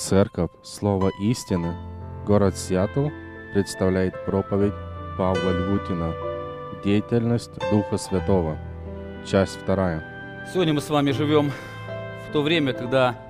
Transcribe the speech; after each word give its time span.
Церковь 0.00 0.50
Слово 0.62 1.10
Истины, 1.20 1.76
город 2.26 2.56
Сиэтл, 2.56 3.08
представляет 3.52 4.14
проповедь 4.24 4.72
Павла 5.18 5.50
Львутина 5.50 6.14
«Деятельность 6.82 7.50
Духа 7.70 7.98
Святого», 7.98 8.56
часть 9.30 9.60
вторая. 9.60 10.48
Сегодня 10.50 10.72
мы 10.72 10.80
с 10.80 10.88
вами 10.88 11.10
живем 11.10 11.52
в 12.26 12.32
то 12.32 12.40
время, 12.40 12.72
когда 12.72 13.20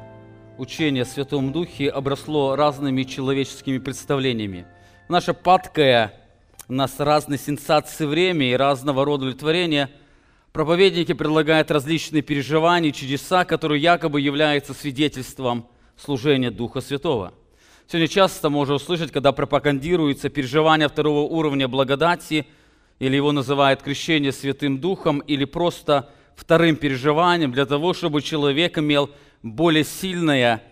учение 0.58 1.02
о 1.02 1.06
Святом 1.06 1.50
Духе 1.50 1.90
обросло 1.90 2.54
разными 2.54 3.02
человеческими 3.02 3.78
представлениями. 3.78 4.64
Наша 5.08 5.34
падкая 5.34 6.14
у 6.68 6.72
нас 6.72 7.00
разные 7.00 7.40
сенсации 7.40 8.06
время 8.06 8.46
и 8.48 8.54
разного 8.54 9.04
рода 9.04 9.24
удовлетворения. 9.24 9.90
Проповедники 10.52 11.14
предлагают 11.14 11.72
различные 11.72 12.22
переживания, 12.22 12.92
чудеса, 12.92 13.44
которые 13.44 13.82
якобы 13.82 14.20
являются 14.20 14.72
свидетельством 14.72 15.66
служения 16.00 16.50
Духа 16.50 16.80
Святого. 16.80 17.32
Сегодня 17.86 18.08
часто 18.08 18.50
можно 18.50 18.74
услышать, 18.74 19.12
когда 19.12 19.32
пропагандируется 19.32 20.28
переживание 20.28 20.88
второго 20.88 21.20
уровня 21.20 21.68
благодати, 21.68 22.46
или 22.98 23.16
его 23.16 23.32
называют 23.32 23.82
крещение 23.82 24.32
Святым 24.32 24.78
Духом, 24.78 25.20
или 25.20 25.44
просто 25.44 26.10
вторым 26.36 26.76
переживанием 26.76 27.52
для 27.52 27.66
того, 27.66 27.94
чтобы 27.94 28.22
человек 28.22 28.78
имел 28.78 29.10
более 29.42 29.84
сильное, 29.84 30.62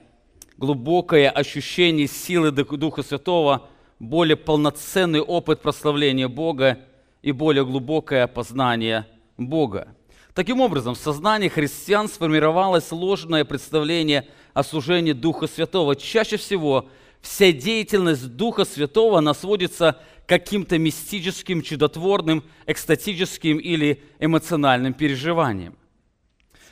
глубокое 0.57 1.31
ощущение 1.31 2.07
силы 2.07 2.51
Духа 2.51 3.03
Святого– 3.03 3.69
более 3.99 4.37
полноценный 4.37 5.21
опыт 5.21 5.61
прославления 5.61 6.29
Бога 6.29 6.79
и 7.23 7.33
более 7.33 7.65
глубокое 7.65 8.27
познание 8.27 9.07
Бога. 9.37 9.89
Таким 10.35 10.61
образом, 10.61 10.95
в 10.95 10.99
сознании 10.99 11.49
христиан 11.49 12.09
сформировалось 12.09 12.93
ложное 12.93 13.45
представление 13.45 14.29
о 14.55 14.63
служении 14.63 15.13
Духа 15.13 15.47
Святого. 15.47 15.97
Чаще 15.97 16.37
всего 16.37 16.89
вся 17.21 17.53
деятельность 17.53 18.37
Духа 18.37 18.65
Святого 18.65 19.19
она 19.19 19.35
сводится 19.35 20.01
к 20.25 20.29
каким-то 20.29 20.79
мистическим, 20.79 21.63
чудотворным, 21.63 22.45
экстатическим 22.67 23.59
или 23.59 24.03
эмоциональным 24.19 24.95
переживаниям. 24.95 25.77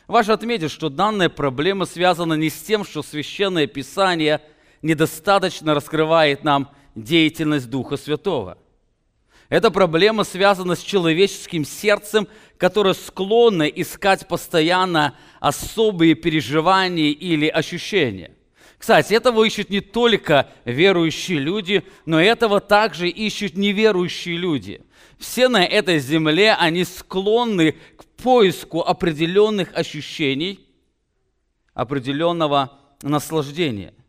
Важно 0.06 0.34
отметить, 0.34 0.70
что 0.70 0.88
данная 0.88 1.28
проблема 1.28 1.84
связана 1.84 2.34
не 2.34 2.48
с 2.48 2.62
тем, 2.62 2.84
что 2.84 3.02
Священное 3.02 3.66
Писание 3.66 4.40
недостаточно 4.82 5.74
раскрывает 5.74 6.44
нам 6.44 6.70
деятельность 6.94 7.68
Духа 7.68 7.96
Святого. 7.96 8.58
Эта 9.48 9.70
проблема 9.70 10.24
связана 10.24 10.74
с 10.74 10.80
человеческим 10.80 11.64
сердцем, 11.64 12.26
которое 12.58 12.94
склонно 12.94 13.64
искать 13.64 14.26
постоянно 14.26 15.16
особые 15.40 16.14
переживания 16.14 17.10
или 17.10 17.46
ощущения. 17.46 18.32
Кстати, 18.76 19.14
этого 19.14 19.44
ищут 19.44 19.70
не 19.70 19.80
только 19.80 20.48
верующие 20.64 21.38
люди, 21.38 21.84
но 22.04 22.20
этого 22.20 22.60
также 22.60 23.08
ищут 23.08 23.56
неверующие 23.56 24.36
люди. 24.36 24.82
Все 25.18 25.48
на 25.48 25.64
этой 25.64 25.98
земле, 25.98 26.54
они 26.54 26.84
склонны 26.84 27.72
к 27.96 28.04
поиску 28.22 28.82
определенных 28.82 29.74
ощущений, 29.74 30.60
определенного 31.72 32.78
наслаждения– 33.02 33.94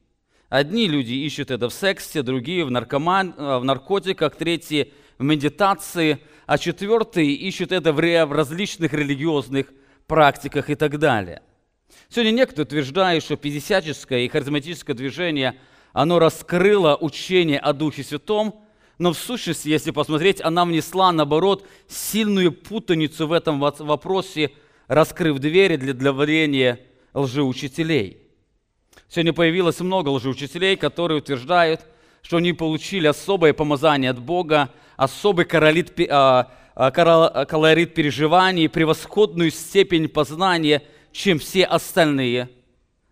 Одни 0.49 0.87
люди 0.87 1.11
ищут 1.11 1.51
это 1.51 1.67
в 1.67 1.73
сексе, 1.73 2.21
другие 2.21 2.63
в, 2.63 2.71
наркоман, 2.71 3.33
э, 3.37 3.57
в 3.57 3.65
наркотиках, 3.65 4.35
третьи 4.37 4.93
в 5.17 5.23
медитации, 5.23 6.19
а 6.45 6.57
четвертые 6.57 7.33
ищут 7.33 7.71
это 7.71 7.93
в 7.93 8.31
различных 8.31 8.93
религиозных 8.93 9.67
практиках 10.07 10.69
и 10.69 10.75
так 10.75 10.99
далее. 10.99 11.41
Сегодня 12.09 12.31
некоторые 12.31 12.65
утверждают, 12.65 13.23
что 13.23 13.35
пятидесяческое 13.35 14.19
и 14.19 14.27
харизматическое 14.27 14.95
движение, 14.95 15.59
оно 15.93 16.19
раскрыло 16.19 16.97
учение 16.99 17.59
о 17.59 17.73
Духе 17.73 18.03
Святом, 18.03 18.63
но 18.97 19.13
в 19.13 19.17
сущности, 19.17 19.69
если 19.69 19.91
посмотреть, 19.91 20.41
она 20.41 20.65
внесла, 20.65 21.11
наоборот, 21.11 21.67
сильную 21.87 22.51
путаницу 22.51 23.27
в 23.27 23.33
этом 23.33 23.59
вопросе, 23.59 24.51
раскрыв 24.87 25.39
двери 25.39 25.75
для 25.75 25.93
давления 25.93 26.79
лжеучителей– 27.13 28.17
Сегодня 29.09 29.31
появилось 29.31 29.79
много 29.79 30.09
лжеучителей, 30.09 30.75
которые 30.75 31.19
утверждают, 31.19 31.85
что 32.21 32.37
они 32.37 32.51
получили 32.51 33.07
особое 33.07 33.53
помазание 33.53 34.11
от 34.11 34.19
Бога, 34.19 34.69
особый 34.97 35.45
колорит, 35.45 35.97
а, 36.09 36.51
а, 36.75 36.91
колорит 37.45 37.93
переживаний, 37.93 38.67
превосходную 38.67 39.51
степень 39.51 40.09
познания, 40.09 40.83
чем 41.13 41.39
все 41.39 41.63
остальные. 41.63 42.49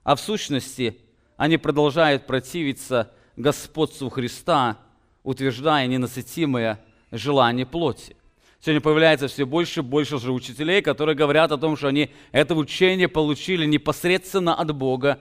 А 0.04 0.16
в 0.16 0.20
сущности 0.20 1.00
они 1.38 1.58
продолжают 1.58 2.28
противиться 2.28 3.12
господству 3.38 4.10
Христа, 4.10 4.78
утверждая 5.24 5.88
ненасытимое 5.88 6.80
желание 7.12 7.66
плоти. 7.66 8.18
Сегодня 8.60 8.82
появляется 8.82 9.28
все 9.28 9.46
больше 9.46 9.82
и 9.82 9.84
больше 9.84 10.18
же 10.18 10.32
учителей, 10.32 10.82
которые 10.82 11.16
говорят 11.16 11.52
о 11.52 11.58
том, 11.58 11.78
что 11.78 11.88
они 11.88 12.10
это 12.32 12.56
учение 12.56 13.08
получили 13.08 13.66
непосредственно 13.66 14.56
от 14.56 14.76
Бога, 14.76 15.20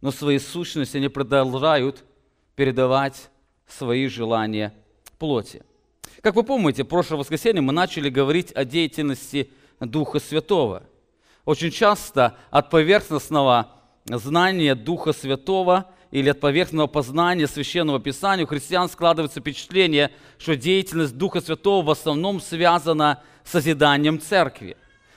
но 0.00 0.12
своей 0.12 0.38
сущности 0.38 0.96
они 0.96 1.08
продолжают 1.08 2.04
передавать 2.54 3.30
свои 3.66 4.06
желания 4.06 4.72
плоти. 5.18 5.62
Как 6.22 6.34
вы 6.34 6.42
помните, 6.42 6.82
в 6.82 6.86
прошлое 6.86 7.18
воскресенье 7.18 7.60
мы 7.60 7.72
начали 7.72 8.08
говорить 8.08 8.52
о 8.52 8.64
деятельности 8.64 9.50
Духа 9.80 10.18
Святого. 10.18 10.84
Очень 11.44 11.70
часто 11.70 12.36
от 12.50 12.70
поверхностного 12.70 13.70
знания 14.06 14.74
Духа 14.74 15.12
Святого 15.12 15.86
или 16.10 16.30
от 16.30 16.40
поверхностного 16.40 16.86
познания 16.86 17.46
Священного 17.46 18.00
Писания 18.00 18.44
у 18.44 18.48
христиан 18.48 18.88
складывается 18.88 19.40
впечатление, 19.40 20.10
что 20.38 20.56
деятельность 20.56 21.16
Духа 21.16 21.40
Святого 21.40 21.84
в 21.84 21.90
основном 21.90 22.40
связана 22.40 23.22
с 23.44 23.52
созиданием 23.52 24.20
церкви. 24.20 24.76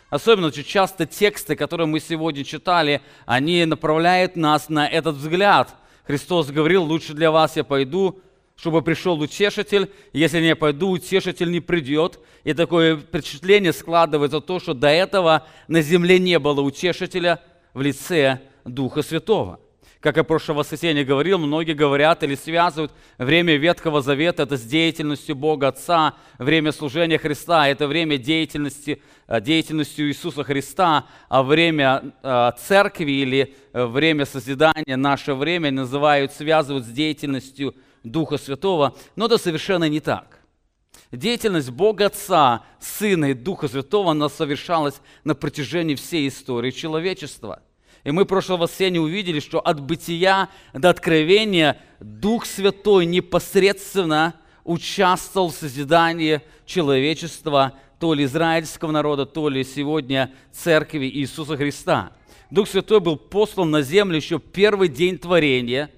Особенно 0.10 0.48
очень 0.48 0.64
часто 0.64 1.06
тексты, 1.06 1.56
которые 1.56 1.88
мы 1.88 2.00
сегодня 2.00 2.44
читали, 2.44 3.02
они 3.26 3.64
направляют 3.66 4.36
нас 4.36 4.68
на 4.68 4.88
этот 4.88 5.16
взгляд. 5.16 5.76
Христос 6.04 6.48
говорил, 6.48 6.84
лучше 6.84 7.14
для 7.14 7.32
вас 7.32 7.56
я 7.56 7.64
пойду, 7.64 8.20
чтобы 8.60 8.82
пришел 8.82 9.20
утешитель. 9.20 9.90
Если 10.12 10.42
не 10.42 10.56
пойду, 10.56 10.90
утешитель 10.90 11.50
не 11.50 11.62
придет. 11.62 12.20
И 12.44 12.54
такое 12.54 12.98
впечатление 12.98 13.72
складывается 13.72 14.42
то, 14.42 14.60
что 14.60 14.74
до 14.74 14.90
этого 14.90 15.48
на 15.68 15.82
земле 15.82 16.20
не 16.20 16.40
было 16.40 16.62
утешителя 16.62 17.42
в 17.74 17.82
лице 17.82 18.42
Духа 18.66 19.02
Святого. 19.02 19.62
Как 20.02 20.16
я 20.16 20.24
в 20.24 20.28
прошлое 20.28 20.58
воскресенье 20.58 21.04
говорил, 21.04 21.38
многие 21.38 21.74
говорят 21.74 22.24
или 22.24 22.36
связывают 22.36 22.94
время 23.18 23.58
Ветхого 23.58 24.02
Завета 24.02 24.44
это 24.44 24.56
с 24.56 24.64
деятельностью 24.64 25.36
Бога 25.36 25.70
Отца, 25.70 26.16
время 26.38 26.72
служения 26.72 27.18
Христа, 27.18 27.68
это 27.68 27.86
время 27.86 28.18
деятельности, 28.18 29.02
э, 29.28 29.42
деятельностью 29.42 30.08
Иисуса 30.08 30.46
Христа, 30.46 31.06
а 31.28 31.44
время 31.44 32.14
э, 32.24 32.52
церкви 32.66 33.12
или 33.12 33.56
э, 33.74 33.86
время 33.86 34.26
созидания, 34.26 34.96
наше 34.96 35.34
время 35.34 35.70
называют, 35.70 36.32
связывают 36.32 36.86
с 36.86 36.90
деятельностью 36.90 37.76
Духа 38.04 38.38
Святого, 38.38 38.96
но 39.16 39.26
это 39.26 39.38
совершенно 39.38 39.88
не 39.90 40.00
так. 40.00 40.40
Деятельность 41.12 41.72
Бога 41.72 42.08
Отца, 42.08 42.64
Сына 42.80 43.32
и 43.32 43.34
Духа 43.34 43.68
Святого, 43.68 44.12
она 44.12 44.30
совершалась 44.30 45.02
на 45.24 45.36
протяжении 45.36 45.96
всей 45.96 46.28
истории 46.28 46.72
человечества– 46.72 47.62
и 48.04 48.12
мы 48.12 48.26
прошлого 48.26 48.62
воскресенья 48.62 49.02
увидели, 49.02 49.40
что 49.40 49.60
от 49.60 49.82
бытия 49.82 50.50
до 50.74 50.90
откровения 50.90 51.78
Дух 52.00 52.46
Святой 52.46 53.06
непосредственно 53.06 54.36
участвовал 54.64 55.50
в 55.50 55.56
созидании 55.56 56.42
человечества, 56.66 57.74
то 58.00 58.14
ли 58.14 58.24
израильского 58.24 58.92
народа, 58.92 59.26
то 59.26 59.50
ли 59.50 59.64
сегодня 59.64 60.34
церкви 60.52 61.06
Иисуса 61.08 61.58
Христа. 61.58 62.14
Дух 62.50 62.70
Святой 62.70 63.02
был 63.02 63.18
послан 63.18 63.70
на 63.72 63.82
землю 63.82 64.16
еще 64.16 64.40
первый 64.40 64.88
день 64.88 65.18
творения, 65.18 65.92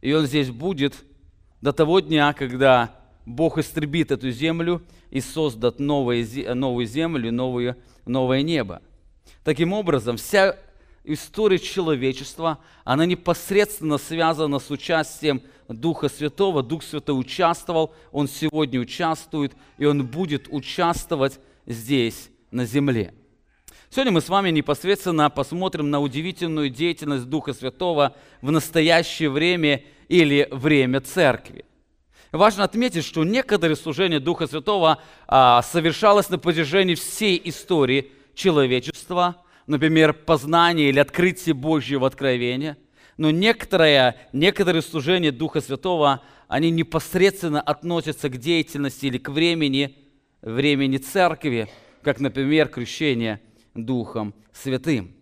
и 0.00 0.12
Он 0.12 0.26
здесь 0.26 0.50
будет 0.50 0.94
до 1.60 1.72
того 1.72 2.00
дня, 2.00 2.32
когда 2.32 2.94
Бог 3.26 3.58
истребит 3.58 4.10
эту 4.10 4.30
землю 4.30 4.82
и 5.10 5.20
создаст 5.20 5.78
новую 5.78 6.24
землю, 6.24 7.32
новое, 7.32 7.76
новое 8.06 8.42
небо. 8.42 8.82
Таким 9.44 9.72
образом, 9.72 10.16
вся 10.16 10.56
история 11.04 11.58
человечества, 11.58 12.58
она 12.84 13.06
непосредственно 13.06 13.98
связана 13.98 14.58
с 14.58 14.70
участием 14.70 15.42
Духа 15.68 16.08
Святого. 16.08 16.62
Дух 16.62 16.82
Святой 16.82 17.18
участвовал, 17.18 17.94
Он 18.12 18.28
сегодня 18.28 18.80
участвует, 18.80 19.52
и 19.78 19.84
Он 19.84 20.06
будет 20.06 20.48
участвовать 20.50 21.38
здесь, 21.66 22.30
на 22.50 22.64
земле. 22.64 23.14
Сегодня 23.90 24.12
мы 24.12 24.20
с 24.20 24.28
вами 24.28 24.50
непосредственно 24.50 25.30
посмотрим 25.30 25.90
на 25.90 26.00
удивительную 26.00 26.70
деятельность 26.70 27.26
Духа 27.26 27.52
Святого 27.52 28.16
в 28.40 28.50
настоящее 28.50 29.30
время 29.30 29.84
или 30.10 30.46
время 30.50 31.00
Церкви. 31.00 31.64
Важно 32.32 32.64
отметить, 32.64 33.06
что 33.06 33.24
некоторые 33.24 33.76
служения 33.76 34.20
Духа 34.20 34.46
Святого 34.46 34.98
а, 35.26 35.62
совершалось 35.62 36.28
на 36.28 36.38
протяжении 36.38 36.94
всей 36.94 37.40
истории 37.44 38.12
человечества– 38.34 39.36
например, 39.70 40.12
познание 40.12 40.88
или 40.88 40.98
открытие 40.98 41.54
Божьего 41.54 42.06
откровения. 42.06 42.76
но 43.16 43.30
некоторые, 43.30 44.16
некоторые 44.32 44.82
служения 44.82 45.30
Духа 45.30 45.60
Святого, 45.60 46.22
они 46.48 46.70
непосредственно 46.70 47.60
относятся 47.60 48.28
к 48.28 48.38
деятельности 48.38 49.06
или 49.06 49.18
к 49.18 49.28
времени, 49.28 49.96
времени 50.42 50.96
церкви, 50.96 51.68
как, 52.02 52.18
например, 52.18 52.68
крещение 52.68 53.40
Духом 53.74 54.34
Святым. 54.52 55.14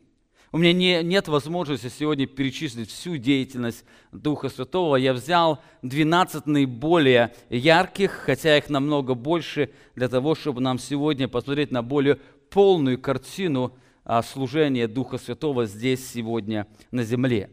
У 0.58 0.60
меня 0.60 0.72
не, 0.72 1.04
нет 1.04 1.28
возможности 1.28 1.86
сегодня 1.86 2.26
перечислить 2.26 2.90
всю 2.90 3.16
деятельность 3.16 3.84
Духа 4.10 4.48
Святого. 4.48 4.96
Я 4.96 5.12
взял 5.12 5.62
12 5.82 6.46
наиболее 6.46 7.32
ярких, 7.48 8.10
хотя 8.10 8.58
их 8.58 8.68
намного 8.68 9.14
больше, 9.14 9.70
для 9.94 10.08
того, 10.08 10.34
чтобы 10.34 10.60
нам 10.60 10.80
сегодня 10.80 11.28
посмотреть 11.28 11.70
на 11.70 11.84
более 11.84 12.16
полную 12.50 12.98
картину 12.98 13.76
а, 14.02 14.20
служения 14.20 14.88
Духа 14.88 15.18
Святого 15.18 15.64
здесь 15.64 16.04
сегодня 16.10 16.66
на 16.90 17.04
земле. 17.04 17.50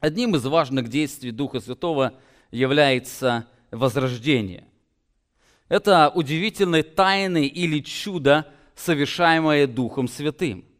Одним 0.00 0.34
из 0.34 0.46
важных 0.46 0.88
действий 0.88 1.30
Духа 1.30 1.60
Святого 1.60 2.14
является 2.50 3.46
возрождение. 3.70 4.64
Это 5.68 6.08
удивительные 6.08 6.84
тайны 6.84 7.46
или 7.46 7.80
чудо, 7.80 8.50
совершаемое 8.76 9.66
Духом 9.66 10.08
Святым– 10.08 10.64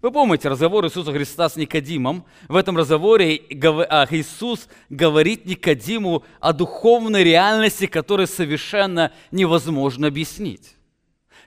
вы 0.00 0.12
помните 0.12 0.48
разговор 0.48 0.84
Иисуса 0.86 1.12
Христа 1.12 1.48
с 1.48 1.56
Никодимом? 1.56 2.24
В 2.46 2.54
этом 2.54 2.76
разговоре 2.76 3.42
а, 3.90 4.06
Иисус 4.08 4.68
говорит 4.88 5.44
Никодиму 5.44 6.22
о 6.38 6.52
духовной 6.52 7.24
реальности, 7.24 7.86
которую 7.86 8.28
совершенно 8.28 9.10
невозможно 9.32 10.06
объяснить. 10.06 10.76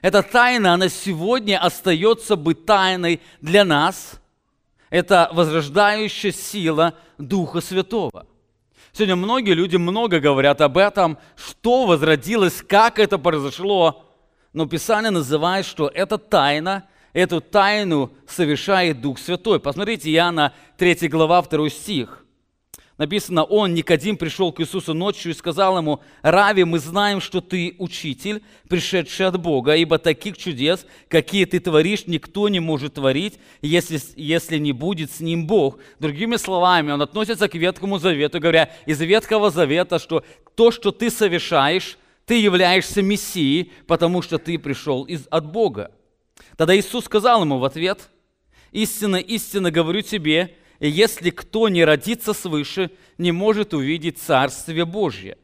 Эта 0.02 0.22
тайна, 0.22 0.74
она 0.74 0.90
сегодня 0.90 1.58
остается 1.64 2.36
быть 2.36 2.66
тайной 2.66 3.22
для 3.40 3.64
нас. 3.64 4.20
Это 4.90 5.30
возрождающая 5.32 6.32
сила 6.32 6.94
Духа 7.16 7.62
Святого. 7.62 8.26
Сегодня 8.92 9.16
многие 9.16 9.54
люди 9.54 9.76
много 9.76 10.20
говорят 10.20 10.60
об 10.60 10.76
этом, 10.76 11.16
что 11.36 11.86
возродилось, 11.86 12.60
как 12.60 12.98
это 12.98 13.16
произошло. 13.16 14.04
Но 14.52 14.66
Писание 14.66 15.10
называет, 15.10 15.64
что 15.64 15.88
это 15.88 16.18
тайна– 16.18 16.86
эту 17.12 17.40
тайну 17.40 18.12
совершает 18.26 19.00
Дух 19.00 19.18
Святой. 19.18 19.60
Посмотрите, 19.60 20.10
Иоанна 20.12 20.54
3 20.78 21.08
глава, 21.08 21.42
2 21.42 21.68
стих. 21.70 22.22
Написано, 22.98 23.42
он, 23.42 23.74
Никодим, 23.74 24.16
пришел 24.16 24.52
к 24.52 24.60
Иисусу 24.60 24.94
ночью 24.94 25.32
и 25.32 25.34
сказал 25.34 25.78
ему, 25.78 26.00
«Рави, 26.20 26.62
мы 26.62 26.78
знаем, 26.78 27.20
что 27.20 27.40
ты 27.40 27.74
учитель, 27.78 28.42
пришедший 28.68 29.26
от 29.26 29.40
Бога, 29.40 29.74
ибо 29.74 29.98
таких 29.98 30.36
чудес, 30.36 30.86
какие 31.08 31.46
ты 31.46 31.58
творишь, 31.58 32.06
никто 32.06 32.48
не 32.48 32.60
может 32.60 32.94
творить, 32.94 33.38
если, 33.62 33.98
если 34.14 34.58
не 34.58 34.72
будет 34.72 35.10
с 35.10 35.20
ним 35.20 35.46
Бог». 35.46 35.78
Другими 35.98 36.36
словами, 36.36 36.92
он 36.92 37.02
относится 37.02 37.48
к 37.48 37.54
Ветхому 37.54 37.98
Завету, 37.98 38.38
говоря 38.38 38.70
из 38.86 39.00
Ветхого 39.00 39.50
Завета, 39.50 39.98
что 39.98 40.22
то, 40.54 40.70
что 40.70 40.92
ты 40.92 41.10
совершаешь, 41.10 41.98
ты 42.26 42.40
являешься 42.40 43.02
Мессией, 43.02 43.72
потому 43.86 44.22
что 44.22 44.38
ты 44.38 44.58
пришел 44.58 45.04
из, 45.04 45.26
от 45.30 45.50
Бога. 45.50 45.90
Тогда 46.56 46.76
Иисус 46.76 47.04
сказал 47.04 47.42
ему 47.42 47.58
в 47.58 47.64
ответ, 47.64 48.10
«Истинно, 48.72 49.16
истинно 49.16 49.70
говорю 49.70 50.02
тебе, 50.02 50.56
если 50.80 51.30
кто 51.30 51.68
не 51.68 51.84
родится 51.84 52.32
свыше, 52.32 52.90
не 53.18 53.32
может 53.32 53.74
увидеть 53.74 54.18
Царствие 54.18 54.84
Божье». 54.84 55.36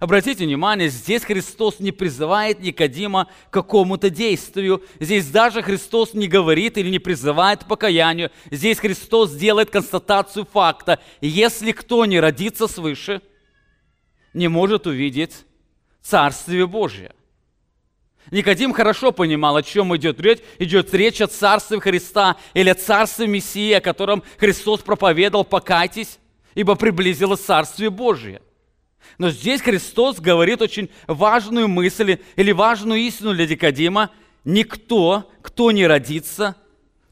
Обратите 0.00 0.44
внимание, 0.44 0.88
здесь 0.88 1.22
Христос 1.22 1.78
не 1.78 1.92
призывает 1.92 2.60
Никодима 2.60 3.28
к 3.48 3.52
какому-то 3.52 4.10
действию. 4.10 4.82
Здесь 4.98 5.28
даже 5.28 5.62
Христос 5.62 6.14
не 6.14 6.26
говорит 6.26 6.76
или 6.78 6.90
не 6.90 6.98
призывает 6.98 7.64
к 7.64 7.68
покаянию. 7.68 8.30
Здесь 8.50 8.78
Христос 8.78 9.32
делает 9.34 9.70
констатацию 9.70 10.46
факта. 10.50 11.00
Если 11.20 11.72
кто 11.72 12.04
не 12.06 12.18
родится 12.18 12.66
свыше, 12.66 13.22
не 14.32 14.48
может 14.48 14.86
увидеть 14.86 15.44
Царствие 16.02 16.66
Божье. 16.66 17.14
Никодим 18.30 18.72
хорошо 18.72 19.12
понимал, 19.12 19.56
о 19.56 19.62
чем 19.62 19.94
идет 19.96 20.20
речь. 20.20 20.38
Идет 20.58 20.92
речь 20.94 21.20
о 21.20 21.26
Царстве 21.26 21.80
Христа 21.80 22.36
или 22.54 22.70
о 22.70 22.74
Царстве 22.74 23.26
Мессии, 23.26 23.72
о 23.72 23.80
котором 23.80 24.22
Христос 24.38 24.80
проповедовал, 24.80 25.44
покайтесь, 25.44 26.18
ибо 26.54 26.74
приблизилось 26.74 27.40
Царствие 27.40 27.90
Божие. 27.90 28.40
Но 29.18 29.30
здесь 29.30 29.60
Христос 29.60 30.18
говорит 30.18 30.62
очень 30.62 30.88
важную 31.06 31.68
мысль 31.68 32.18
или 32.36 32.52
важную 32.52 33.00
истину 33.00 33.34
для 33.34 33.46
Никодима. 33.46 34.10
Никто, 34.44 35.30
кто 35.42 35.70
не 35.70 35.86
родится, 35.86 36.56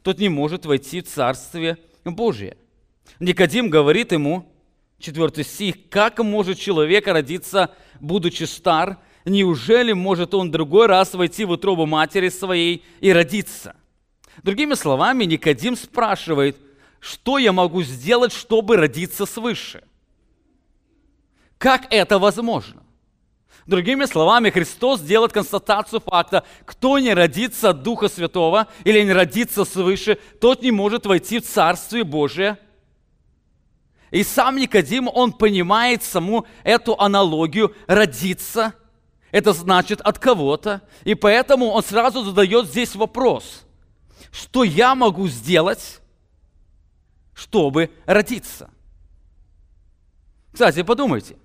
тот 0.03 0.19
не 0.19 0.29
может 0.29 0.67
войти 0.67 1.01
в 1.01 1.09
Царствие 1.09 1.79
Божие. 2.05 2.57
Никодим 3.21 3.69
говорит 3.69 4.13
ему, 4.13 4.49
4 4.99 5.45
стих, 5.45 5.89
как 5.91 6.19
может 6.19 6.59
человек 6.59 7.07
родиться, 7.07 7.75
будучи 8.01 8.45
стар, 8.45 8.99
неужели 9.25 9.93
может 9.93 10.35
он 10.35 10.51
другой 10.51 10.87
раз 10.87 11.15
войти 11.15 11.45
в 11.45 11.51
утробу 11.51 11.87
матери 11.87 12.29
своей 12.29 12.85
и 13.01 13.13
родиться? 13.13 13.77
Другими 14.43 14.75
словами, 14.75 15.25
Никодим 15.25 15.77
спрашивает, 15.77 16.57
что 17.01 17.39
я 17.39 17.53
могу 17.53 17.83
сделать, 17.83 18.33
чтобы 18.33 18.77
родиться 18.77 19.27
свыше? 19.27 19.85
Как 21.59 21.87
это 21.91 22.19
возможно? 22.19 22.83
Другими 23.67 24.07
словами, 24.07 24.51
Христос 24.51 25.01
делает 25.01 25.33
констатацию 25.33 26.01
факта, 26.01 26.45
кто 26.65 26.99
не 26.99 27.15
родится 27.15 27.71
от 27.71 27.83
Духа 27.85 28.09
Святого 28.09 28.67
или 28.83 29.03
не 29.03 29.13
родится 29.13 29.65
свыше, 29.65 30.19
тот 30.41 30.63
не 30.63 30.73
может 30.73 31.07
войти 31.07 31.39
в 31.39 31.47
Царствие 31.47 32.03
Божие. 32.03 32.59
И 34.11 34.25
сам 34.25 34.57
Никодим, 34.57 35.09
он 35.09 35.33
понимает 35.33 36.03
саму 36.03 36.45
эту 36.65 36.99
аналогию 36.99 37.75
родиться– 37.87 38.75
это 39.33 39.53
значит 39.55 40.01
от 40.03 40.19
кого-то. 40.19 40.83
И 41.03 41.17
поэтому 41.17 41.71
он 41.71 41.83
сразу 41.83 42.23
задает 42.23 42.69
здесь 42.69 42.95
вопрос. 42.95 43.65
Что 44.31 44.63
я 44.63 44.95
могу 44.95 45.27
сделать, 45.27 46.01
чтобы 47.35 47.91
родиться? 48.05 48.71
Кстати, 50.53 50.83
подумайте. 50.83 51.37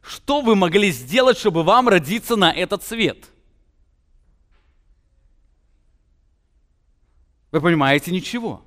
Что 0.00 0.40
вы 0.40 0.54
могли 0.54 0.92
сделать, 0.92 1.36
чтобы 1.36 1.64
вам 1.64 1.88
родиться 1.88 2.36
на 2.36 2.52
этот 2.52 2.84
свет? 2.84 3.26
Вы 7.50 7.60
понимаете, 7.60 8.12
ничего. 8.12 8.62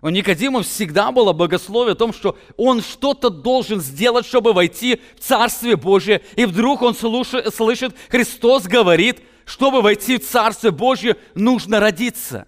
У 0.00 0.08
Никодима 0.10 0.62
всегда 0.62 1.10
было 1.10 1.32
богословие 1.32 1.92
о 1.92 1.96
том, 1.96 2.12
что 2.12 2.38
он 2.56 2.82
что-то 2.82 3.30
должен 3.30 3.80
сделать, 3.80 4.26
чтобы 4.26 4.52
войти 4.52 5.00
в 5.16 5.20
Царствие 5.20 5.76
Божие. 5.76 6.22
И 6.36 6.44
вдруг 6.44 6.82
он 6.82 6.94
слушает, 6.94 7.52
слышит, 7.52 7.96
Христос 8.08 8.64
говорит, 8.64 9.20
чтобы 9.44 9.82
войти 9.82 10.18
в 10.18 10.26
Царствие 10.26 10.70
Божье, 10.70 11.16
нужно 11.34 11.80
родиться. 11.80 12.46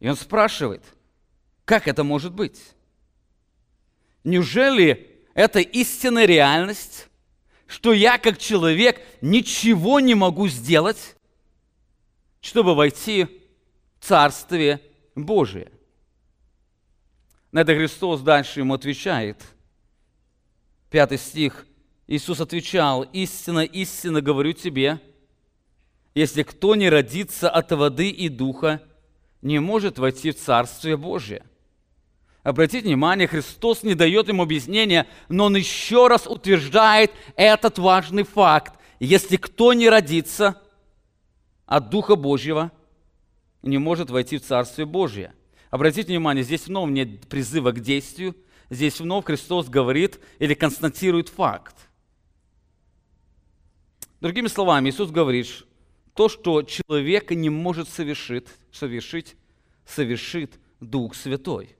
И 0.00 0.08
он 0.08 0.16
спрашивает, 0.16 0.82
как 1.64 1.86
это 1.86 2.02
может 2.02 2.32
быть? 2.32 2.60
Неужели 4.24 5.22
это 5.34 5.60
истинная 5.60 6.24
реальность, 6.24 7.08
что 7.66 7.92
я 7.92 8.18
как 8.18 8.38
человек 8.38 9.00
ничего 9.20 10.00
не 10.00 10.14
могу 10.14 10.48
сделать, 10.48 11.16
чтобы 12.40 12.74
войти 12.74 13.24
в 14.00 14.04
Царствие 14.04 14.80
Божие? 15.14 15.70
На 17.54 17.60
это 17.60 17.72
Христос 17.76 18.20
дальше 18.20 18.58
ему 18.58 18.74
отвечает. 18.74 19.40
Пятый 20.90 21.18
стих. 21.18 21.66
Иисус 22.08 22.40
отвечал, 22.40 23.04
«Истинно, 23.12 23.60
истинно 23.60 24.20
говорю 24.20 24.54
тебе, 24.54 24.98
если 26.16 26.42
кто 26.42 26.74
не 26.74 26.90
родится 26.90 27.48
от 27.48 27.70
воды 27.70 28.10
и 28.10 28.28
духа, 28.28 28.82
не 29.40 29.60
может 29.60 30.00
войти 30.00 30.32
в 30.32 30.36
Царствие 30.36 30.96
Божие». 30.96 31.44
Обратите 32.42 32.88
внимание, 32.88 33.28
Христос 33.28 33.84
не 33.84 33.94
дает 33.94 34.28
им 34.28 34.40
объяснения, 34.40 35.06
но 35.28 35.44
Он 35.44 35.54
еще 35.54 36.08
раз 36.08 36.26
утверждает 36.26 37.12
этот 37.36 37.78
важный 37.78 38.24
факт. 38.24 38.74
Если 38.98 39.36
кто 39.36 39.74
не 39.74 39.88
родится 39.88 40.60
от 41.66 41.88
Духа 41.88 42.16
Божьего, 42.16 42.72
не 43.62 43.78
может 43.78 44.10
войти 44.10 44.38
в 44.38 44.42
Царствие 44.42 44.86
Божие– 44.86 45.32
Обратите 45.74 46.06
внимание, 46.06 46.44
здесь 46.44 46.68
вновь 46.68 46.88
нет 46.92 47.26
призыва 47.26 47.72
к 47.72 47.80
действию, 47.80 48.36
здесь 48.70 49.00
вновь 49.00 49.24
Христос 49.24 49.68
говорит 49.68 50.20
или 50.38 50.54
констатирует 50.54 51.28
факт. 51.28 51.74
Другими 54.20 54.46
словами, 54.46 54.90
Иисус 54.90 55.10
говорит, 55.10 55.48
то, 56.14 56.28
что 56.28 56.62
человек 56.62 57.32
не 57.32 57.50
может 57.50 57.88
совершить, 57.88 58.46
совершить, 58.70 59.34
совершит 59.84 60.60
Дух 60.78 61.16
Святой. 61.16 61.74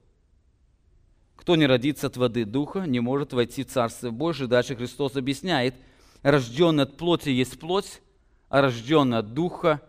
Кто 1.36 1.54
не 1.54 1.66
родится 1.66 2.08
от 2.08 2.16
воды 2.16 2.44
Духа, 2.44 2.86
не 2.88 2.98
может 2.98 3.32
войти 3.32 3.62
в 3.62 3.68
Царство 3.68 4.10
Божие. 4.10 4.48
Дальше 4.48 4.74
Христос 4.74 5.14
объясняет, 5.14 5.76
рожденный 6.22 6.82
от 6.82 6.96
плоти 6.96 7.28
есть 7.28 7.60
плоть, 7.60 8.02
а 8.48 8.60
рожденный 8.60 9.18
от 9.18 9.34
Духа 9.34 9.80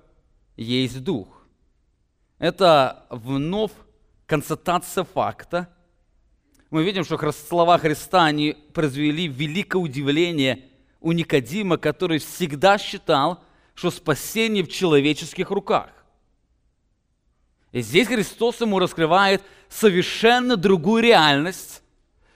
есть 0.58 1.04
Дух. 1.04 1.48
Это 2.38 3.08
вновь 3.10 3.72
констатация 4.26 5.04
факта, 5.04 5.70
мы 6.70 6.84
видим, 6.84 7.06
что 7.06 7.32
слова 7.32 7.78
Христа, 7.78 8.26
они 8.26 8.58
произвели 8.74 9.28
великое 9.28 9.78
удивление 9.78 10.66
у 11.00 11.12
Никодима, 11.12 11.78
который 11.78 12.18
всегда 12.18 12.78
считал, 12.78 13.44
что 13.76 13.92
спасение 13.92 14.64
в 14.64 14.70
человеческих 14.70 15.52
руках. 15.52 15.90
И 17.72 17.82
здесь 17.82 18.08
Христос 18.08 18.62
ему 18.62 18.80
раскрывает 18.80 19.44
совершенно 19.70 20.56
другую 20.56 21.04
реальность, 21.04 21.84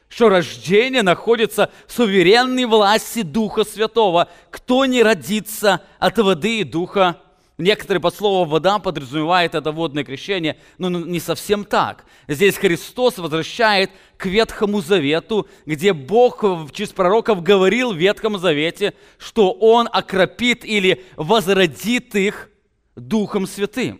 что 0.09 0.29
рождение 0.29 1.01
находится 1.01 1.71
в 1.87 1.91
суверенной 1.91 2.65
власти 2.65 3.21
Духа 3.21 3.63
Святого. 3.63 4.29
Кто 4.51 4.85
не 4.85 5.01
родится 5.01 5.81
от 5.97 6.17
воды 6.17 6.59
и 6.59 6.63
Духа 6.63 7.21
Некоторые 7.59 7.99
под 7.99 8.15
словом 8.15 8.47
«вода» 8.47 8.79
подразумевают 8.79 9.53
это 9.53 9.73
водное 9.73 10.05
крещение, 10.05 10.57
но 10.77 10.87
не 10.87 11.19
совсем 11.19 11.65
так. 11.65 12.05
Здесь 12.29 12.55
Христос 12.55 13.17
возвращает 13.17 13.91
к 14.15 14.27
Ветхому 14.27 14.79
Завету, 14.79 15.45
где 15.65 15.91
Бог 15.91 16.41
через 16.71 16.91
пророков 16.93 17.43
говорил 17.43 17.91
в 17.91 17.97
Ветхом 17.97 18.39
Завете, 18.39 18.93
что 19.17 19.51
Он 19.51 19.89
окропит 19.91 20.63
или 20.63 21.03
возродит 21.17 22.15
их 22.15 22.49
Духом 22.95 23.45
Святым. 23.45 23.99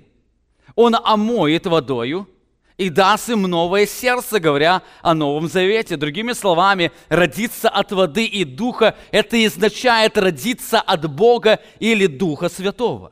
Он 0.75 0.96
омоет 0.96 1.66
водою 1.66 2.30
и 2.78 2.89
даст 2.89 3.28
им 3.28 3.42
новое 3.42 3.86
сердце, 3.88 4.39
говоря 4.39 4.84
о 5.01 5.13
Новом 5.13 5.50
Завете. 5.50 5.98
Другими 5.98 6.32
словами, 6.32 6.94
родиться 7.10 7.68
от 7.68 7.92
воды 7.92 8.24
и 8.24 8.46
Духа– 8.46 8.96
это 9.12 9.36
означает 9.36 10.18
родиться 10.18 10.80
от 10.80 11.13
Бога 11.13 11.60
или 11.82 12.06
Духа 12.06 12.48
Святого. 12.48 13.12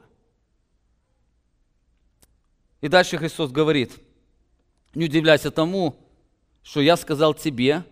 И 2.88 2.89
дальше 2.89 3.17
Христос 3.17 3.51
говорит, 3.51 3.91
не 4.96 5.08
удивляйся 5.08 5.51
тому, 5.51 5.98
что 6.63 6.79
я 6.79 6.96
сказал 6.96 7.34
тебе, 7.34 7.84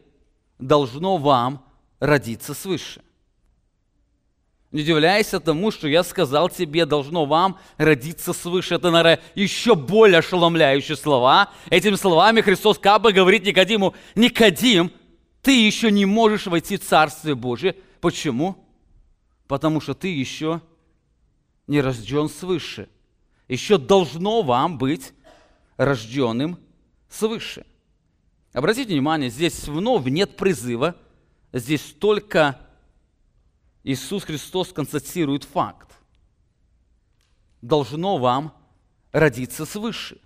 должно 0.58 1.18
вам 1.18 1.66
родиться 2.00 2.54
свыше. 2.54 3.02
Не 4.72 4.84
удивляйся 4.84 5.42
тому, 5.42 5.72
что 5.72 5.90
я 5.90 6.02
сказал 6.02 6.48
тебе, 6.48 6.86
должно 6.86 7.25
вам 7.25 7.60
родиться 7.75 8.32
свыше. 8.32 8.75
Это, 8.75 8.90
наверное, 8.90 9.20
еще 9.36 9.75
более 9.75 10.20
ошеломляющие 10.20 10.96
слова. 10.96 11.52
Этими 11.70 11.96
словами 11.96 12.40
Христос 12.40 12.80
как 12.80 13.02
бы 13.02 13.12
говорит 13.12 13.44
Никодиму, 13.44 13.96
Никодим, 14.16 14.94
ты 15.42 15.62
еще 15.62 15.92
не 15.92 16.06
можешь 16.06 16.48
войти 16.48 16.78
в 16.78 16.84
Царствие 16.86 17.36
Божие. 17.36 17.75
Почему? 18.00 18.66
Потому 19.50 19.82
что 19.82 19.94
ты 19.94 20.08
еще 20.08 20.62
не 21.68 21.82
рожден 21.82 22.30
свыше 22.30 22.88
еще 23.48 23.78
должно 23.78 24.42
вам 24.42 24.78
быть 24.78 25.14
рожденным 25.78 26.58
свыше. 27.10 27.66
Обратите 28.54 28.94
внимание, 28.94 29.30
здесь 29.30 29.68
вновь 29.68 30.06
нет 30.06 30.38
призыва, 30.38 30.96
здесь 31.52 31.94
только 32.00 32.60
Иисус 33.84 34.24
Христос 34.24 34.72
констатирует 34.72 35.44
факт. 35.44 35.92
Должно 37.62 38.18
вам 38.18 38.54
родиться 39.12 39.66
свыше. 39.66 40.20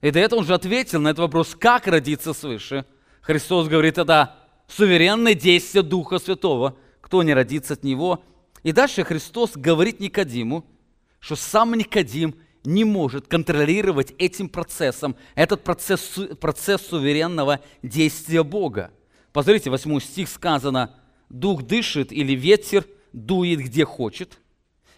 И 0.00 0.10
до 0.10 0.18
этого 0.18 0.40
он 0.40 0.46
же 0.46 0.54
ответил 0.54 1.00
на 1.00 1.08
этот 1.08 1.20
вопрос, 1.20 1.54
как 1.54 1.86
родиться 1.86 2.32
свыше. 2.32 2.84
Христос 3.22 3.68
говорит, 3.68 3.98
это 3.98 4.36
суверенное 4.68 5.34
действие 5.34 5.82
Духа 5.82 6.18
Святого. 6.18 6.76
Кто 7.00 7.22
не 7.22 7.34
родится 7.34 7.74
от 7.74 7.84
Него. 7.84 8.22
И 8.62 8.72
дальше 8.72 9.04
Христос 9.04 9.52
говорит 9.56 10.00
Никодиму, 10.00 10.66
что 11.24 11.36
сам 11.36 11.72
Никодим 11.72 12.34
не 12.64 12.84
может 12.84 13.28
контролировать 13.28 14.12
этим 14.18 14.46
процессом, 14.46 15.16
этот 15.34 15.64
процесс, 15.64 16.18
процесс 16.38 16.82
суверенного 16.82 17.60
действия 17.82 18.42
Бога. 18.42 18.90
Посмотрите, 19.32 19.70
8 19.70 20.00
стих 20.00 20.28
сказано, 20.28 20.94
«Дух 21.30 21.62
дышит 21.62 22.12
или 22.12 22.34
ветер 22.34 22.84
дует 23.14 23.60
где 23.60 23.86
хочет, 23.86 24.38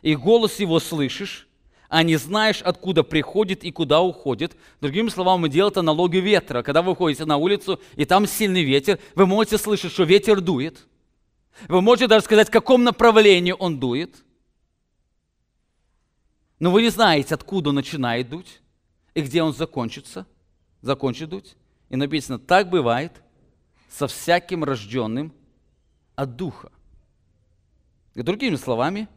и 0.03 0.17
голос 0.17 0.59
его 0.59 0.81
слышишь, 0.81 1.47
а 1.89 2.03
не 2.03 2.17
знаешь, 2.17 2.61
откуда 2.61 3.05
приходит 3.05 3.63
и 3.63 3.71
куда 3.71 4.01
уходит». 4.01 4.57
Другими 4.81 5.11
словами, 5.11 5.43
мы 5.43 5.49
делаем 5.49 5.79
аналогию 5.79 6.23
ветра. 6.23 6.65
Когда 6.65 6.83
вы 6.83 6.91
выходите 6.91 7.25
на 7.25 7.37
улицу, 7.37 7.81
и 7.95 8.05
там 8.05 8.27
сильный 8.27 8.65
ветер, 8.65 8.99
вы 9.15 9.27
можете 9.27 9.59
слышать, 9.59 9.93
что 9.93 10.03
ветер 10.03 10.41
дует. 10.41 10.89
Вы 11.69 11.83
можете 11.83 12.09
даже 12.09 12.25
сказать, 12.25 12.49
в 12.49 12.53
каком 12.53 12.83
направлении 12.83 13.55
он 13.57 13.79
дует– 13.79 14.17
но 16.59 16.71
вы 16.71 16.83
не 16.83 16.89
знаете, 16.89 17.35
откуда 17.35 17.73
начинает 17.73 18.31
дуть 18.31 18.61
и 19.15 19.21
где 19.21 19.43
он 19.43 19.53
закончится, 19.53 20.27
закончит 20.81 21.29
дуть. 21.29 21.57
И 21.89 21.97
написано, 21.97 22.39
так 22.39 22.71
бывает 22.71 23.23
со 23.89 24.07
всяким 24.07 24.65
рожденным 24.65 25.33
от 26.15 26.37
Духа. 26.37 26.73
И 28.15 28.23
другими 28.23 28.57
словами, 28.57 29.09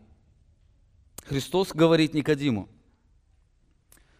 Христос 1.25 1.71
говорит 1.73 2.13
Никодиму, 2.13 2.67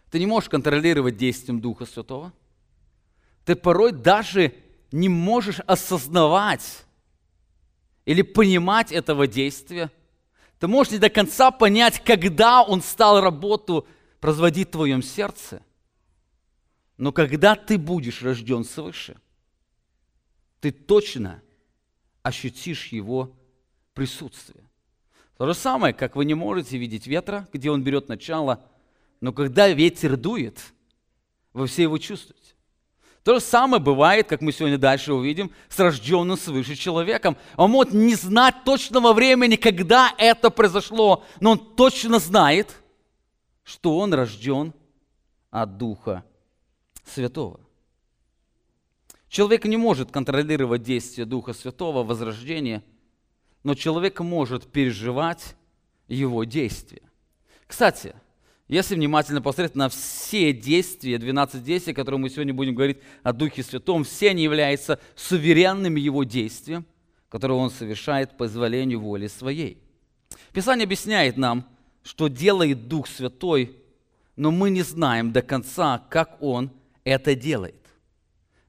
ты 0.09 0.19
не 0.19 0.25
можешь 0.25 0.49
контролировать 0.49 1.17
действием 1.17 1.59
Духа 1.59 1.85
Святого. 1.85 2.33
Ты 3.45 3.55
порой 3.55 3.91
даже 3.91 4.53
не 4.91 5.09
можешь 5.09 5.59
осознавать 5.59 6.85
или 8.05 8.21
понимать 8.21 8.91
этого 8.91 9.27
действия– 9.27 9.91
ты 10.59 10.67
можешь 10.67 10.91
не 10.93 10.99
до 10.99 11.09
конца 11.09 11.51
понять, 11.51 12.03
когда 12.03 12.61
он 12.61 12.81
стал 12.81 13.21
работу 13.21 13.87
производить 14.19 14.67
в 14.67 14.71
твоем 14.71 15.01
сердце. 15.01 15.63
Но 16.97 17.13
когда 17.13 17.55
ты 17.55 17.77
будешь 17.77 18.21
рожден 18.21 18.65
свыше, 18.65 19.17
ты 20.59 20.71
точно 20.71 21.41
ощутишь 22.21 22.87
его 22.87 23.33
присутствие. 23.93 24.69
То 25.37 25.45
же 25.45 25.53
самое, 25.53 25.93
как 25.93 26.17
вы 26.17 26.25
не 26.25 26.33
можете 26.33 26.77
видеть 26.77 27.07
ветра, 27.07 27.47
где 27.53 27.71
он 27.71 27.81
берет 27.81 28.09
начало, 28.09 28.61
но 29.21 29.31
когда 29.31 29.69
ветер 29.69 30.17
дует, 30.17 30.73
вы 31.53 31.67
все 31.67 31.83
его 31.83 31.97
чувствуете. 31.97 32.38
То 33.23 33.35
же 33.35 33.41
самое 33.41 33.81
бывает, 33.81 34.27
как 34.27 34.41
мы 34.41 34.51
сегодня 34.51 34.77
дальше 34.77 35.13
увидим, 35.13 35.51
с 35.67 35.77
рожденным 35.79 36.37
свыше 36.37 36.75
человеком. 36.75 37.37
Он 37.57 37.71
может 37.71 37.93
не 37.93 38.15
знать 38.15 38.63
точного 38.63 39.13
времени, 39.13 39.55
когда 39.55 40.13
это 40.17 40.49
произошло, 40.49 41.23
но 41.39 41.51
он 41.51 41.75
точно 41.75 42.19
знает, 42.19 42.81
что 43.63 43.97
он 43.97 44.13
рожден 44.13 44.73
от 45.51 45.77
Духа 45.77 46.23
Святого. 47.05 47.59
Человек 49.27 49.65
не 49.65 49.77
может 49.77 50.11
контролировать 50.11 50.81
действие 50.81 51.25
Духа 51.25 51.53
Святого, 51.53 52.03
возрождение, 52.03 52.83
но 53.63 53.75
человек 53.75 54.21
может 54.21 54.71
переживать 54.71 55.55
его 56.07 56.45
действия. 56.45 57.03
Кстати, 57.67 58.15
если 58.69 58.93
внимательно 58.93 59.41
посмотреть 59.41 59.75
на 59.75 59.89
все 59.89 60.53
действия, 60.53 61.17
12 61.17 61.63
действий, 61.63 61.93
которые 61.93 62.19
мы 62.19 62.29
сегодня 62.29 62.53
будем 62.53 62.75
говорить 62.75 62.99
о 63.23 63.33
Духе 63.33 63.63
Святом, 63.63 64.03
все 64.03 64.29
они 64.29 64.43
являются 64.43 64.99
суверенными 65.15 65.99
Его 65.99 66.23
действием, 66.23 66.85
которое 67.29 67.55
Он 67.55 67.71
совершает 67.71 68.31
по 68.31 68.45
позволению 68.45 68.99
воли 68.99 69.25
Своей. 69.25 69.81
Писание 70.53 70.85
объясняет 70.85 71.35
нам, 71.35 71.67
что 72.03 72.27
делает 72.27 72.87
Дух 72.87 73.07
Святой, 73.07 73.75
но 74.35 74.51
мы 74.51 74.69
не 74.69 74.83
знаем 74.83 75.31
до 75.31 75.41
конца, 75.41 76.05
как 76.07 76.37
Он 76.39 76.69
это 77.03 77.33
делает. 77.33 77.75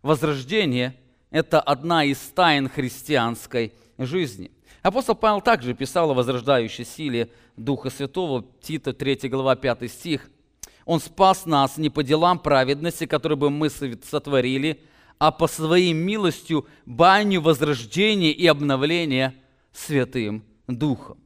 Возрождение– 0.01 0.97
это 1.31 1.61
одна 1.61 2.05
из 2.05 2.19
тайн 2.19 2.71
христианской 2.71 3.75
жизни– 3.99 4.51
Апостол 4.83 5.15
Павел 5.15 5.43
также 5.43 5.75
писал 5.75 6.11
о 6.11 6.15
возрождающей 6.15 6.87
силе 6.87 7.31
Духа 7.57 7.91
Святого, 7.91 8.47
Тита 8.63 8.95
3 8.95 9.29
глава 9.29 9.55
5 9.55 9.91
стих. 9.91 10.31
Он 10.87 11.01
спас 11.01 11.45
нас 11.45 11.77
не 11.77 11.91
по 11.91 12.03
делам 12.03 12.39
праведности, 12.39 13.05
которые 13.05 13.37
бы 13.37 13.51
мы 13.51 13.69
сотворили, 13.69 14.83
а 15.19 15.33
по 15.33 15.49
своей 15.49 15.93
милостью 15.93 16.67
баню 16.87 17.43
возрождения 17.43 18.33
и 18.33 18.47
обновления 18.47 19.35
Святым 19.73 20.45
Духом. 20.67 21.19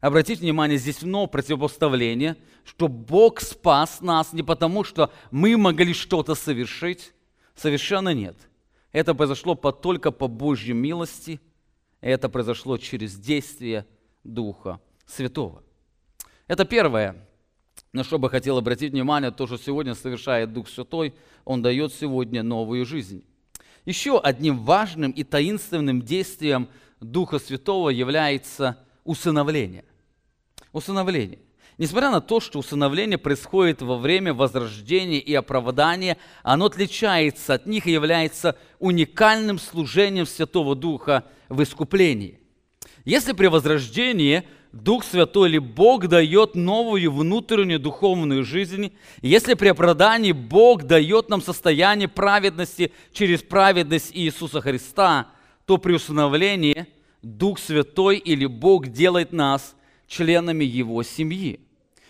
Обратите 0.00 0.40
внимание, 0.40 0.78
здесь 0.78 1.02
вновь 1.02 1.32
противопоставление, 1.32 2.36
что 2.64 2.86
Бог 2.86 3.40
спас 3.40 4.00
нас 4.00 4.32
не 4.32 4.44
потому, 4.44 4.84
что 4.84 5.10
мы 5.32 5.56
могли 5.56 5.92
что-то 5.92 6.36
совершить. 6.36 7.12
Совершенно 7.56 8.14
нет. 8.14 8.36
Это 8.92 9.14
произошло 9.14 9.56
только 9.56 10.12
по 10.12 10.28
Божьей 10.28 10.74
милости– 10.74 11.40
это 12.10 12.28
произошло 12.28 12.76
через 12.76 13.14
действие 13.16 13.86
Духа 14.24 14.80
Святого. 15.06 15.62
Это 16.48 16.64
первое, 16.64 17.16
на 17.92 18.04
что 18.04 18.18
бы 18.18 18.28
хотел 18.28 18.58
обратить 18.58 18.92
внимание, 18.92 19.30
то, 19.30 19.46
что 19.46 19.56
сегодня 19.56 19.94
совершает 19.94 20.52
Дух 20.52 20.68
Святой, 20.68 21.14
Он 21.44 21.62
дает 21.62 21.94
сегодня 21.94 22.42
новую 22.42 22.84
жизнь. 22.84 23.24
Еще 23.84 24.20
одним 24.20 24.58
важным 24.58 25.10
и 25.12 25.24
таинственным 25.24 26.02
действием 26.02 26.68
Духа 27.00 27.38
Святого 27.38 27.88
является 27.88 28.78
усыновление. 29.04 29.84
Усыновление. 30.72 31.40
Несмотря 31.78 32.10
на 32.10 32.20
то, 32.20 32.38
что 32.38 32.58
усыновление 32.58 33.18
происходит 33.18 33.82
во 33.82 33.96
время 33.96 34.34
возрождения 34.34 35.18
и 35.18 35.34
оправдания, 35.34 36.18
оно 36.42 36.66
отличается 36.66 37.54
от 37.54 37.66
них 37.66 37.86
и 37.86 37.92
является 37.92 38.56
уникальным 38.78 39.58
служением 39.58 40.26
Святого 40.26 40.76
Духа 40.76 41.24
в 41.52 41.62
искуплении. 41.62 42.40
Если 43.04 43.32
при 43.32 43.46
возрождении 43.46 44.44
Дух 44.72 45.04
Святой 45.04 45.50
или 45.50 45.58
Бог 45.58 46.08
дает 46.08 46.54
новую 46.54 47.12
внутреннюю 47.12 47.78
духовную 47.78 48.42
жизнь, 48.42 48.92
если 49.20 49.54
при 49.54 49.68
оправдании 49.68 50.32
Бог 50.32 50.84
дает 50.84 51.28
нам 51.28 51.42
состояние 51.42 52.08
праведности 52.08 52.92
через 53.12 53.42
праведность 53.42 54.10
Иисуса 54.14 54.60
Христа, 54.60 55.28
то 55.66 55.76
при 55.76 55.92
усыновлении 55.92 56.86
Дух 57.22 57.58
Святой 57.58 58.16
или 58.16 58.46
Бог 58.46 58.88
делает 58.88 59.32
нас 59.32 59.76
членами 60.08 60.64
Его 60.64 61.02
семьи. 61.02 61.60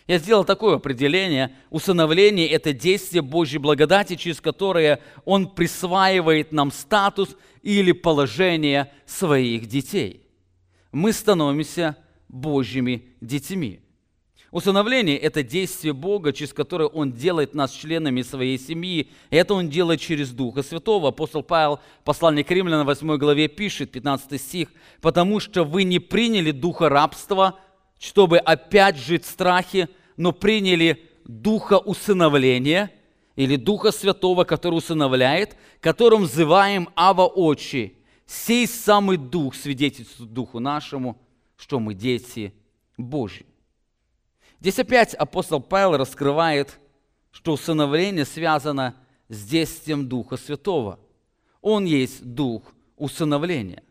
Я 0.07 0.19
сделал 0.19 0.45
такое 0.45 0.77
определение. 0.77 1.55
Усыновление– 1.71 2.49
это 2.51 2.73
действие 2.73 3.23
Божьей 3.23 3.59
благодати, 3.59 4.17
через 4.17 4.41
которое 4.41 5.01
Он 5.25 5.49
присваивает 5.49 6.53
нам 6.53 6.71
статус 6.71 7.37
или 7.63 7.93
положение 7.93 8.93
своих 9.07 9.67
детей. 9.67 10.27
Мы 10.91 11.13
становимся 11.13 11.97
Божьими 12.29 13.05
детьми. 13.21 13.81
Усыновление– 14.51 15.17
это 15.19 15.43
действие 15.43 15.95
Бога, 15.95 16.35
через 16.35 16.53
которое 16.53 16.87
Он 16.87 17.11
делает 17.11 17.55
нас 17.55 17.73
членами 17.73 18.21
своей 18.21 18.59
семьи. 18.59 19.09
И 19.31 19.37
это 19.37 19.55
Он 19.55 19.71
делает 19.71 19.99
через 20.01 20.31
Духа 20.31 20.63
Святого. 20.63 21.09
Апостол 21.09 21.43
Павел, 21.43 21.81
посланник 22.05 22.49
к 22.49 22.51
Римлянам, 22.51 22.87
8 22.87 23.17
главе 23.17 23.49
пишет, 23.49 23.91
15 23.93 24.39
стих, 24.39 24.69
«Потому 25.01 25.41
что 25.41 25.65
вы 25.65 25.85
не 25.85 26.01
приняли 26.01 26.51
духа 26.51 26.91
рабства, 26.91 27.59
чтобы 27.99 28.37
опять 28.37 28.99
жить 28.99 29.25
в 29.25 29.31
страхе, 29.31 29.89
но 30.19 30.33
приняли 30.33 31.03
духа 31.25 31.79
усыновления 31.79 32.91
или 33.37 33.57
духа 33.57 33.93
святого, 33.93 34.45
который 34.45 34.77
усыновляет, 34.77 35.57
которым 35.81 36.23
взываем 36.25 36.89
Ава 36.95 37.27
Очи. 37.27 37.99
Сей 38.27 38.67
самый 38.67 39.17
дух 39.17 39.55
свидетельствует 39.55 40.33
духу 40.33 40.59
нашему, 40.59 41.21
что 41.57 41.81
мы 41.81 41.95
дети 41.95 42.55
Божьи. 42.97 43.47
Здесь 44.61 44.79
опять 44.79 45.15
апостол 45.15 45.61
Павел 45.61 45.97
раскрывает, 45.97 46.79
что 47.31 47.53
усыновление 47.53 48.25
связано 48.25 48.95
с 49.29 49.45
действием 49.45 50.09
Духа 50.09 50.37
Святого. 50.37 51.01
Он 51.61 51.85
есть 51.85 52.23
Дух 52.25 52.63
усыновления. 52.97 53.83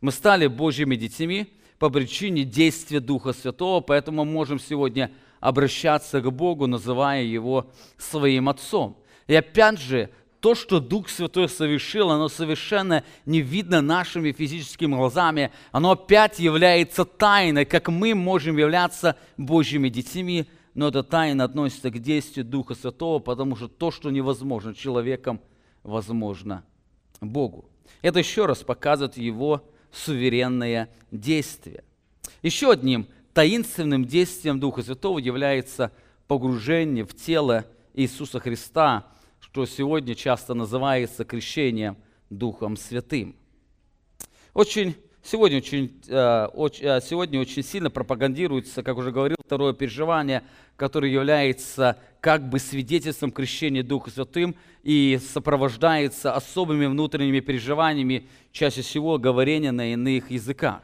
Мы 0.00 0.12
стали 0.12 0.46
Божьими 0.46 0.96
детьми, 0.96 1.52
по 1.78 1.90
причине 1.90 2.44
действия 2.44 3.00
Духа 3.00 3.32
Святого, 3.32 3.80
поэтому 3.80 4.24
мы 4.24 4.32
можем 4.32 4.58
сегодня 4.58 5.12
обращаться 5.40 6.20
к 6.20 6.30
Богу, 6.30 6.66
называя 6.66 7.22
Его 7.22 7.70
своим 7.98 8.48
Отцом. 8.48 8.98
И 9.26 9.34
опять 9.34 9.80
же, 9.80 10.10
то, 10.40 10.54
что 10.54 10.80
Дух 10.80 11.08
Святой 11.08 11.48
совершил, 11.48 12.10
оно 12.10 12.28
совершенно 12.28 13.02
не 13.24 13.40
видно 13.40 13.80
нашими 13.80 14.32
физическими 14.32 14.94
глазами. 14.94 15.50
Оно 15.72 15.92
опять 15.92 16.38
является 16.38 17.04
тайной, 17.04 17.64
как 17.64 17.88
мы 17.88 18.14
можем 18.14 18.56
являться 18.56 19.16
Божьими 19.36 19.88
детьми, 19.88 20.46
но 20.74 20.88
эта 20.88 21.02
тайна 21.02 21.44
относится 21.44 21.90
к 21.90 21.98
действию 21.98 22.44
Духа 22.44 22.74
Святого, 22.74 23.18
потому 23.18 23.56
что 23.56 23.66
то, 23.66 23.90
что 23.90 24.10
невозможно 24.10 24.74
человеком, 24.74 25.40
возможно 25.82 26.64
Богу. 27.20 27.64
Это 28.02 28.18
еще 28.18 28.46
раз 28.46 28.62
показывает 28.62 29.16
Его 29.16 29.64
суверенное 29.90 30.90
действие. 31.10 31.82
Еще 32.42 32.70
одним 32.70 33.06
таинственным 33.36 34.06
действием 34.06 34.58
Духа 34.58 34.82
Святого 34.82 35.18
является 35.18 35.92
погружение 36.26 37.04
в 37.04 37.14
тело 37.14 37.66
Иисуса 37.92 38.40
Христа, 38.40 39.08
что 39.40 39.66
сегодня 39.66 40.14
часто 40.14 40.54
называется 40.54 41.26
крещением 41.26 41.98
Духом 42.30 42.78
Святым. 42.78 43.36
Очень, 44.54 44.96
сегодня, 45.22 45.58
очень, 45.58 46.00
э, 46.08 46.48
э, 46.80 47.00
сегодня 47.02 47.38
очень 47.38 47.62
сильно 47.62 47.90
пропагандируется, 47.90 48.82
как 48.82 48.96
уже 48.96 49.12
говорил, 49.12 49.36
второе 49.44 49.74
переживание, 49.74 50.42
которое 50.76 51.12
является 51.12 51.98
как 52.22 52.48
бы 52.48 52.58
свидетельством 52.58 53.32
крещения 53.32 53.82
Духа 53.82 54.10
Святым 54.10 54.56
и 54.82 55.20
сопровождается 55.22 56.32
особыми 56.32 56.86
внутренними 56.86 57.40
переживаниями, 57.40 58.28
чаще 58.50 58.80
всего 58.80 59.18
говорения 59.18 59.72
на 59.72 59.92
иных 59.92 60.30
языках. 60.30 60.80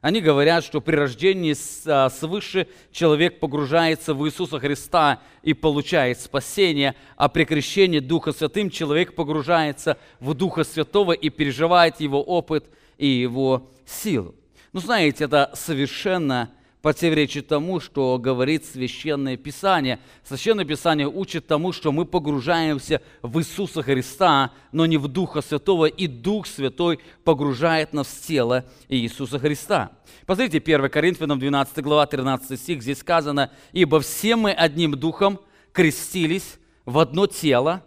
Они 0.00 0.20
говорят, 0.20 0.64
что 0.64 0.80
при 0.80 0.94
рождении 0.94 1.54
а, 1.86 2.10
свыше 2.10 2.68
человек 2.92 3.40
погружается 3.40 4.14
в 4.14 4.26
Иисуса 4.26 4.58
Христа 4.60 5.20
и 5.42 5.54
получает 5.54 6.20
спасение, 6.20 6.94
а 7.16 7.28
при 7.28 7.44
крещении 7.44 8.00
Духа 8.00 8.32
Святым 8.32 8.70
человек 8.70 9.14
погружается 9.14 9.98
в 10.20 10.34
Духа 10.34 10.64
Святого 10.64 11.12
и 11.12 11.30
переживает 11.30 12.00
его 12.00 12.22
опыт 12.22 12.66
и 12.98 13.06
его 13.06 13.70
силу. 13.86 14.34
Ну, 14.72 14.80
знаете, 14.80 15.24
это 15.24 15.50
совершенно 15.54 16.50
противоречит 16.86 17.48
тому, 17.48 17.80
что 17.80 18.16
говорит 18.16 18.64
Священное 18.64 19.36
Писание. 19.36 19.98
Священное 20.22 20.64
Писание 20.64 21.08
учит 21.08 21.48
тому, 21.48 21.72
что 21.72 21.90
мы 21.90 22.04
погружаемся 22.04 23.02
в 23.22 23.40
Иисуса 23.40 23.82
Христа, 23.82 24.52
но 24.70 24.86
не 24.86 24.96
в 24.96 25.08
Духа 25.08 25.42
Святого, 25.42 25.86
и 25.86 26.06
Дух 26.06 26.46
Святой 26.46 27.00
погружает 27.24 27.92
нас 27.92 28.06
в 28.06 28.24
тело 28.24 28.64
Иисуса 28.88 29.40
Христа. 29.40 29.90
Посмотрите, 30.26 30.58
1 30.58 30.88
Коринфянам 30.88 31.40
12 31.40 31.82
глава 31.82 32.06
13 32.06 32.56
стих, 32.56 32.82
здесь 32.82 33.00
сказано, 33.00 33.50
«Ибо 33.72 33.98
все 33.98 34.36
мы 34.36 34.52
одним 34.52 34.92
Духом 34.92 35.40
крестились 35.72 36.56
в 36.84 37.00
одно 37.00 37.26
тело, 37.26 37.82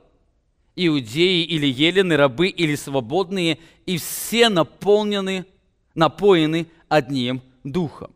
иудеи 0.75 1.45
или 1.45 1.67
елены, 1.67 2.17
рабы 2.17 2.49
или 2.49 2.75
свободные, 2.75 3.59
и 3.85 3.97
все 3.97 4.49
наполнены, 4.49 5.45
напоены 5.95 6.67
одним 6.89 7.41
Духом. 7.63 8.11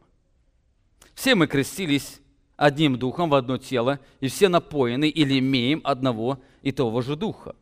Все 1.15 1.35
мы 1.35 1.47
крестились 1.47 2.19
одним 2.55 2.97
духом 2.97 3.29
в 3.29 3.35
одно 3.35 3.57
тело, 3.57 3.99
и 4.19 4.27
все 4.27 4.49
напоены 4.49 5.09
или 5.09 5.39
имеем 5.39 5.81
одного 5.83 6.39
и 6.61 6.71
того 6.71 7.01
же 7.01 7.15
духа. 7.15 7.55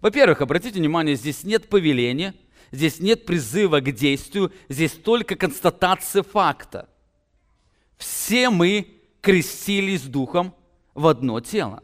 Во-первых, 0.00 0.40
обратите 0.40 0.78
внимание, 0.78 1.16
здесь 1.16 1.44
нет 1.44 1.68
повеления, 1.68 2.34
здесь 2.70 3.00
нет 3.00 3.26
призыва 3.26 3.80
к 3.80 3.92
действию, 3.92 4.52
здесь 4.68 4.92
только 4.92 5.36
констатация 5.36 6.22
факта. 6.22 6.88
Все 7.96 8.50
мы 8.50 8.86
крестились 9.20 10.02
духом 10.02 10.54
в 10.94 11.06
одно 11.06 11.40
тело. 11.40 11.82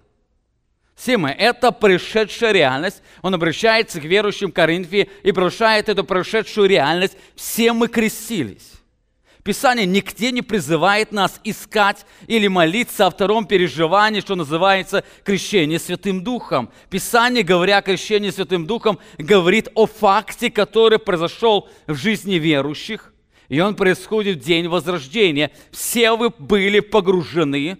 Все 0.95 1.17
мы. 1.17 1.31
Это 1.31 1.71
пришедшая 1.71 2.51
реальность. 2.51 3.03
Он 3.23 3.33
обращается 3.33 4.01
к 4.01 4.05
верующим 4.05 4.51
Коринфии 4.51 5.09
и 5.23 5.31
прощает 5.31 5.89
эту 5.89 6.03
прошедшую 6.03 6.69
реальность. 6.69 7.17
Все 7.37 7.73
мы 7.73 7.87
крестились. 7.87 8.73
Писание 9.49 9.87
нигде 9.87 10.31
не 10.31 10.43
призывает 10.43 11.11
нас 11.11 11.41
искать 11.43 12.05
или 12.27 12.49
молиться 12.49 13.07
о 13.07 13.11
втором 13.11 13.47
переживании, 13.47 14.21
что 14.21 14.35
называется 14.35 15.05
крещение 15.25 15.79
Святым 15.79 16.23
Духом. 16.23 16.69
Писание, 16.91 17.43
говоря 17.43 17.79
о 17.79 17.83
крещении 17.83 18.29
Святым 18.29 18.67
Духом, 18.67 18.99
говорит 19.17 19.71
о 19.75 19.87
факте, 19.87 20.51
который 20.51 20.99
произошел 20.99 21.67
в 21.87 21.95
жизни 21.95 22.35
верующих, 22.35 23.15
и 23.49 23.59
он 23.61 23.75
происходит 23.75 24.37
в 24.37 24.45
день 24.45 24.69
возрождения. 24.69 25.51
Все 25.71 26.15
вы 26.15 26.29
были 26.29 26.81
погружены 26.81 27.79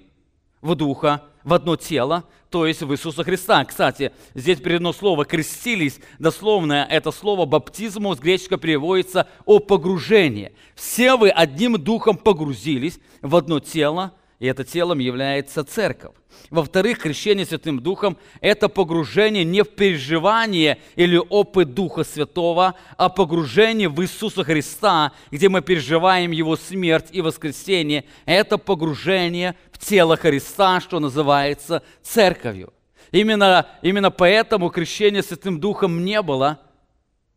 в 0.63 0.75
Духа, 0.75 1.25
в 1.45 1.53
одно 1.53 1.77
тело, 1.77 2.25
то 2.51 2.67
есть 2.67 2.83
в 2.83 2.93
Иисуса 2.93 3.25
Христа. 3.25 3.65
Кстати, 3.65 4.13
здесь 4.35 4.59
передано 4.61 4.93
слово 4.93 5.25
«крестились». 5.25 6.01
Дословно 6.19 6.87
это 6.89 7.11
слово 7.11 7.45
«баптизму» 7.45 8.15
с 8.15 8.19
греческого 8.19 8.59
переводится 8.59 9.29
«о 9.45 9.59
погружении». 9.59 10.53
Все 10.75 11.17
вы 11.17 11.31
одним 11.31 11.77
духом 11.77 12.17
погрузились 12.17 12.99
в 13.21 13.37
одно 13.37 13.61
тело, 13.61 14.15
и 14.39 14.47
это 14.47 14.65
телом 14.65 15.01
является 15.01 15.65
церковь. 15.65 16.15
Во-вторых, 16.51 17.01
крещение 17.01 17.45
Святым 17.45 17.81
Духом– 17.81 18.17
это 18.41 18.69
погружение 18.69 19.45
не 19.45 19.63
в 19.63 19.69
переживание 19.71 20.79
или 20.95 21.17
опыт 21.17 21.75
Духа 21.75 22.05
Святого, 22.05 22.77
а 22.97 23.09
погружение 23.09 23.89
в 23.89 24.01
Иисуса 24.01 24.45
Христа, 24.45 25.13
где 25.33 25.49
мы 25.49 25.61
переживаем 25.61 26.31
Его 26.31 26.57
смерть 26.57 27.09
и 27.11 27.21
воскресение. 27.21 28.05
Это 28.27 28.59
погружение 28.59 29.57
в 29.73 29.79
тело 29.79 30.17
Христа, 30.17 30.81
что 30.81 31.01
называется 31.01 31.83
церковью. 32.03 32.73
Именно, 33.11 33.67
именно 33.83 34.11
поэтому 34.11 34.71
крещение 34.71 35.23
Святым 35.23 35.59
Духом 35.59 36.05
не 36.05 36.23
было 36.23 36.61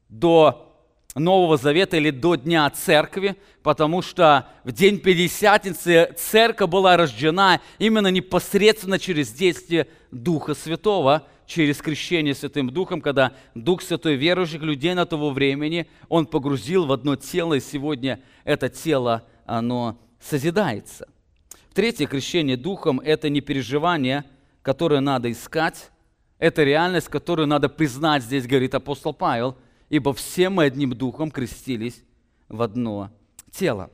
до 0.10 0.71
Нового 1.16 1.58
Завета 1.58 1.98
или 1.98 2.10
до 2.10 2.36
Дня 2.36 2.70
Церкви, 2.70 3.36
потому 3.64 4.02
что 4.02 4.48
в 4.64 4.72
день 4.72 5.00
Пятидесятницы 5.00 6.14
Церковь 6.18 6.70
была 6.70 6.96
рождена 6.96 7.60
именно 7.80 8.08
непосредственно 8.08 8.98
через 8.98 9.32
действие 9.32 9.88
Духа 10.12 10.54
Святого, 10.54 11.28
через 11.46 11.78
крещение 11.80 12.34
Святым 12.34 12.70
Духом, 12.70 13.02
когда 13.02 13.34
Дух 13.56 13.82
Святой 13.82 14.16
верующих 14.16 14.62
людей 14.62 14.94
на 14.94 15.06
того 15.06 15.32
времени, 15.32 15.88
Он 16.08 16.26
погрузил 16.26 16.86
в 16.86 16.94
одно 16.94 17.18
тело, 17.18 17.56
и 17.56 17.60
сегодня 17.60 18.22
это 18.46 18.70
тело, 18.70 19.24
оно 19.46 20.00
созидается. 20.22 21.10
Третье, 21.74 22.06
крещение 22.06 22.56
Духом– 22.56 23.00
это 23.04 23.30
не 23.30 23.42
переживание, 23.42 24.24
которое 24.62 25.02
надо 25.02 25.30
искать, 25.30 25.92
это 26.40 26.64
реальность, 26.64 27.10
которую 27.10 27.48
надо 27.48 27.68
признать, 27.68 28.24
здесь 28.24 28.48
говорит 28.48 28.74
апостол 28.74 29.14
Павел, 29.14 29.58
ибо 29.92 30.14
все 30.14 30.50
мы 30.50 30.64
одним 30.64 30.94
Духом 30.94 31.30
крестились 31.30 32.02
в 32.48 32.62
одно 32.62 33.12
тело. 33.52 33.92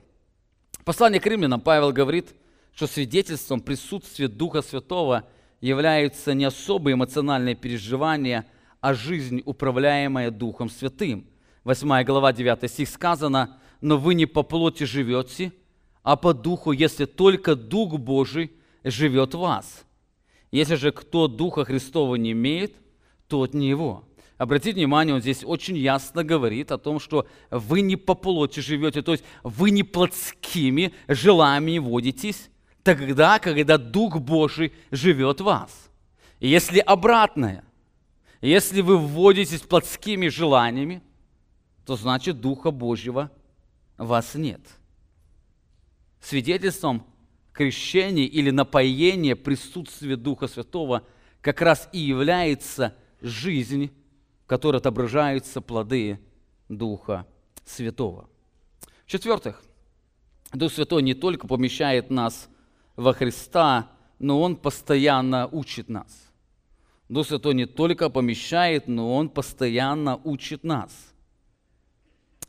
Послание 0.86 1.20
к 1.20 1.26
римлянам 1.26 1.60
Павел 1.60 1.92
говорит, 1.92 2.36
что 2.72 2.86
свидетельством 2.86 3.62
присутствия 3.62 4.28
Духа 4.28 4.62
Святого 4.62 5.28
являются 5.60 6.36
не 6.36 6.46
особые 6.46 6.94
эмоциональные 6.94 7.56
переживания, 7.56 8.46
а 8.80 8.94
жизнь, 8.94 9.42
управляемая 9.44 10.30
Духом 10.30 10.70
Святым. 10.70 11.26
8 11.64 12.04
глава 12.04 12.32
9 12.32 12.70
стих 12.70 12.90
сказано, 12.90 13.58
«Но 13.82 13.98
вы 13.98 14.14
не 14.14 14.28
по 14.28 14.44
плоти 14.44 14.84
живете, 14.84 15.52
а 16.04 16.16
по 16.16 16.36
Духу, 16.36 16.74
если 16.74 17.06
только 17.06 17.56
Дух 17.56 17.98
Божий 17.98 18.52
живет 18.84 19.34
в 19.34 19.40
вас. 19.40 19.84
Если 20.52 20.76
же 20.76 20.92
кто 20.92 21.28
Духа 21.28 21.66
Христова 21.66 22.16
не 22.16 22.34
имеет, 22.34 22.76
тот 23.28 23.56
не 23.56 23.68
его». 23.68 24.08
Обратите 24.38 24.76
внимание, 24.76 25.16
он 25.16 25.22
здесь 25.22 25.44
очень 25.44 25.76
ясно 25.78 26.24
говорит 26.24 26.72
о 26.72 26.78
том, 26.78 27.00
что 27.00 27.28
вы 27.50 27.82
не 27.82 27.96
по 27.96 28.14
плоти 28.14 28.60
живете, 28.60 29.02
то 29.02 29.14
есть 29.14 29.24
вы 29.44 29.72
не 29.72 29.82
плотскими 29.82 30.94
желаниями 31.08 31.80
водитесь, 31.80 32.50
тогда, 32.84 33.40
когда 33.40 33.78
Дух 33.78 34.18
Божий 34.18 34.74
живет 34.92 35.42
в 35.42 35.46
вас. 35.46 35.90
И 36.40 36.48
если 36.48 36.80
обратное, 36.80 37.64
если 38.42 38.82
вы 38.82 38.98
вводитесь 38.98 39.62
плотскими 39.62 40.28
желаниями, 40.28 41.02
то 41.86 41.96
значит 41.96 42.40
Духа 42.40 42.70
Божьего 42.70 43.32
вас 43.98 44.36
нет. 44.36 44.62
Свидетельством 46.22 47.08
крещения 47.54 48.26
или 48.26 48.52
напоения 48.52 49.36
присутствия 49.36 50.16
Духа 50.16 50.48
Святого 50.48 51.04
как 51.42 51.62
раз 51.62 51.90
и 51.92 52.00
является 52.00 52.96
жизнь 53.20 53.92
в 54.48 54.50
которой 54.50 54.78
отображаются 54.78 55.60
плоды 55.60 56.22
Духа 56.70 57.28
Святого. 57.66 58.30
В-четвертых, 59.06 59.62
Дух 60.54 60.72
Святой 60.72 61.02
не 61.02 61.14
только 61.14 61.50
помещает 61.50 62.10
нас 62.10 62.48
во 62.96 63.12
Христа, 63.12 63.92
но 64.20 64.42
Он 64.42 64.56
постоянно 64.56 65.48
учит 65.48 65.90
нас. 65.90 66.32
Дух 67.10 67.28
Святой 67.28 67.56
не 67.56 67.66
только 67.66 68.10
помещает, 68.10 68.88
но 68.88 69.18
Он 69.18 69.28
постоянно 69.28 70.16
учит 70.24 70.64
нас. 70.64 70.94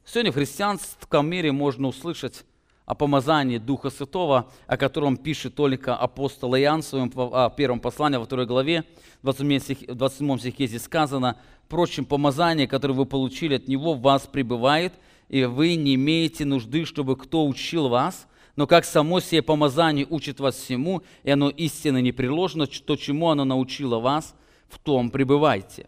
Сегодня 0.04 0.30
в 0.30 0.36
христианском 0.36 1.28
мире 1.28 1.50
можно 1.50 1.88
услышать 1.88 2.44
о 2.86 2.94
помазании 2.94 3.58
Духа 3.58 3.90
Святого, 3.90 4.52
о 4.68 4.76
котором 4.76 5.16
пишет 5.16 5.56
только 5.56 5.96
апостол 5.96 6.54
Иоанн 6.54 6.82
в 6.82 6.84
своем 6.86 7.10
первом 7.56 7.80
послании, 7.80 8.18
во 8.18 8.24
второй 8.24 8.46
главе, 8.46 8.84
в 9.20 9.26
27 9.26 10.38
стихе 10.38 10.66
здесь 10.68 10.84
сказано, 10.84 11.36
Впрочем, 11.68 12.06
помазание, 12.06 12.66
которое 12.66 12.94
вы 12.94 13.04
получили 13.04 13.56
от 13.56 13.68
Него, 13.68 13.92
в 13.92 14.00
вас 14.00 14.26
пребывает, 14.26 14.94
и 15.28 15.44
вы 15.44 15.74
не 15.74 15.96
имеете 15.96 16.46
нужды, 16.46 16.86
чтобы 16.86 17.14
кто 17.14 17.46
учил 17.46 17.88
вас, 17.90 18.26
но 18.56 18.66
как 18.66 18.86
само 18.86 19.20
себе 19.20 19.42
помазание 19.42 20.06
учит 20.08 20.40
вас 20.40 20.56
всему, 20.56 21.02
и 21.24 21.30
оно 21.30 21.50
истинно 21.50 21.98
непреложно, 21.98 22.66
то, 22.66 22.96
чему 22.96 23.28
оно 23.28 23.44
научило 23.44 23.98
вас, 23.98 24.34
в 24.70 24.78
том 24.78 25.10
пребывайте. 25.10 25.86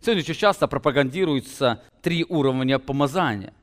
Сегодня 0.00 0.24
очень 0.24 0.34
часто 0.34 0.66
пропагандируются 0.66 1.84
три 2.02 2.26
уровня 2.28 2.80
помазания. 2.80 3.54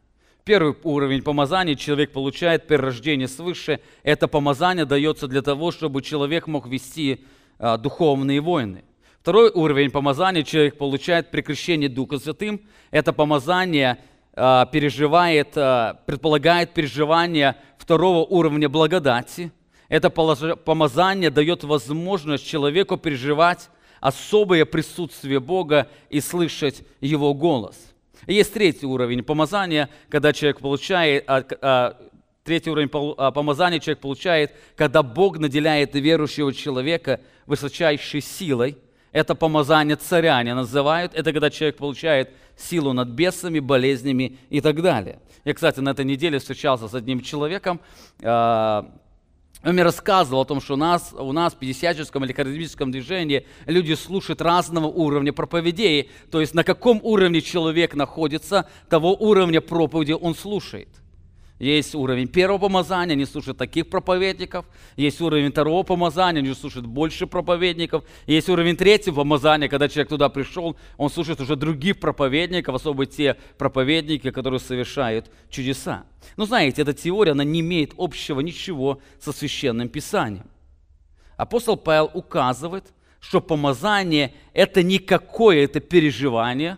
Первый 0.45 0.73
уровень 0.83 1.23
помазания 1.23 1.75
человек 1.75 2.13
получает 2.13 2.67
перерождение 2.67 3.27
свыше. 3.27 3.81
Это 4.03 4.29
помазание 4.29 4.85
дается 4.85 5.27
для 5.27 5.41
того, 5.41 5.71
чтобы 5.71 6.01
человек 6.01 6.47
мог 6.47 6.67
вести 6.67 7.25
а, 7.59 7.77
духовные 7.77 8.39
войны. 8.39 8.85
Второй 9.23 9.51
уровень 9.51 9.89
помазания 9.89 10.43
человек 10.43 10.77
получает 10.77 11.31
при 11.31 11.39
крещении 11.39 11.87
Духа 11.87 12.19
Святым. 12.19 12.59
Это 12.91 13.13
помазание 13.13 13.99
э, 14.33 14.65
переживает, 14.69 15.55
э, 15.55 15.93
предполагает 16.05 16.73
переживание 16.73 17.55
второго 17.77 18.25
уровня 18.25 18.67
благодати. 18.67 19.53
Это 19.87 20.09
помазание 20.09 21.29
дает 21.29 21.63
возможность 21.63 22.45
человеку 22.45 22.97
переживать 22.97 23.69
особое 24.01 24.65
присутствие 24.65 25.39
Бога 25.39 25.87
и 26.09 26.19
слышать 26.19 26.83
Его 26.99 27.33
голос. 27.33 27.77
Есть 28.27 28.53
третий 28.53 28.87
уровень 28.87 29.23
помазания, 29.23 29.87
когда 30.09 30.33
человек 30.33 30.59
получает, 30.59 31.23
а, 31.27 31.45
а, 31.61 31.97
третий 32.43 32.71
уровень 32.71 32.89
а, 32.91 33.31
помазания 33.31 33.79
человек 33.79 34.01
получает, 34.01 34.51
когда 34.75 35.01
Бог 35.01 35.37
наделяет 35.37 35.95
верующего 35.95 36.51
человека 36.53 37.21
высочайшей 37.45 38.19
силой– 38.19 38.77
это 39.13 39.35
помазание 39.35 39.95
царя 39.95 40.37
они 40.37 40.53
называют. 40.53 41.13
Это 41.13 41.31
когда 41.31 41.49
человек 41.49 41.77
получает 41.77 42.31
силу 42.57 42.93
над 42.93 43.09
бесами, 43.09 43.59
болезнями 43.59 44.39
и 44.49 44.59
так 44.59 44.81
далее. 44.81 45.19
Я, 45.45 45.53
кстати, 45.53 45.79
на 45.79 45.89
этой 45.89 46.03
неделе 46.03 46.39
встречался 46.39 46.87
с 46.87 46.93
одним 46.93 47.21
человеком, 47.21 47.79
а, 48.23 48.91
он 49.63 49.73
мне 49.73 49.83
рассказывал 49.83 50.41
о 50.41 50.45
том, 50.45 50.59
что 50.59 50.73
у 50.73 50.77
нас, 50.77 51.13
у 51.17 51.31
нас 51.31 51.53
в 51.53 51.57
пятидесятническом 51.57 52.25
или 52.25 52.33
харизмическом 52.33 52.91
движении 52.91 53.45
люди 53.65 53.93
слушают 53.93 54.41
разного 54.41 54.87
уровня 54.87 55.31
проповедей. 55.31 56.09
То 56.31 56.41
есть 56.41 56.53
на 56.53 56.65
каком 56.65 56.99
уровне 57.01 57.39
человек 57.39 57.95
находится, 57.95 58.67
того 58.89 59.13
уровня 59.13 59.61
проповеди 59.61 60.11
он 60.11 60.35
слушает. 60.35 60.89
Есть 61.59 61.93
уровень 61.93 62.27
первого 62.27 62.57
помазания, 62.57 63.13
они 63.13 63.25
слушают 63.25 63.57
таких 63.57 63.89
проповедников. 63.89 64.65
Есть 64.97 65.21
уровень 65.21 65.51
второго 65.51 65.83
помазания, 65.83 66.41
они 66.41 66.53
слушают 66.53 66.87
больше 66.87 67.27
проповедников. 67.27 68.03
Есть 68.25 68.49
уровень 68.49 68.75
третьего 68.75 69.15
помазания, 69.17 69.69
когда 69.69 69.87
человек 69.87 70.09
туда 70.09 70.29
пришел, 70.29 70.75
он 70.97 71.09
слушает 71.09 71.39
уже 71.41 71.55
других 71.55 71.99
проповедников, 71.99 72.75
особо 72.75 73.05
те 73.05 73.37
проповедники, 73.57 74.31
которые 74.31 74.59
совершают 74.59 75.29
чудеса. 75.49 76.05
Но 76.37 76.45
знаете, 76.45 76.81
эта 76.81 76.93
теория, 76.93 77.31
она 77.31 77.43
не 77.43 77.59
имеет 77.59 77.93
общего 77.97 78.39
ничего 78.39 78.99
со 79.19 79.31
Священным 79.31 79.89
Писанием. 79.89 80.47
Апостол 81.37 81.77
Павел 81.77 82.09
указывает, 82.13 82.85
что 83.19 83.41
помазание– 83.41 84.33
это 84.53 84.81
не 84.83 84.97
какое-то 84.97 85.79
переживание, 85.79 86.77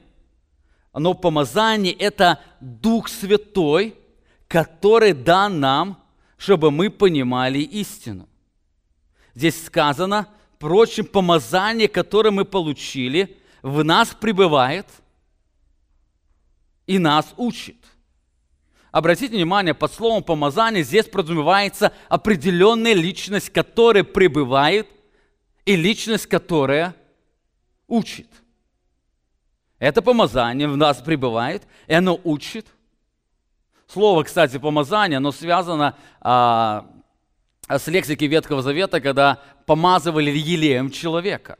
но 0.93 1.13
помазание– 1.13 1.93
это 1.99 2.39
Дух 2.59 3.07
Святой– 3.07 3.95
который 4.47 5.13
дан 5.13 5.59
нам, 5.59 6.03
чтобы 6.37 6.71
мы 6.71 6.89
понимали 6.89 7.59
истину. 7.59 8.27
Здесь 9.33 9.65
сказано, 9.65 10.27
впрочем, 10.55 11.05
помазание, 11.05 11.87
которое 11.87 12.31
мы 12.31 12.45
получили, 12.45 13.37
в 13.61 13.83
нас 13.83 14.09
пребывает 14.13 14.87
и 16.87 16.99
нас 16.99 17.33
учит. 17.37 17.77
Обратите 18.91 19.35
внимание, 19.35 19.73
под 19.73 19.91
словом 19.91 20.23
помазание 20.23 20.83
здесь 20.83 21.07
подразумевается 21.07 21.91
определенная 22.07 22.93
личность, 22.93 23.49
которая 23.49 24.03
пребывает, 24.03 24.87
и 25.65 25.75
личность, 25.75 26.27
которая 26.27 26.95
учит. 27.87 28.29
Это 29.79 30.01
помазание 30.01 30.67
в 30.67 30.77
нас 30.77 31.01
пребывает, 31.01 31.63
и 31.87 31.93
оно 31.93 32.19
учит. 32.23 32.67
Слово, 33.95 34.23
кстати, 34.23 34.57
помазание, 34.57 35.15
оно 35.15 35.31
связано 35.31 35.95
а, 36.19 36.85
с 37.69 37.87
лексикой 37.87 38.27
Ветхого 38.27 38.61
Завета, 38.61 38.99
когда 38.99 39.39
помазывали 39.65 40.31
елеем 40.31 40.91
человека. 40.91 41.57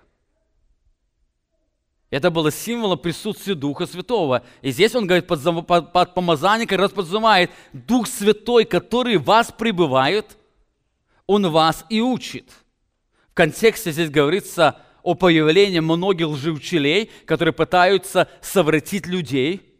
Это 2.10 2.32
было 2.32 2.52
символом 2.52 3.00
присутствия 3.00 3.56
Духа 3.56 3.86
Святого. 3.88 4.43
И 4.62 4.71
здесь 4.71 4.93
он 4.95 5.08
говорит, 5.08 5.28
под, 5.28 5.65
под, 5.65 5.93
под 5.93 6.13
помазание 6.13 6.67
как 6.67 6.78
раз 6.78 6.91
подразумевает 6.91 7.52
Дух 7.71 8.06
Святой, 8.06 8.65
который 8.65 9.15
в 9.15 9.24
вас 9.24 9.54
пребывает, 9.58 10.38
он 11.28 11.50
вас 11.50 11.86
и 11.88 12.02
учит. 12.02 12.50
В 13.32 13.34
контексте 13.34 13.93
здесь 13.93 14.10
говорится 14.10 14.82
о 15.04 15.13
появлении 15.13 15.80
многих 15.80 16.28
лжеучителей, 16.28 17.10
которые 17.26 17.54
пытаются 17.54 18.28
совратить 18.41 19.08
людей– 19.08 19.71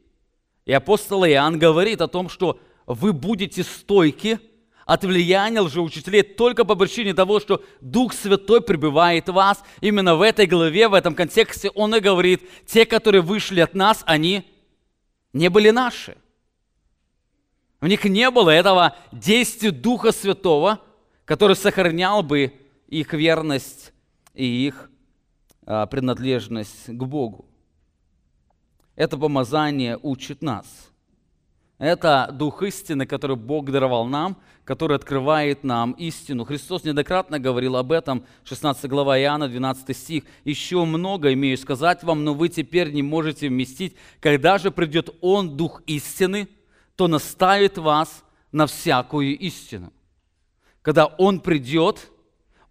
и 0.66 0.74
апостол 0.74 1.26
Иоанн 1.26 1.60
говорит 1.60 2.02
о 2.02 2.08
том, 2.08 2.30
что 2.30 2.60
вы 2.86 3.14
будете 3.14 3.64
стойки 3.64 4.40
от 4.86 5.04
влияния 5.04 5.62
лжеучителей 5.62 6.22
только 6.22 6.66
по 6.66 6.76
причине 6.76 7.14
того, 7.14 7.40
что 7.40 7.64
Дух 7.82 8.14
Святой 8.14 8.62
пребывает 8.62 9.30
в 9.30 9.34
вас. 9.34 9.64
Именно 9.82 10.16
в 10.16 10.22
этой 10.22 10.46
главе, 10.46 10.88
в 10.88 10.94
этом 10.94 11.16
контексте 11.16 11.70
он 11.72 11.96
и 11.96 12.00
говорит, 12.00 12.44
те, 12.66 12.86
которые 12.86 13.22
вышли 13.22 13.62
от 13.62 13.74
нас, 13.74 14.04
они 14.06 14.44
не 15.34 15.50
были 15.50 15.72
наши. 15.72 16.18
В 17.82 17.88
них 17.88 18.04
не 18.06 18.30
было 18.32 18.52
этого 18.52 18.96
действия 19.12 19.72
Духа 19.72 20.12
Святого, 20.12 20.80
который 21.26 21.56
сохранял 21.56 22.24
бы 22.24 22.54
их 22.88 23.14
верность 23.14 23.92
и 24.34 24.46
их 24.68 24.90
а, 25.66 25.86
принадлежность 25.88 26.86
к 26.88 27.04
Богу. 27.04 27.46
Это 28.96 29.18
помазание 29.18 30.00
учит 30.02 30.42
нас. 30.42 30.66
Это 31.78 32.30
Дух 32.32 32.64
истины, 32.64 33.06
который 33.06 33.36
Бог 33.36 33.70
даровал 33.70 34.06
нам, 34.06 34.38
который 34.64 34.96
открывает 34.96 35.66
нам 35.66 35.92
истину. 35.94 36.46
Христос 36.46 36.86
неоднократно 36.86 37.38
говорил 37.38 37.76
об 37.76 37.92
этом, 37.92 38.26
16 38.46 38.90
глава 38.90 39.20
Иоанна, 39.20 39.50
12 39.50 39.96
стих. 39.96 40.24
«Еще 40.46 40.86
много 40.86 41.34
имею 41.34 41.58
сказать 41.58 42.04
вам, 42.04 42.24
но 42.24 42.34
вы 42.34 42.48
теперь 42.48 42.94
не 42.94 43.04
можете 43.04 43.50
вместить. 43.50 43.96
Когда 44.22 44.58
же 44.58 44.72
придет 44.72 45.10
Он, 45.20 45.58
Дух 45.58 45.84
истины, 45.86 46.48
то 46.96 47.08
наставит 47.08 47.78
вас 47.78 48.24
на 48.54 48.68
всякую 48.68 49.38
истину». 49.38 49.92
Когда 50.82 51.08
Он 51.08 51.42
придет– 51.42 52.10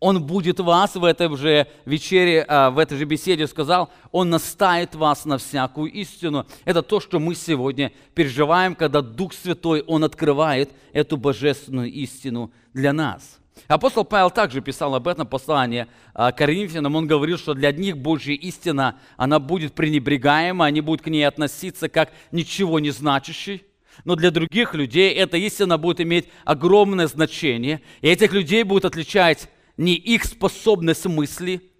он 0.00 0.22
будет 0.22 0.60
вас 0.60 0.94
в 0.96 1.04
этой 1.04 1.34
же 1.36 1.66
вечере, 1.86 2.44
а, 2.46 2.70
в 2.70 2.78
этой 2.78 2.98
же 2.98 3.04
беседе 3.04 3.46
сказал, 3.46 3.90
Он 4.12 4.30
наставит 4.30 4.94
вас 4.94 5.24
на 5.24 5.38
всякую 5.38 5.90
истину. 5.92 6.46
Это 6.64 6.82
то, 6.82 7.00
что 7.00 7.18
мы 7.18 7.34
сегодня 7.34 7.92
переживаем, 8.14 8.74
когда 8.74 9.00
Дух 9.00 9.32
Святой, 9.32 9.82
Он 9.86 10.04
открывает 10.04 10.70
эту 10.92 11.16
божественную 11.16 11.90
истину 11.90 12.52
для 12.72 12.92
нас. 12.92 13.40
Апостол 13.68 14.04
Павел 14.04 14.30
также 14.30 14.60
писал 14.60 14.94
об 14.94 15.08
этом 15.08 15.26
послании 15.26 15.86
а, 16.12 16.32
Коринфянам. 16.32 16.96
Он 16.96 17.06
говорил, 17.06 17.38
что 17.38 17.54
для 17.54 17.72
них 17.72 17.96
Божья 17.96 18.34
истина, 18.34 18.98
она 19.16 19.38
будет 19.38 19.74
пренебрегаема, 19.74 20.66
они 20.66 20.80
будут 20.80 21.02
к 21.02 21.08
ней 21.08 21.24
относиться 21.24 21.88
как 21.88 22.12
ничего 22.30 22.78
не 22.78 22.90
значащей. 22.90 23.64
Но 24.04 24.16
для 24.16 24.30
других 24.30 24.74
людей 24.74 25.14
эта 25.14 25.36
истина 25.36 25.78
будет 25.78 26.00
иметь 26.00 26.28
огромное 26.44 27.06
значение. 27.06 27.80
И 28.00 28.08
этих 28.08 28.32
людей 28.32 28.64
будет 28.64 28.84
отличать 28.84 29.48
не 29.76 29.94
их 29.94 30.24
способность 30.24 31.06
мысли, 31.06 31.70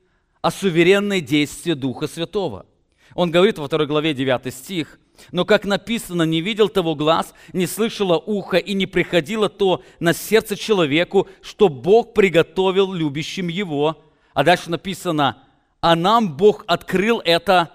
а 0.41 0.51
суверенное 0.51 1.21
действие 1.21 1.75
Духа 1.75 2.07
Святого. 2.07 2.67
Он 3.15 3.31
говорит 3.31 3.59
во 3.59 3.67
второй 3.67 3.87
главе 3.87 4.15
9 4.15 4.53
стих, 4.53 4.99
«Но, 5.31 5.45
как 5.45 5.65
написано, 5.65 6.25
не 6.25 6.41
видел 6.41 6.69
того 6.69 6.97
глаз, 6.97 7.35
не 7.53 7.67
слышало 7.67 8.19
ухо 8.19 8.57
и 8.57 8.75
не 8.75 8.87
приходило 8.87 9.49
то 9.49 9.83
на 10.01 10.13
сердце 10.13 10.57
человеку, 10.57 11.29
что 11.41 11.69
Бог 11.69 12.15
приготовил 12.15 12.93
любящим 12.93 13.49
его». 13.49 14.03
А 14.33 14.43
дальше 14.43 14.71
написано, 14.71 15.39
«А 15.81 15.95
нам 15.95 16.37
Бог 16.37 16.65
открыл 16.67 17.21
это 17.25 17.71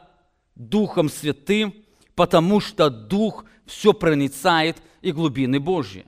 Духом 0.56 1.10
Святым, 1.10 1.74
потому 2.16 2.60
что 2.60 2.90
Дух 2.90 3.46
все 3.66 3.94
проницает 3.94 4.78
и 5.02 5.14
глубины 5.14 5.62
Божьи». 5.62 6.06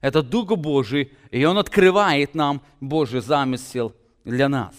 Это 0.00 0.22
Дух 0.22 0.56
Божий, 0.56 1.12
и 1.30 1.44
Он 1.44 1.58
открывает 1.58 2.34
нам 2.34 2.62
Божий 2.80 3.20
замысел 3.20 3.94
для 4.24 4.48
нас. 4.48 4.74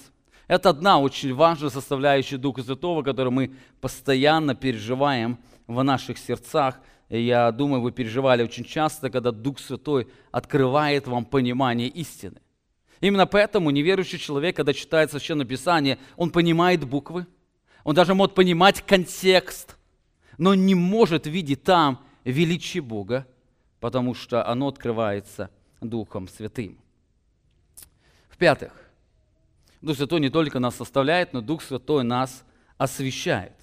Это 0.48 0.70
одна 0.70 1.00
очень 1.00 1.34
важная 1.34 1.70
составляющая 1.70 2.38
Духа 2.38 2.64
Святого, 2.64 3.04
которую 3.04 3.32
мы 3.32 3.56
постоянно 3.80 4.56
переживаем 4.56 5.40
в 5.68 5.82
наших 5.84 6.18
сердцах. 6.18 6.80
И 7.08 7.22
я 7.22 7.52
думаю, 7.52 7.82
вы 7.82 7.92
переживали 7.92 8.44
очень 8.44 8.66
часто, 8.66 9.10
когда 9.10 9.32
Дух 9.32 9.60
Святой 9.60 10.08
открывает 10.32 11.08
вам 11.08 11.26
понимание 11.26 11.88
истины. 11.88 12.42
Именно 13.00 13.28
поэтому 13.28 13.70
неверующий 13.70 14.20
человек, 14.20 14.56
когда 14.56 14.74
читает 14.74 15.12
Священное 15.12 15.46
Писание, 15.46 15.98
он 16.18 16.32
понимает 16.32 16.84
буквы, 16.84 17.28
он 17.84 17.96
даже 17.96 18.14
может 18.14 18.36
понимать 18.36 18.82
контекст, 18.86 19.78
но 20.38 20.54
не 20.54 20.76
может 20.76 21.28
видеть 21.28 21.64
там 21.64 22.04
величие 22.24 22.82
Бога 22.82 23.28
потому 23.82 24.14
что 24.14 24.48
оно 24.48 24.70
открывается 24.70 25.50
Духом 25.82 26.30
Святым. 26.30 26.78
В-пятых, 28.30 28.72
Дух 29.82 29.98
Святой 29.98 30.22
не 30.22 30.30
только 30.30 30.60
нас 30.60 30.76
составляет, 30.76 31.34
но 31.34 31.42
Дух 31.42 31.64
Святой 31.64 32.04
нас 32.04 32.46
освещает. 32.78 33.54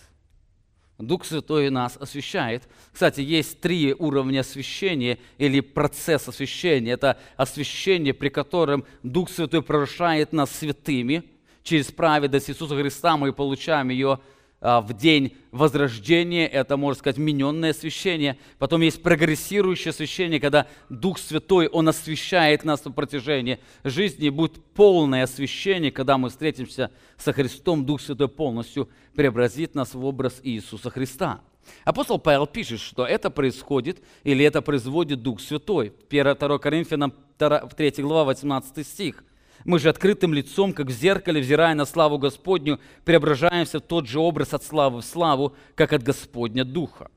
Дух 0.99 1.25
Святой 1.25 1.71
нас 1.71 1.97
освещает. 1.97 2.69
Кстати, 2.93 3.21
есть 3.21 3.61
три 3.61 3.95
уровня 3.95 4.41
освящения 4.41 5.19
или 5.39 5.61
процесс 5.61 6.27
освящения. 6.27 6.95
Это 6.95 7.17
освящение, 7.37 8.13
при 8.13 8.29
котором 8.29 8.85
Дух 9.05 9.31
Святой 9.31 9.63
превращает 9.63 10.33
нас 10.33 10.51
святыми. 10.51 11.23
Через 11.63 11.93
праведность 11.93 12.51
Иисуса 12.51 12.77
Христа 12.77 13.17
мы 13.17 13.33
получаем 13.33 13.91
ее 13.91 14.19
в 14.61 14.93
день 14.93 15.37
возрождения, 15.53 16.47
это, 16.47 16.77
можно 16.77 16.99
сказать, 16.99 17.17
миненное 17.17 17.71
освящение. 17.71 18.39
Потом 18.59 18.81
есть 18.81 19.03
прогрессирующее 19.03 19.91
освящение, 19.91 20.41
когда 20.41 20.67
Дух 20.89 21.19
Святой, 21.19 21.69
Он 21.69 21.89
освящает 21.89 22.65
нас 22.65 22.85
на 22.85 22.91
протяжении 22.91 23.61
жизни. 23.85 24.29
будет 24.31 24.63
полное 24.75 25.25
освящение, 25.25 25.93
когда 25.93 26.19
мы 26.19 26.31
встретимся 26.31 26.91
со 27.17 27.33
Христом, 27.33 27.85
Дух 27.85 28.01
Святой 28.01 28.29
полностью 28.29 28.89
преобразит 29.15 29.75
нас 29.75 29.95
в 29.95 30.05
образ 30.05 30.41
Иисуса 30.43 30.91
Христа. 30.91 31.41
Апостол 31.85 32.19
Павел 32.19 32.47
пишет, 32.47 32.81
что 32.81 33.07
это 33.07 33.31
происходит 33.31 34.03
или 34.25 34.45
это 34.45 34.63
производит 34.63 35.23
Дух 35.23 35.41
Святой. 35.41 35.93
1-2 36.11 36.59
Коринфянам 36.59 37.15
3 37.37 37.93
глава 37.99 38.25
18 38.25 38.87
стих. 38.87 39.23
Мы 39.65 39.79
же 39.79 39.89
открытым 39.89 40.33
лицом, 40.33 40.73
как 40.73 40.87
в 40.87 40.91
зеркале, 40.91 41.41
взирая 41.41 41.75
на 41.75 41.85
славу 41.85 42.19
Господню, 42.19 42.81
преображаемся 43.05 43.79
в 43.79 43.83
тот 43.83 44.07
же 44.07 44.21
образ 44.21 44.55
от 44.55 44.65
славы 44.65 45.01
в 45.01 45.05
славу, 45.05 45.55
как 45.75 45.93
от 45.93 46.03
Господня 46.03 46.65
Духа. 46.65 47.11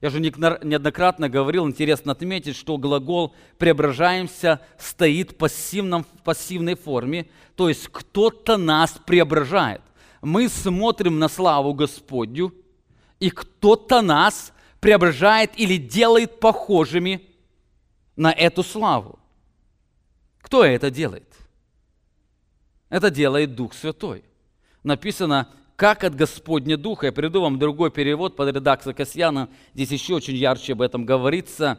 Я 0.00 0.10
же 0.10 0.20
неоднократно 0.20 1.28
говорил, 1.28 1.66
интересно 1.66 2.12
отметить, 2.12 2.56
что 2.56 2.78
глагол 2.78 3.34
«преображаемся» 3.58 4.60
стоит 4.78 5.32
в, 5.32 5.34
пассивном, 5.34 6.04
в 6.04 6.22
пассивной 6.22 6.76
форме, 6.76 7.28
то 7.56 7.68
есть 7.68 7.88
кто-то 7.88 8.56
нас 8.56 8.92
преображает. 9.04 9.82
Мы 10.22 10.48
смотрим 10.48 11.18
на 11.18 11.28
славу 11.28 11.74
Господню, 11.74 12.54
и 13.18 13.30
кто-то 13.30 14.00
нас 14.00 14.52
преображает 14.78 15.50
или 15.58 15.76
делает 15.76 16.38
похожими 16.38 17.22
на 18.14 18.30
эту 18.30 18.62
славу. 18.62 19.18
Кто 20.40 20.64
это 20.64 20.92
делает? 20.92 21.26
Это 22.90 23.10
делает 23.10 23.54
Дух 23.54 23.74
Святой. 23.74 24.24
Написано, 24.82 25.48
как 25.76 26.04
от 26.04 26.14
Господня 26.14 26.76
Духа. 26.76 27.06
Я 27.06 27.12
приду 27.12 27.40
вам 27.42 27.58
другой 27.58 27.90
перевод 27.90 28.34
под 28.34 28.54
редакцией 28.54 28.96
Касьяна. 28.96 29.48
Здесь 29.74 29.92
еще 29.92 30.14
очень 30.14 30.34
ярче 30.34 30.72
об 30.72 30.82
этом 30.82 31.04
говорится. 31.04 31.78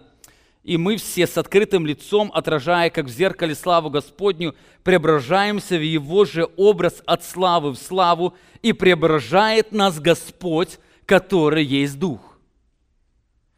И 0.63 0.77
мы 0.77 0.97
все 0.97 1.25
с 1.25 1.37
открытым 1.37 1.85
лицом, 1.85 2.31
отражая, 2.33 2.89
как 2.91 3.05
в 3.05 3.09
зеркале, 3.09 3.55
славу 3.55 3.89
Господню, 3.89 4.55
преображаемся 4.83 5.77
в 5.77 5.83
Его 5.83 6.25
же 6.25 6.47
образ 6.57 7.01
от 7.05 7.23
славы 7.23 7.71
в 7.71 7.77
славу, 7.77 8.35
и 8.61 8.73
преображает 8.73 9.71
нас 9.71 9.99
Господь, 9.99 10.79
который 11.05 11.63
есть 11.63 11.97
Дух. 11.97 12.37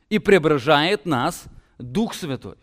И 0.09 0.19
преображает 0.19 1.05
нас 1.05 1.43
Дух 1.77 2.13
Святой. 2.13 2.57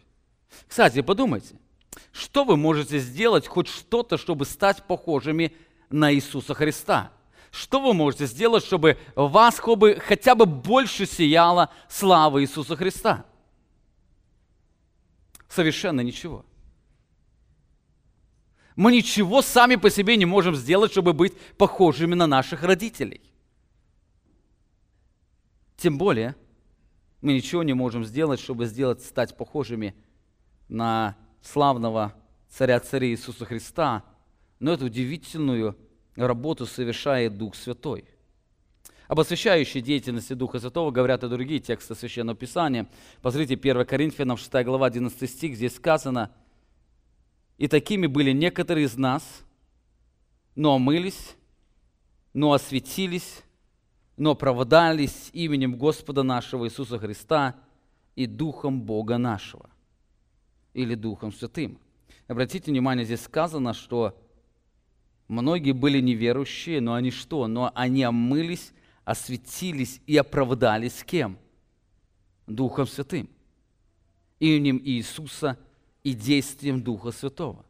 Кстати, 0.66 1.02
подумайте– 1.02 1.56
что 2.12 2.44
вы 2.44 2.56
можете 2.56 2.98
сделать, 2.98 3.46
хоть 3.46 3.68
что-то, 3.68 4.16
чтобы 4.16 4.44
стать 4.44 4.84
похожими 4.86 5.54
на 5.90 6.12
Иисуса 6.12 6.54
Христа? 6.54 7.12
Что 7.50 7.80
вы 7.80 7.94
можете 7.94 8.26
сделать, 8.26 8.64
чтобы 8.64 8.98
вас 9.14 9.60
хотя 10.00 10.34
бы 10.34 10.46
больше 10.46 11.06
сияла 11.06 11.70
слава 11.88 12.42
Иисуса 12.42 12.76
Христа? 12.76 13.24
Совершенно 15.48 16.02
ничего. 16.02 16.44
Мы 18.76 18.92
ничего 18.92 19.42
сами 19.42 19.76
по 19.76 19.90
себе 19.90 20.16
не 20.16 20.26
можем 20.26 20.54
сделать, 20.54 20.92
чтобы 20.92 21.12
быть 21.12 21.36
похожими 21.56 22.14
на 22.14 22.26
наших 22.26 22.62
родителей. 22.62 23.22
Тем 25.76 25.98
более, 25.98 26.36
мы 27.20 27.32
ничего 27.32 27.62
не 27.62 27.72
можем 27.72 28.04
сделать, 28.04 28.40
чтобы 28.40 28.66
сделать, 28.66 29.02
стать 29.02 29.36
похожими 29.36 29.94
на 30.68 31.16
славного 31.42 32.14
царя 32.48 32.80
царей 32.80 33.12
Иисуса 33.12 33.44
Христа, 33.44 34.04
но 34.58 34.72
эту 34.72 34.86
удивительную 34.86 35.76
работу 36.16 36.66
совершает 36.66 37.36
Дух 37.36 37.54
Святой. 37.54 38.04
Об 39.06 39.20
освящающей 39.20 39.80
деятельности 39.80 40.34
Духа 40.34 40.60
Святого 40.60 40.90
говорят 40.90 41.24
и 41.24 41.28
другие 41.28 41.60
тексты 41.60 41.94
Священного 41.94 42.36
Писания. 42.36 42.86
Посмотрите, 43.22 43.54
1 43.54 43.86
Коринфянам 43.86 44.36
6 44.36 44.52
глава 44.64 44.86
11 44.86 45.30
стих, 45.30 45.56
здесь 45.56 45.76
сказано, 45.76 46.30
«И 47.56 47.68
такими 47.68 48.06
были 48.06 48.32
некоторые 48.32 48.84
из 48.84 48.98
нас, 48.98 49.22
но 50.54 50.74
омылись, 50.74 51.36
но 52.34 52.52
осветились, 52.52 53.42
но 54.18 54.32
оправдались 54.32 55.30
именем 55.32 55.78
Господа 55.78 56.22
нашего 56.22 56.66
Иисуса 56.66 56.98
Христа 56.98 57.56
и 58.14 58.26
Духом 58.26 58.82
Бога 58.82 59.16
нашего» 59.16 59.70
или 60.74 60.94
Духом 60.94 61.32
Святым. 61.32 61.78
Обратите 62.26 62.70
внимание, 62.70 63.04
здесь 63.04 63.22
сказано, 63.22 63.72
что 63.72 64.20
многие 65.28 65.72
были 65.72 66.00
неверующие, 66.00 66.80
но 66.80 66.94
они 66.94 67.10
что? 67.10 67.46
Но 67.46 67.72
они 67.74 68.02
омылись, 68.02 68.72
осветились 69.04 70.00
и 70.06 70.16
оправдались 70.16 71.02
кем? 71.04 71.38
Духом 72.46 72.86
Святым. 72.86 73.28
Именем 74.40 74.80
Иисуса 74.84 75.58
и 76.04 76.12
действием 76.12 76.82
Духа 76.82 77.10
Святого. 77.10 77.64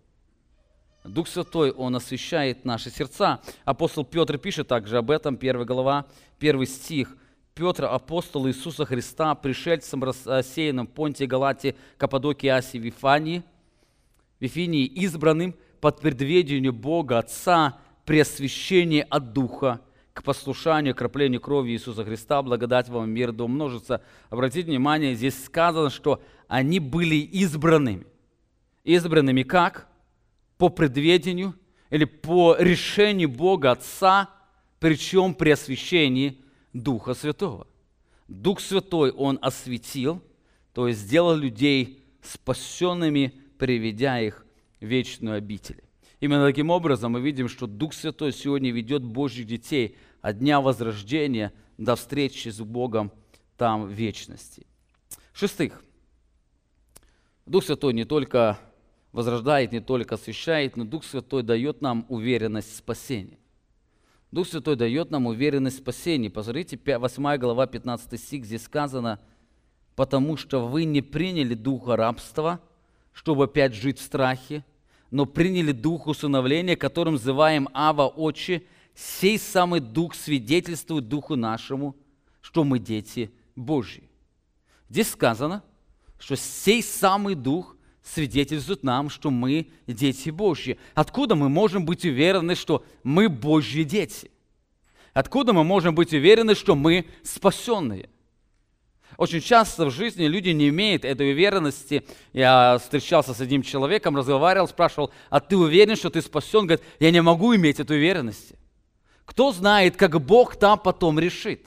Дух 1.05 1.29
Святой, 1.29 1.71
Он 1.71 1.97
освещает 1.97 2.65
наши 2.65 2.91
сердца. 2.91 3.41
Апостол 3.65 4.05
Петр 4.05 4.37
пишет 4.37 4.69
также 4.69 4.99
об 4.99 5.11
этом, 5.11 5.37
1 5.37 5.65
глава, 5.65 6.07
1 6.39 6.67
стих– 6.67 7.17
Петр, 7.59 7.87
апостол 7.87 8.47
Иисуса 8.47 8.85
Христа, 8.85 9.35
пришельцем, 9.35 10.05
рассеянным 10.05 10.87
в 10.87 10.91
Понтии, 10.91 11.25
Галатии, 11.25 11.75
Каппадокии, 11.97 12.47
Асии, 12.47 12.79
Вифании, 12.79 13.43
Вифинии, 14.39 14.85
избранным 14.85 15.57
под 15.81 16.01
предведением 16.01 16.73
Бога 16.73 17.19
Отца 17.19 17.81
при 18.05 18.21
освящении 18.21 19.05
от 19.11 19.33
Духа 19.33 19.81
к 20.13 20.23
послушанию, 20.23 20.95
краплению 20.95 21.41
крови 21.41 21.73
Иисуса 21.73 22.05
Христа, 22.05 22.41
благодать 22.43 22.89
вам 22.89 23.11
мир 23.11 23.33
да 23.33 23.43
умножится. 23.43 24.03
Обратите 24.31 24.69
внимание, 24.69 25.17
здесь 25.17 25.45
сказано, 25.45 25.91
что 25.91 26.23
они 26.47 26.79
были 26.79 27.17
избранными. 27.17 28.07
Избранными 28.85 29.43
как? 29.43 29.89
По 30.59 30.69
предведению 30.69 31.57
или 31.91 32.05
по 32.05 32.55
решению 32.57 33.31
Бога 33.31 33.73
Отца, 33.73 34.31
причем 34.79 35.35
при 35.35 35.51
освящении 35.51 36.41
Духа 36.73 37.15
Святого. 37.15 37.67
Дух 38.29 38.61
Святой 38.61 39.11
Он 39.11 39.39
осветил, 39.41 40.23
то 40.73 40.89
есть 40.89 41.01
сделал 41.01 41.35
людей 41.35 42.03
спасенными, 42.23 43.35
приведя 43.59 44.21
их 44.21 44.47
в 44.81 44.85
вечную 44.85 45.37
обитель. 45.37 45.83
Именно 46.21 46.47
таким 46.47 46.71
образом 46.71 47.13
мы 47.13 47.21
видим, 47.21 47.49
что 47.49 47.67
Дух 47.67 47.95
Святой 47.95 48.33
сегодня 48.33 48.71
ведет 48.71 49.03
Божьих 49.03 49.47
детей 49.47 49.97
от 50.21 50.39
дня 50.39 50.61
возрождения 50.61 51.53
до 51.79 51.97
встречи 51.97 52.49
с 52.49 52.61
Богом 52.61 53.13
там 53.57 53.87
в 53.87 53.91
вечности. 53.91 54.67
Шестых. 55.33 55.83
Дух 57.47 57.65
Святой 57.65 57.95
не 57.95 58.05
только 58.05 58.59
возрождает, 59.13 59.73
не 59.73 59.81
только 59.81 60.17
освящает, 60.17 60.77
но 60.77 60.85
Дух 60.85 61.05
Святой 61.05 61.43
дает 61.43 61.81
нам 61.81 62.05
уверенность 62.09 62.73
в 62.73 62.77
спасении. 62.77 63.39
Дух 64.31 64.47
Святой 64.47 64.77
дает 64.77 65.11
нам 65.11 65.27
уверенность 65.27 65.79
в 65.79 65.81
спасении. 65.81 66.29
Посмотрите, 66.29 66.79
8 66.85 67.37
глава, 67.39 67.67
15 67.67 68.21
стих, 68.21 68.45
здесь 68.45 68.63
сказано, 68.63 69.21
«Потому 69.97 70.37
что 70.37 70.67
вы 70.67 70.85
не 70.85 71.01
приняли 71.01 71.55
духа 71.55 71.97
рабства, 71.97 72.61
чтобы 73.13 73.45
опять 73.45 73.75
жить 73.75 73.99
в 73.99 74.03
страхе, 74.03 74.65
но 75.11 75.25
приняли 75.25 75.73
дух 75.73 76.07
усыновления, 76.07 76.77
которым 76.77 77.15
называем 77.15 77.69
Ава 77.73 78.07
Отче, 78.07 78.63
сей 78.95 79.39
самый 79.39 79.81
дух 79.81 80.15
свидетельствует 80.15 81.09
духу 81.09 81.35
нашему, 81.35 81.97
что 82.43 82.65
мы 82.65 82.79
дети 82.79 83.33
Божьи». 83.57 84.11
Здесь 84.91 85.09
сказано, 85.11 85.65
что 86.19 86.37
сей 86.37 86.83
самый 86.83 87.35
дух 87.35 87.78
свидетельствует 88.13 88.83
нам, 88.83 89.11
что 89.11 89.31
мы 89.31 89.69
дети 89.87 90.31
Божьи. 90.31 90.79
Откуда 90.95 91.35
мы 91.35 91.49
можем 91.49 91.85
быть 91.85 92.05
уверены, 92.05 92.55
что 92.55 92.85
мы 93.03 93.29
Божьи 93.29 93.83
дети? 93.83 94.31
Откуда 95.13 95.53
мы 95.53 95.65
можем 95.65 95.95
быть 95.95 96.13
уверены, 96.13 96.55
что 96.55 96.75
мы 96.75 97.07
спасенные? 97.23 98.09
Очень 99.17 99.41
часто 99.41 99.87
в 99.87 99.91
жизни 99.91 100.27
люди 100.27 100.51
не 100.51 100.69
имеют 100.69 101.05
этой 101.05 101.33
уверенности. 101.33 102.05
Я 102.33 102.79
встречался 102.81 103.35
с 103.35 103.41
одним 103.41 103.63
человеком, 103.63 104.17
разговаривал, 104.17 104.69
спрашивал, 104.69 105.11
а 105.29 105.41
ты 105.41 105.57
уверен, 105.57 105.97
что 105.97 106.09
ты 106.09 106.23
спасен? 106.23 106.67
Говорит, 106.67 106.85
я 107.01 107.11
не 107.11 107.21
могу 107.21 107.55
иметь 107.57 107.81
этой 107.81 107.97
уверенности. 107.97 108.57
Кто 109.25 109.53
знает, 109.53 109.97
как 109.97 110.21
Бог 110.25 110.57
там 110.57 110.79
потом 110.79 111.19
решит? 111.19 111.67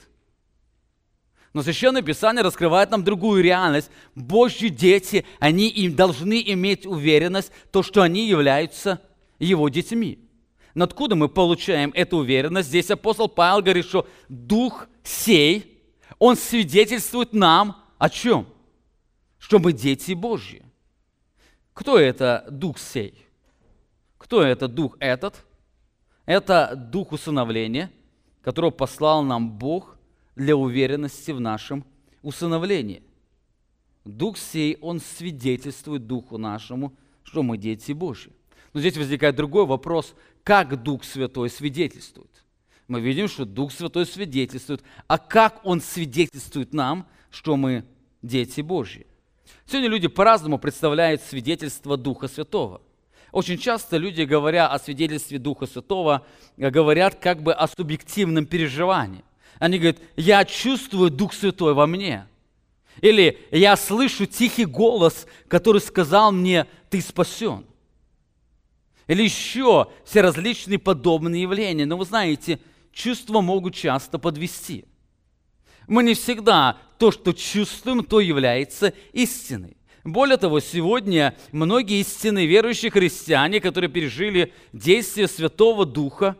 Но 1.52 1.62
Священное 1.62 2.02
Писание 2.02 2.42
раскрывает 2.42 2.90
нам 2.90 3.04
другую 3.04 3.42
реальность. 3.42 3.90
Божьи 4.14 4.68
дети, 4.68 5.24
они 5.38 5.68
им 5.68 5.94
должны 5.94 6.42
иметь 6.46 6.86
уверенность, 6.86 7.52
то, 7.70 7.82
что 7.82 8.02
они 8.02 8.26
являются 8.26 9.00
Его 9.38 9.68
детьми. 9.68 10.18
Но 10.74 10.84
откуда 10.84 11.14
мы 11.14 11.28
получаем 11.28 11.90
эту 11.94 12.18
уверенность? 12.18 12.68
Здесь 12.68 12.90
апостол 12.90 13.28
Павел 13.28 13.60
говорит, 13.60 13.84
что 13.86 14.08
Дух 14.28 14.86
сей– 15.02 15.68
он 16.24 16.36
свидетельствует 16.36 17.32
нам 17.32 17.82
о 17.98 18.08
чем? 18.08 18.46
Что 19.38 19.58
мы 19.58 19.72
дети 19.72 20.12
Божьи. 20.12 20.64
Кто 21.72 21.98
это 21.98 22.46
Дух 22.48 22.78
сей? 22.78 23.26
Кто 24.18 24.40
это 24.40 24.68
Дух 24.68 24.96
этот? 25.00 25.44
Это 26.24 26.74
Дух 26.76 27.10
усыновления, 27.10 27.90
которого 28.40 28.70
послал 28.70 29.24
нам 29.24 29.50
Бог 29.50 29.96
для 30.36 30.56
уверенности 30.56 31.30
в 31.30 31.40
нашем 31.40 31.84
усыновлении. 32.22 33.02
Дух 34.04 34.38
сей, 34.38 34.78
он 34.80 35.00
свидетельствует 35.00 36.06
Духу 36.06 36.38
нашему, 36.38 36.96
что 37.22 37.42
мы 37.42 37.56
дети 37.56 37.92
Божьи. 37.92 38.32
Но 38.72 38.80
здесь 38.80 38.96
возникает 38.96 39.36
другой 39.36 39.66
вопрос, 39.66 40.14
как 40.42 40.82
Дух 40.82 41.04
Святой 41.04 41.50
свидетельствует? 41.50 42.30
мы 42.92 43.00
видим, 43.00 43.26
что 43.26 43.44
Дух 43.46 43.72
Святой 43.72 44.04
свидетельствует. 44.04 44.82
А 45.06 45.18
как 45.18 45.60
Он 45.64 45.80
свидетельствует 45.80 46.74
нам, 46.74 47.06
что 47.30 47.56
мы 47.56 47.84
дети 48.20 48.60
Божьи? 48.60 49.06
Сегодня 49.66 49.88
люди 49.88 50.08
по-разному 50.08 50.58
представляют 50.58 51.22
свидетельство 51.22 51.96
Духа 51.96 52.28
Святого. 52.28 52.82
Очень 53.30 53.56
часто 53.56 53.96
люди, 53.96 54.22
говоря 54.22 54.68
о 54.68 54.78
свидетельстве 54.78 55.38
Духа 55.38 55.66
Святого, 55.66 56.26
говорят 56.58 57.14
как 57.14 57.42
бы 57.42 57.54
о 57.54 57.66
субъективном 57.66 58.44
переживании. 58.44 59.24
Они 59.62 59.78
говорят, 59.78 59.98
я 60.16 60.44
чувствую 60.44 61.08
Дух 61.08 61.32
Святой 61.32 61.72
во 61.72 61.86
мне. 61.86 62.26
Или 63.00 63.38
я 63.52 63.76
слышу 63.76 64.26
тихий 64.26 64.64
голос, 64.64 65.24
который 65.46 65.80
сказал 65.80 66.32
мне, 66.32 66.66
ты 66.90 67.00
спасен. 67.00 67.64
Или 69.06 69.22
еще 69.22 69.86
все 70.04 70.20
различные 70.20 70.80
подобные 70.80 71.42
явления. 71.42 71.86
Но 71.86 71.96
вы 71.96 72.04
знаете, 72.04 72.58
чувства 72.92 73.40
могут 73.40 73.76
часто 73.76 74.18
подвести. 74.18 74.84
Мы 75.86 76.02
не 76.02 76.14
всегда 76.14 76.78
то, 76.98 77.12
что 77.12 77.32
чувствуем, 77.32 78.02
то 78.02 78.18
является 78.18 78.92
истиной. 79.12 79.76
Более 80.02 80.38
того, 80.38 80.58
сегодня 80.58 81.36
многие 81.52 82.00
истинные 82.00 82.48
верующие 82.48 82.90
христиане, 82.90 83.60
которые 83.60 83.88
пережили 83.88 84.52
действие 84.72 85.28
Святого 85.28 85.86
Духа, 85.86 86.36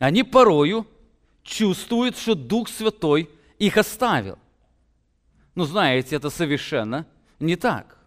они 0.00 0.24
порою 0.24 0.84
чувствуют, 1.46 2.18
что 2.18 2.34
Дух 2.34 2.68
Святой 2.68 3.30
их 3.58 3.76
оставил. 3.78 4.38
Но 5.54 5.64
знаете, 5.64 6.16
это 6.16 6.28
совершенно 6.28 7.06
не 7.40 7.56
так. 7.56 7.98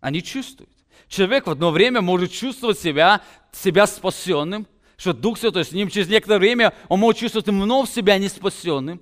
Они 0.00 0.22
чувствуют. 0.22 0.70
Человек 1.08 1.46
в 1.46 1.50
одно 1.50 1.70
время 1.70 2.00
может 2.00 2.32
чувствовать 2.32 2.78
себя, 2.78 3.20
себя 3.52 3.86
спасенным– 3.86 4.66
что 4.96 5.12
Дух 5.12 5.38
Святой 5.38 5.64
с 5.64 5.72
ним 5.72 5.88
через 5.88 6.08
некоторое 6.08 6.38
время 6.38 6.74
он 6.88 7.00
может 7.00 7.20
чувствовать 7.20 7.46
вновь 7.48 7.90
себя 7.90 8.18
неспасенным, 8.18 9.00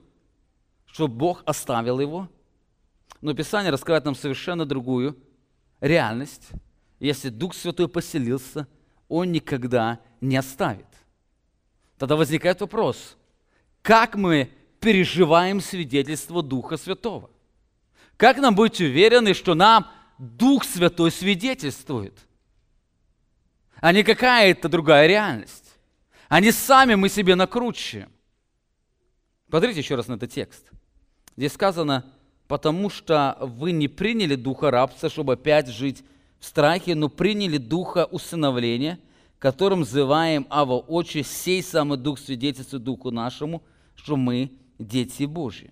что 0.86 1.08
Бог 1.08 1.42
оставил 1.46 2.00
его. 2.00 2.28
Но 3.20 3.32
Писание 3.32 3.70
раскрывает 3.70 4.04
нам 4.04 4.14
совершенно 4.14 4.66
другую 4.66 5.16
реальность. 5.80 6.48
Если 6.98 7.28
Дух 7.28 7.54
Святой 7.54 7.88
поселился, 7.88 8.66
Он 9.08 9.32
никогда 9.32 10.00
не 10.20 10.36
оставит. 10.36 10.86
Тогда 11.98 12.16
возникает 12.16 12.60
вопрос, 12.60 13.16
как 13.82 14.16
мы 14.16 14.50
переживаем 14.80 15.60
свидетельство 15.60 16.42
Духа 16.42 16.76
Святого? 16.76 17.30
Как 18.16 18.38
нам 18.38 18.54
быть 18.54 18.80
уверены, 18.80 19.34
что 19.34 19.54
нам 19.54 19.90
Дух 20.18 20.64
Святой 20.64 21.10
свидетельствует, 21.10 22.18
а 23.80 23.92
не 23.92 24.02
какая-то 24.02 24.68
другая 24.68 25.06
реальность? 25.06 25.64
а 26.28 26.40
не 26.40 26.50
сами 26.50 26.96
мы 26.96 27.08
себе 27.08 27.34
накручиваем. 27.34 28.10
Посмотрите 29.48 29.80
еще 29.80 29.94
раз 29.94 30.08
на 30.08 30.14
этот 30.14 30.32
текст. 30.32 30.70
Здесь 31.36 31.52
сказано, 31.52 32.12
потому 32.48 32.90
что 32.90 33.36
вы 33.40 33.72
не 33.72 33.86
приняли 33.88 34.34
духа 34.34 34.72
рабства, 34.72 35.08
чтобы 35.08 35.34
опять 35.34 35.68
жить 35.68 36.02
в 36.40 36.44
страхе, 36.44 36.96
но 36.96 37.08
приняли 37.08 37.58
духа 37.58 38.06
усыновления, 38.06 38.98
которым 39.44 39.80
называем 39.80 40.46
Ава 40.48 40.78
Очи, 40.78 41.22
сей 41.22 41.62
самый 41.62 41.98
дух 41.98 42.18
свидетельствует 42.18 42.82
духу 42.82 43.10
нашему, 43.10 43.62
что 43.94 44.16
мы 44.16 44.50
дети 44.78 45.24
Божьи. 45.24 45.70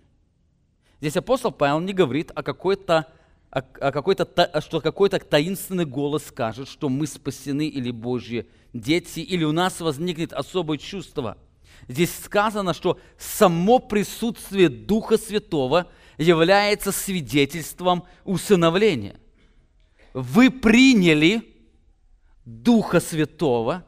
Здесь 1.00 1.16
апостол 1.16 1.52
Павел 1.52 1.80
не 1.80 1.94
говорит 1.94 2.32
о 2.34 2.42
какой-то 2.42 3.06
о, 3.48 3.62
какой-то, 3.62 4.28
что 4.60 4.82
какой-то 4.82 5.18
таинственный 5.20 5.86
голос 5.86 6.26
скажет, 6.26 6.68
что 6.68 6.90
мы 6.90 7.06
спасены 7.06 7.66
или 7.66 7.90
Божьи 7.90 8.46
дети, 8.74 9.20
или 9.20 9.42
у 9.42 9.52
нас 9.52 9.80
возникнет 9.80 10.34
особое 10.34 10.76
чувство. 10.76 11.38
Здесь 11.88 12.14
сказано, 12.14 12.74
что 12.74 13.00
само 13.16 13.78
присутствие 13.78 14.68
Духа 14.68 15.16
Святого 15.16 15.86
является 16.18 16.92
свидетельством 16.92 18.04
усыновления. 18.26 19.16
Вы 20.12 20.50
приняли 20.50 21.51
Духа 22.44 23.00
Святого, 23.00 23.84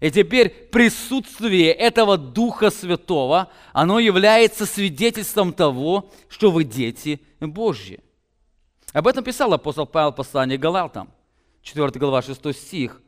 и 0.00 0.10
теперь 0.10 0.48
присутствие 0.48 1.72
этого 1.72 2.16
Духа 2.16 2.70
Святого, 2.70 3.50
оно 3.72 3.98
является 3.98 4.64
свидетельством 4.64 5.52
того, 5.52 6.10
что 6.28 6.50
вы 6.50 6.64
дети 6.64 7.20
Божьи. 7.38 8.00
Об 8.92 9.06
этом 9.06 9.22
писал 9.22 9.52
апостол 9.52 9.86
Павел 9.86 10.12
в 10.12 10.16
послании 10.16 10.56
Галатам, 10.56 11.10
4 11.62 11.90
глава, 11.90 12.22
6 12.22 12.52
стих. 12.56 13.00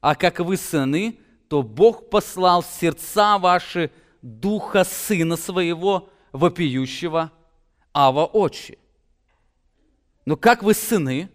«А 0.00 0.14
как 0.14 0.40
вы 0.40 0.56
сыны, 0.56 1.18
то 1.48 1.62
Бог 1.62 2.10
послал 2.10 2.62
в 2.62 2.66
сердца 2.66 3.38
ваши 3.38 3.90
Духа 4.20 4.84
Сына 4.84 5.36
Своего, 5.36 6.10
вопиющего 6.32 7.32
Ава 7.94 8.26
Очи. 8.26 8.78
Но 10.26 10.36
как 10.36 10.62
вы 10.62 10.74
сыны, 10.74 11.30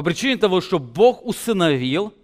по 0.00 0.04
причине 0.04 0.38
того, 0.38 0.62
что 0.62 0.78
Бог 0.78 1.26
усыновил, 1.26 2.14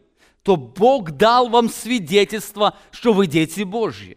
то 0.43 0.57
Бог 0.57 1.11
дал 1.11 1.51
вам 1.51 1.69
свидетельство, 1.69 2.75
что 2.91 3.13
вы 3.13 3.27
дети 3.27 3.65
Божьи. 3.65 4.17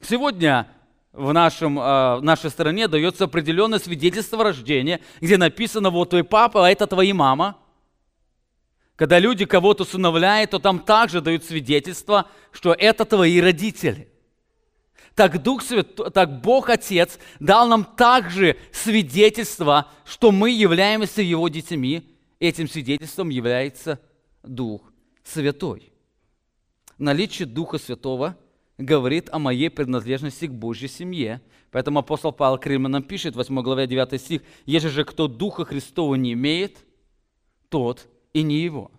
Сегодня 0.00 0.66
в, 1.12 1.32
нашем, 1.32 1.78
э, 1.78 2.16
в 2.16 2.20
нашей 2.24 2.50
стране 2.50 2.88
дается 2.88 3.26
определенное 3.26 3.78
свидетельство 3.78 4.42
рождения, 4.42 4.98
где 5.20 5.36
написано, 5.36 5.90
вот 5.90 6.10
твой 6.10 6.24
папа, 6.24 6.66
а 6.66 6.68
это 6.68 6.88
твоя 6.88 7.14
мама. 7.14 7.56
Когда 8.96 9.20
люди 9.20 9.44
кого-то 9.44 9.84
усыновляют, 9.84 10.50
то 10.50 10.58
там 10.58 10.80
также 10.80 11.20
дают 11.20 11.44
свидетельство, 11.44 12.26
что 12.50 12.74
это 12.76 13.04
твои 13.04 13.40
родители. 13.40 14.08
Так, 15.14 15.40
Дух 15.40 15.62
Святой, 15.62 16.10
так 16.10 16.40
Бог 16.40 16.70
Отец 16.70 17.20
дал 17.38 17.68
нам 17.68 17.84
также 17.84 18.56
свидетельство, 18.72 19.92
что 20.04 20.32
мы 20.32 20.50
являемся 20.50 21.22
Его 21.22 21.48
детьми. 21.48 22.17
Этим 22.40 22.68
свидетельством 22.68 23.30
является 23.30 24.00
Дух 24.42 24.92
Святой. 25.24 25.92
Наличие 26.98 27.46
Духа 27.46 27.78
Святого– 27.78 28.36
говорит 28.78 29.28
о 29.30 29.38
моей 29.38 29.68
принадлежности 29.68 30.46
к 30.46 30.52
Божьей 30.52 30.88
семье. 30.88 31.42
Поэтому 31.70 31.98
апостол 31.98 32.32
Павел 32.32 32.58
к 32.58 32.66
римлянам 32.66 33.02
пишет, 33.02 33.36
8 33.36 33.60
главе 33.62 33.86
9 33.86 34.20
стих, 34.20 34.42
«Если 34.64 34.88
же 34.88 35.04
кто 35.04 35.28
Духа 35.28 35.64
Христова 35.64 36.14
не 36.14 36.32
имеет, 36.32 36.78
тот 37.68 38.08
и 38.32 38.42
не 38.42 38.60
его». 38.60 38.90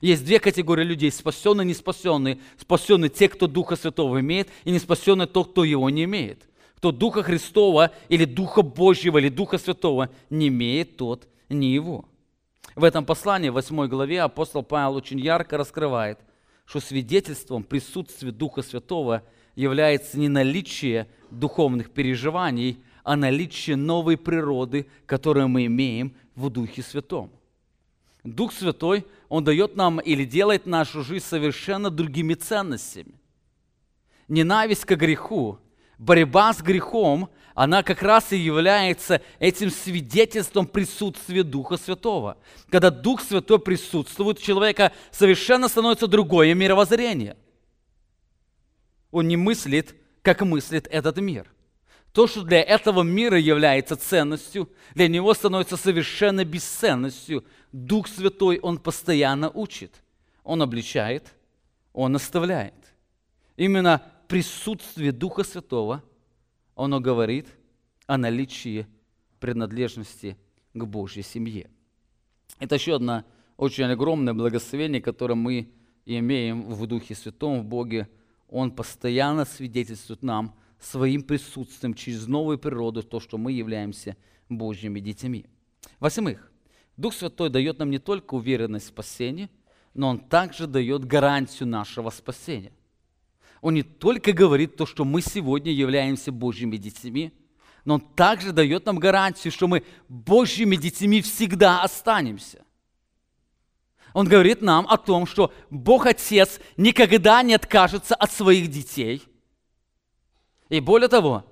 Есть 0.00 0.24
две 0.24 0.38
категории 0.38 0.84
людей, 0.84 1.10
спасенные 1.10 1.64
и 1.64 1.68
не 1.68 1.74
спасенные. 1.74 3.08
Те, 3.08 3.28
кто 3.28 3.46
Духа 3.48 3.74
Святого 3.74 4.20
имеет, 4.20 4.48
и 4.64 4.70
не 4.70 4.78
спасенные 4.78 5.26
тот, 5.26 5.50
кто 5.50 5.64
его 5.64 5.88
не 5.90 6.04
имеет. 6.04 6.48
Кто 6.78 6.92
Духа 6.92 7.24
Христова 7.24 7.90
или 8.08 8.24
Духа 8.24 8.62
Божьего 8.62 9.18
или 9.18 9.28
Духа 9.28 9.58
Святого 9.58 10.10
не 10.30 10.46
имеет, 10.46 10.96
тот 10.96 11.26
не 11.48 11.72
его. 11.72 12.04
В 12.76 12.84
этом 12.84 13.04
послании, 13.04 13.48
в 13.48 13.54
8 13.54 13.88
главе, 13.88 14.22
апостол 14.22 14.62
Павел 14.62 14.94
очень 14.94 15.18
ярко 15.18 15.56
раскрывает, 15.56 16.20
что 16.66 16.78
свидетельством 16.78 17.64
присутствия 17.64 18.30
Духа 18.30 18.62
Святого 18.62 19.24
является 19.56 20.20
не 20.20 20.28
наличие 20.28 21.08
духовных 21.32 21.90
переживаний, 21.90 22.78
а 23.02 23.16
наличие 23.16 23.74
новой 23.74 24.16
природы, 24.16 24.86
которую 25.04 25.48
мы 25.48 25.66
имеем 25.66 26.14
в 26.36 26.48
Духе 26.48 26.82
Святом. 26.82 27.32
Дух 28.22 28.52
Святой, 28.52 29.04
Он 29.28 29.42
дает 29.42 29.74
нам 29.74 29.98
или 29.98 30.24
делает 30.24 30.64
нашу 30.64 31.02
жизнь 31.02 31.24
совершенно 31.24 31.90
другими 31.90 32.34
ценностями. 32.34 33.14
Ненависть 34.28 34.84
к 34.84 34.94
греху, 34.94 35.58
борьба 35.98 36.52
с 36.52 36.62
грехом, 36.62 37.30
она 37.54 37.82
как 37.82 38.02
раз 38.02 38.32
и 38.32 38.36
является 38.36 39.20
этим 39.40 39.70
свидетельством 39.70 40.66
присутствия 40.66 41.42
Духа 41.42 41.76
Святого. 41.76 42.38
Когда 42.70 42.90
Дух 42.90 43.20
Святой 43.20 43.58
присутствует, 43.58 44.38
у 44.38 44.42
человека 44.42 44.92
совершенно 45.10 45.68
становится 45.68 46.06
другое 46.06 46.54
мировоззрение. 46.54 47.36
Он 49.10 49.26
не 49.26 49.36
мыслит, 49.36 49.96
как 50.22 50.42
мыслит 50.42 50.86
этот 50.88 51.18
мир. 51.18 51.50
То, 52.12 52.26
что 52.26 52.42
для 52.42 52.62
этого 52.62 53.02
мира 53.02 53.38
является 53.38 53.96
ценностью, 53.96 54.70
для 54.94 55.08
него 55.08 55.34
становится 55.34 55.76
совершенно 55.76 56.44
бесценностью. 56.44 57.44
Дух 57.72 58.08
Святой, 58.08 58.60
Он 58.60 58.78
постоянно 58.78 59.50
учит. 59.50 59.92
Он 60.44 60.62
обличает, 60.62 61.34
Он 61.92 62.14
оставляет. 62.16 62.74
Именно 63.56 64.02
присутствие 64.28 65.10
Духа 65.10 65.42
Святого– 65.42 66.04
оно 66.78 67.00
говорит 67.00 67.48
о 68.06 68.16
наличии 68.16 68.86
принадлежности 69.40 70.36
к 70.72 70.84
Божьей 70.84 71.24
семье. 71.24 71.70
Это 72.60 72.76
еще 72.76 72.94
одно 72.94 73.24
очень 73.56 73.84
огромное 73.84 74.32
благословение, 74.32 75.02
которое 75.02 75.34
мы 75.34 75.72
имеем 76.06 76.72
в 76.72 76.86
Духе 76.86 77.16
Святом, 77.16 77.60
в 77.60 77.64
Боге. 77.64 78.08
Он 78.48 78.70
постоянно 78.70 79.44
свидетельствует 79.44 80.22
нам 80.22 80.54
своим 80.78 81.22
присутствием 81.22 81.94
через 81.94 82.28
новую 82.28 82.60
природу, 82.60 83.02
то, 83.02 83.18
что 83.18 83.38
мы 83.38 83.50
являемся 83.50 84.16
Божьими 84.48 85.00
детьми. 85.00 85.46
Восьмых, 85.98 86.52
Дух 86.96 87.12
Святой 87.12 87.50
дает 87.50 87.80
нам 87.80 87.90
не 87.90 87.98
только 87.98 88.34
уверенность 88.34 88.86
в 88.86 88.90
спасении, 88.90 89.50
но 89.94 90.10
Он 90.10 90.20
также 90.20 90.68
дает 90.68 91.04
гарантию 91.04 91.68
нашего 91.68 92.10
спасения. 92.10 92.70
Он 93.60 93.74
не 93.74 93.82
только 93.82 94.32
говорит 94.32 94.76
то, 94.76 94.86
что 94.86 95.04
мы 95.04 95.20
сегодня 95.20 95.72
являемся 95.72 96.30
Божьими 96.30 96.76
детьми, 96.76 97.32
но 97.84 97.94
Он 97.94 98.00
также 98.00 98.52
дает 98.52 98.86
нам 98.86 98.98
гарантию, 98.98 99.52
что 99.52 99.66
мы 99.66 99.84
Божьими 100.08 100.76
детьми 100.76 101.22
всегда 101.22 101.82
останемся. 101.82 102.64
Он 104.14 104.26
говорит 104.26 104.62
нам 104.62 104.86
о 104.88 104.96
том, 104.96 105.26
что 105.26 105.52
Бог 105.70 106.06
Отец 106.06 106.60
никогда 106.76 107.42
не 107.42 107.54
откажется 107.54 108.14
от 108.14 108.32
своих 108.32 108.68
детей. 108.68 109.22
И 110.68 110.80
более 110.80 111.08
того, 111.08 111.44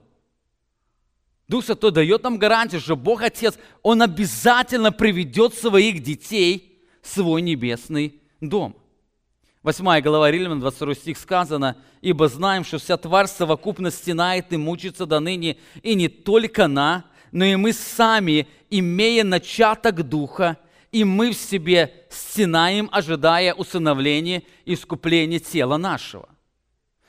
Дух 1.48 1.64
Святой 1.64 1.92
дает 1.92 2.22
нам 2.22 2.38
гарантию, 2.38 2.80
что 2.80 2.96
Бог 2.96 3.22
Отец, 3.22 3.58
Он 3.82 4.02
обязательно 4.02 4.90
приведет 4.90 5.54
своих 5.54 6.02
детей 6.02 6.82
в 7.02 7.08
свой 7.08 7.42
небесный 7.42 8.20
дом– 8.40 8.76
8 9.66 10.00
глава 10.00 10.30
Римлян, 10.30 10.60
22 10.60 10.94
стих 10.94 11.18
сказано, 11.18 11.76
«Ибо 12.00 12.28
знаем, 12.28 12.62
что 12.62 12.78
вся 12.78 12.96
тварь 12.96 13.26
совокупно 13.26 13.90
стенает 13.90 14.52
и 14.52 14.56
мучится 14.56 15.06
до 15.06 15.18
ныне, 15.18 15.56
и 15.82 15.96
не 15.96 16.06
только 16.06 16.66
она, 16.66 17.06
но 17.32 17.44
и 17.44 17.56
мы 17.56 17.72
сами, 17.72 18.46
имея 18.70 19.24
начаток 19.24 20.04
Духа, 20.04 20.56
и 20.92 21.02
мы 21.02 21.32
в 21.32 21.36
себе 21.36 22.06
стенаем, 22.10 22.88
ожидая 22.92 23.54
усыновления 23.54 24.44
и 24.66 24.74
искупления 24.74 25.40
тела 25.40 25.78
нашего». 25.78 26.28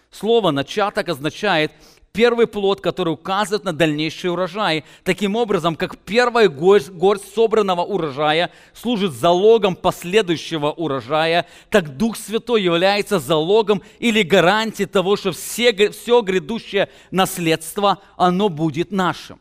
Слово 0.09 0.49
«начаток» 0.49 1.09
означает 1.09 1.71
первый 2.17 2.47
плод, 2.47 2.81
который 2.81 3.13
указывает 3.13 3.63
на 3.63 3.73
дальнейший 3.73 4.31
урожай. 4.31 4.83
Таким 5.03 5.35
образом, 5.35 5.75
как 5.75 5.99
первая 5.99 6.49
горсть, 6.49 6.89
горсть 6.89 7.31
собранного 7.35 7.81
урожая 7.81 8.49
служит 8.73 9.13
залогом 9.13 9.75
последующего 9.75 10.71
урожая, 10.71 11.45
так 11.69 11.95
Дух 11.95 12.17
Святой 12.17 12.63
является 12.63 13.19
залогом 13.19 13.83
или 13.99 14.23
гарантией 14.23 14.87
того, 14.87 15.15
что 15.15 15.31
все, 15.31 15.91
все 15.91 16.21
грядущее 16.21 16.89
наследство, 17.11 17.99
оно 18.15 18.49
будет 18.49 18.91
нашим. 18.91 19.39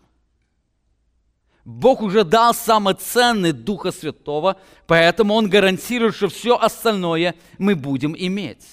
Бог 1.65 2.03
уже 2.03 2.25
дал 2.25 2.53
самый 2.53 2.93
ценный 2.93 3.53
Духа 3.53 3.91
Святого, 3.91 4.59
поэтому 4.87 5.33
Он 5.33 5.49
гарантирует, 5.49 6.15
что 6.15 6.29
все 6.29 6.59
остальное 6.59 7.37
мы 7.57 7.75
будем 7.75 8.15
иметь. 8.15 8.67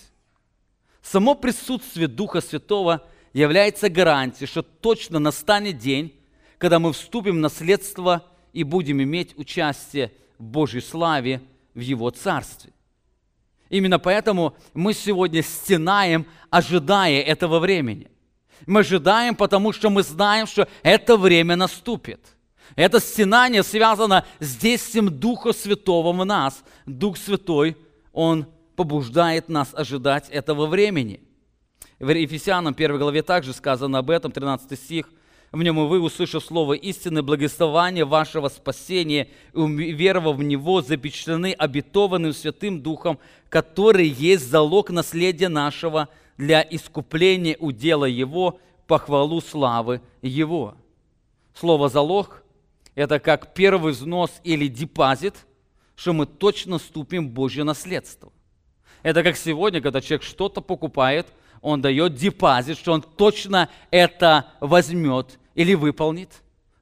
Само 1.01 1.36
присутствие 1.36 2.10
Духа 2.10 2.41
Святого– 2.41 3.04
является 3.34 3.89
гарантией, 3.89 4.47
что 4.47 4.61
точно 4.61 5.19
настанет 5.19 5.79
день, 5.79 6.13
когда 6.57 6.79
мы 6.79 6.93
вступим 6.93 7.36
в 7.36 7.39
наследство 7.39 8.23
и 8.53 8.63
будем 8.63 9.01
иметь 9.01 9.38
участие 9.38 10.11
в 10.38 10.43
Божьей 10.43 10.81
славе, 10.81 11.41
в 11.73 11.79
Его 11.79 12.09
Царстве. 12.11 12.71
Именно 13.69 13.97
поэтому 13.97 14.55
мы 14.75 14.93
сегодня 14.93 15.41
стенаем, 15.41 16.27
ожидая 16.51 17.21
этого 17.21 17.59
времени. 17.59 18.09
Мы 18.67 18.81
ожидаем, 18.81 19.36
потому 19.36 19.73
что 19.73 19.89
мы 19.89 20.03
знаем, 20.03 20.45
что 20.45 20.67
это 20.84 21.17
время 21.17 21.55
наступит. 21.55 22.19
Это 22.75 22.99
стенание 22.99 23.63
связано 23.63 24.25
с 24.39 24.55
действием 24.55 25.09
Духа 25.09 25.53
Святого 25.53 26.13
в 26.13 26.23
нас. 26.23 26.63
Дух 26.86 27.17
Святой, 27.17 27.75
Он 28.13 28.45
побуждает 28.75 29.49
нас 29.49 29.73
ожидать 29.73 30.29
этого 30.29 30.67
времени– 30.67 31.19
в 32.00 32.10
Ефесянам 32.10 32.74
1 32.74 32.98
главе 32.98 33.24
также 33.24 33.54
сказано 33.54 34.00
об 34.00 34.10
этом, 34.10 34.32
13 34.32 34.80
стих. 34.80 35.10
В 35.52 35.62
нем 35.62 35.80
и 35.80 35.88
вы, 35.88 36.02
услышав 36.02 36.44
слово 36.44 36.74
истины, 36.74 37.22
благословение 37.22 38.06
вашего 38.06 38.50
спасения 38.50 39.30
и 39.54 39.58
уверовав 39.58 40.38
в 40.38 40.44
него, 40.44 40.82
запечатлены 40.82 41.54
обетованным 41.54 42.34
Святым 42.34 42.82
Духом, 42.82 43.20
который 43.50 44.08
есть 44.08 44.50
залог 44.50 44.89
наследия 44.89 45.50
нашего 45.50 46.10
для 46.38 46.66
искупления 46.68 47.56
удела 47.60 48.06
Его, 48.06 48.60
похвалу 48.88 49.41
славы 49.41 50.02
Его. 50.24 50.74
Слово 51.54 51.88
«залог»– 51.88 52.44
это 52.96 53.20
как 53.20 53.54
первый 53.54 53.94
взнос 53.94 54.32
или 54.44 54.68
депозит, 54.68 55.36
что 55.96 56.14
мы 56.14 56.26
точно 56.26 56.80
ступим 56.80 57.30
в 57.30 57.32
Божье 57.32 57.64
наследство. 57.64 58.34
Это 59.04 59.22
как 59.22 59.38
сегодня, 59.38 59.82
когда 59.82 60.02
человек 60.02 60.24
что-то 60.24 60.62
покупает– 60.62 61.28
он 61.64 61.82
дает 61.82 62.14
депозит, 62.14 62.78
что 62.78 62.91
он 62.91 63.01
точно 63.01 63.70
это 63.89 64.51
возьмет 64.59 65.39
или 65.55 65.74
выполнит, 65.74 66.30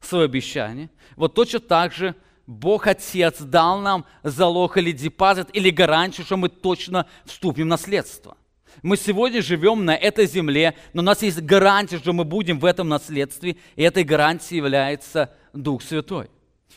свое 0.01 0.25
обещание. 0.25 0.89
Вот 1.15 1.35
точно 1.35 1.59
так 1.59 1.93
же 1.93 2.15
Бог 2.47 2.87
Отец 2.87 3.39
дал 3.39 3.79
нам 3.79 4.05
залог 4.23 4.77
или 4.77 4.91
депозит, 4.91 5.47
или 5.53 5.69
гарантию, 5.69 6.25
что 6.25 6.35
мы 6.35 6.49
точно 6.49 7.05
вступим 7.25 7.65
в 7.65 7.67
наследство. 7.67 8.35
Мы 8.81 8.97
сегодня 8.97 9.43
живем 9.43 9.85
на 9.85 9.95
этой 9.95 10.25
земле, 10.25 10.75
но 10.93 11.03
у 11.03 11.05
нас 11.05 11.21
есть 11.21 11.41
гарантия, 11.41 11.99
что 11.99 12.11
мы 12.13 12.23
будем 12.23 12.57
в 12.57 12.65
этом 12.65 12.89
наследстве, 12.89 13.57
и 13.75 13.83
этой 13.83 14.03
гарантией 14.03 14.57
является 14.57 15.31
Дух 15.53 15.83
Святой. 15.83 16.31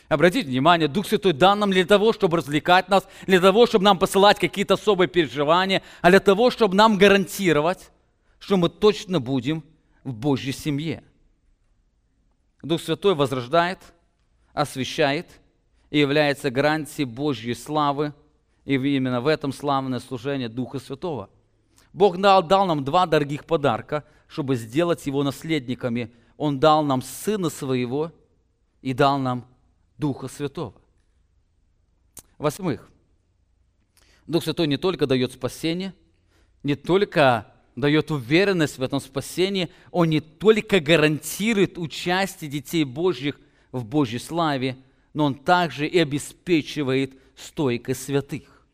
Обратите 0.09 0.47
внимание, 0.47 0.87
Дух 0.87 1.07
Святой 1.07 1.33
дан 1.33 1.57
нам 1.57 1.71
для 1.71 1.85
того, 1.85 2.13
чтобы 2.13 2.37
развлекать 2.37 2.87
нас, 2.89 3.07
для 3.25 3.39
того, 3.39 3.65
чтобы 3.65 3.85
нам 3.85 3.97
посылать 3.97 4.37
какие-то 4.37 4.75
особые 4.75 5.07
переживания, 5.07 5.81
а 6.01 6.11
для 6.11 6.19
того, 6.19 6.51
чтобы 6.51 6.75
нам 6.75 6.99
гарантировать, 6.99 7.89
что 8.39 8.57
мы 8.57 8.69
точно 8.69 9.19
будем 9.19 9.63
в 10.03 10.13
Божьей 10.13 10.53
семье. 10.53 11.03
Дух 12.61 12.81
Святой 12.81 13.15
возрождает, 13.15 13.79
освящает 14.53 15.27
и 15.89 15.99
является 15.99 16.49
гарантией 16.49 17.05
Божьей 17.05 17.53
славы, 17.53 18.13
и 18.65 18.73
именно 18.73 19.21
в 19.21 19.27
этом 19.27 19.53
славное 19.53 19.99
служение 19.99 20.49
Духа 20.49 20.79
Святого. 20.79 21.29
Бог 21.93 22.17
дал, 22.17 22.43
дал 22.43 22.65
нам 22.65 22.83
два 22.83 23.05
дорогих 23.05 23.45
подарка, 23.45 24.03
чтобы 24.27 24.55
сделать 24.55 25.05
его 25.05 25.23
наследниками. 25.23 26.11
Он 26.37 26.59
дал 26.59 26.83
нам 26.83 27.01
Сына 27.01 27.49
Своего 27.49 28.11
и 28.81 28.93
дал 28.93 29.19
нам 29.19 29.45
Духа 29.97 30.27
Святого. 30.27 30.73
Восьмых, 32.37 32.89
Дух 34.27 34.43
Святой 34.43 34.67
не 34.67 34.77
только 34.77 35.05
дает 35.07 35.31
спасение, 35.31 35.93
не 36.63 36.75
только 36.75 37.53
дает 37.75 38.11
уверенность 38.11 38.77
в 38.77 38.83
этом 38.83 38.99
спасении, 38.99 39.69
Он 39.91 40.09
не 40.09 40.21
только 40.21 40.79
гарантирует 40.79 41.77
участие 41.77 42.49
детей 42.49 42.83
Божьих 42.83 43.39
в 43.71 43.83
Божьей 43.85 44.19
славе, 44.19 44.77
но 45.13 45.25
Он 45.25 45.35
также 45.35 45.87
и 45.87 45.99
обеспечивает 45.99 47.13
стойкость 47.35 48.03
святых. 48.03 48.65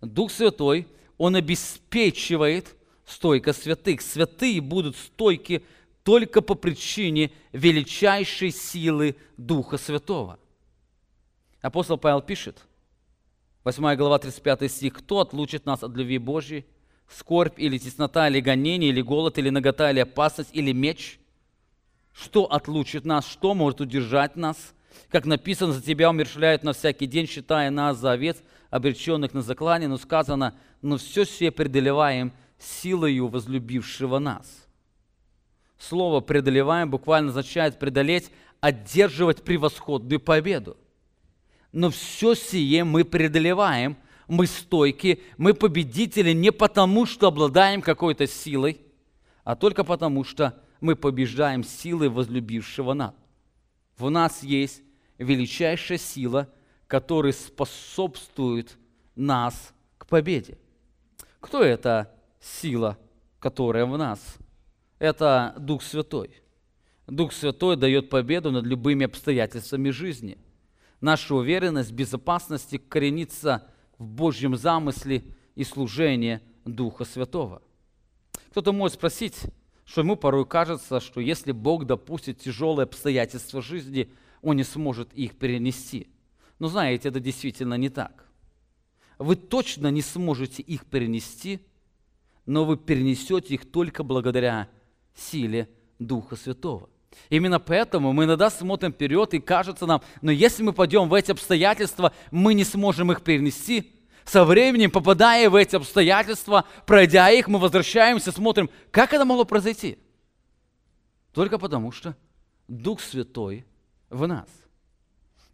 Дух 0.00 0.30
Святой, 0.30 0.86
Он 1.16 1.36
обеспечивает 1.36 2.76
стойкость 3.04 3.62
святых. 3.62 4.02
Святые 4.02 4.60
будут 4.60 4.96
стойки 4.96 5.64
только 6.02 6.40
по 6.40 6.54
причине 6.54 7.32
величайшей 7.52 8.50
силы 8.50 9.16
Духа 9.36 9.78
Святого. 9.78 10.38
Апостол 11.60 11.98
Павел 11.98 12.22
пишет, 12.22 12.64
8 13.64 13.96
глава 13.96 14.18
35 14.18 14.70
стих, 14.70 14.94
«Кто 14.94 15.20
отлучит 15.20 15.66
нас 15.66 15.82
от 15.82 15.94
любви 15.94 16.18
Божьей? 16.18 16.64
Скорбь 17.08 17.58
или 17.58 17.78
теснота, 17.78 18.28
или 18.28 18.40
гонение, 18.40 18.90
или 18.90 19.00
голод, 19.00 19.38
или 19.38 19.50
нагота, 19.50 19.90
или 19.90 20.00
опасность, 20.00 20.50
или 20.52 20.72
меч? 20.72 21.18
Что 22.12 22.44
отлучит 22.44 23.04
нас? 23.04 23.26
Что 23.26 23.54
может 23.54 23.80
удержать 23.80 24.36
нас? 24.36 24.74
Как 25.10 25.24
написано, 25.24 25.72
за 25.72 25.82
тебя 25.82 26.10
умершляют 26.10 26.64
на 26.64 26.72
всякий 26.72 27.06
день, 27.06 27.26
считая 27.26 27.70
нас 27.70 27.98
за 27.98 28.12
овец, 28.12 28.38
обреченных 28.70 29.32
на 29.32 29.42
заклание, 29.42 29.88
но 29.88 29.96
сказано, 29.96 30.54
но 30.82 30.98
все 30.98 31.24
все 31.24 31.50
преодолеваем 31.50 32.32
силою 32.58 33.28
возлюбившего 33.28 34.18
нас» 34.18 34.68
слово 35.78 36.20
«преодолеваем» 36.20 36.90
буквально 36.90 37.30
означает 37.30 37.78
преодолеть, 37.78 38.30
одерживать 38.60 39.42
превосходную 39.42 40.20
победу. 40.20 40.76
Но 41.72 41.90
все 41.90 42.34
сие 42.34 42.84
мы 42.84 43.04
преодолеваем, 43.04 43.96
мы 44.28 44.46
стойки, 44.46 45.22
мы 45.36 45.54
победители 45.54 46.32
не 46.32 46.52
потому, 46.52 47.06
что 47.06 47.26
обладаем 47.28 47.82
какой-то 47.82 48.26
силой, 48.26 48.80
а 49.44 49.56
только 49.56 49.84
потому, 49.84 50.24
что 50.24 50.62
мы 50.80 50.94
побеждаем 50.94 51.64
силой 51.64 52.08
возлюбившего 52.08 52.92
нас. 52.92 53.14
В 53.96 54.10
нас 54.10 54.42
есть 54.42 54.82
величайшая 55.18 55.98
сила, 55.98 56.48
которая 56.86 57.32
способствует 57.32 58.78
нас 59.16 59.74
к 59.96 60.06
победе. 60.06 60.58
Кто 61.40 61.62
эта 61.62 62.14
сила, 62.40 62.96
которая 63.40 63.86
в 63.86 63.98
нас? 63.98 64.38
это 64.98 65.54
Дух 65.58 65.82
Святой. 65.82 66.30
Дух 67.06 67.32
Святой 67.32 67.76
дает 67.76 68.10
победу 68.10 68.50
над 68.50 68.66
любыми 68.66 69.06
обстоятельствами 69.06 69.90
жизни. 69.90 70.38
Наша 71.00 71.34
уверенность 71.34 71.90
в 71.90 71.94
безопасности 71.94 72.76
коренится 72.76 73.66
в 73.98 74.06
Божьем 74.06 74.56
замысле 74.56 75.24
и 75.54 75.64
служении 75.64 76.40
Духа 76.64 77.04
Святого. 77.04 77.62
Кто-то 78.50 78.72
может 78.72 78.96
спросить, 78.96 79.36
что 79.84 80.02
ему 80.02 80.16
порой 80.16 80.46
кажется, 80.46 81.00
что 81.00 81.20
если 81.20 81.52
Бог 81.52 81.86
допустит 81.86 82.38
тяжелые 82.38 82.84
обстоятельства 82.84 83.62
жизни, 83.62 84.10
Он 84.42 84.56
не 84.56 84.64
сможет 84.64 85.12
их 85.14 85.36
перенести. 85.36 86.08
Но 86.58 86.68
знаете, 86.68 87.08
это 87.08 87.20
действительно 87.20 87.74
не 87.74 87.88
так. 87.88 88.26
Вы 89.18 89.36
точно 89.36 89.88
не 89.90 90.02
сможете 90.02 90.62
их 90.62 90.86
перенести, 90.86 91.60
но 92.46 92.64
вы 92.64 92.76
перенесете 92.76 93.54
их 93.54 93.70
только 93.70 94.02
благодаря 94.02 94.68
силе 95.14 95.68
Духа 95.98 96.36
Святого. 96.36 96.88
Именно 97.30 97.60
поэтому 97.60 98.12
мы 98.12 98.24
иногда 98.24 98.50
смотрим 98.50 98.92
вперед 98.92 99.34
и 99.34 99.40
кажется 99.40 99.86
нам, 99.86 100.02
но 100.22 100.30
если 100.30 100.62
мы 100.62 100.72
пойдем 100.72 101.08
в 101.08 101.14
эти 101.14 101.30
обстоятельства, 101.30 102.12
мы 102.30 102.54
не 102.54 102.64
сможем 102.64 103.12
их 103.12 103.22
перенести. 103.22 103.94
Со 104.24 104.44
временем, 104.44 104.90
попадая 104.90 105.48
в 105.48 105.54
эти 105.54 105.76
обстоятельства, 105.76 106.64
пройдя 106.86 107.30
их, 107.30 107.48
мы 107.48 107.58
возвращаемся, 107.58 108.30
смотрим, 108.30 108.68
как 108.90 109.14
это 109.14 109.24
могло 109.24 109.44
произойти. 109.44 109.98
Только 111.32 111.58
потому, 111.58 111.92
что 111.92 112.16
Дух 112.66 113.00
Святой 113.00 113.64
в 114.10 114.26
нас. 114.26 114.48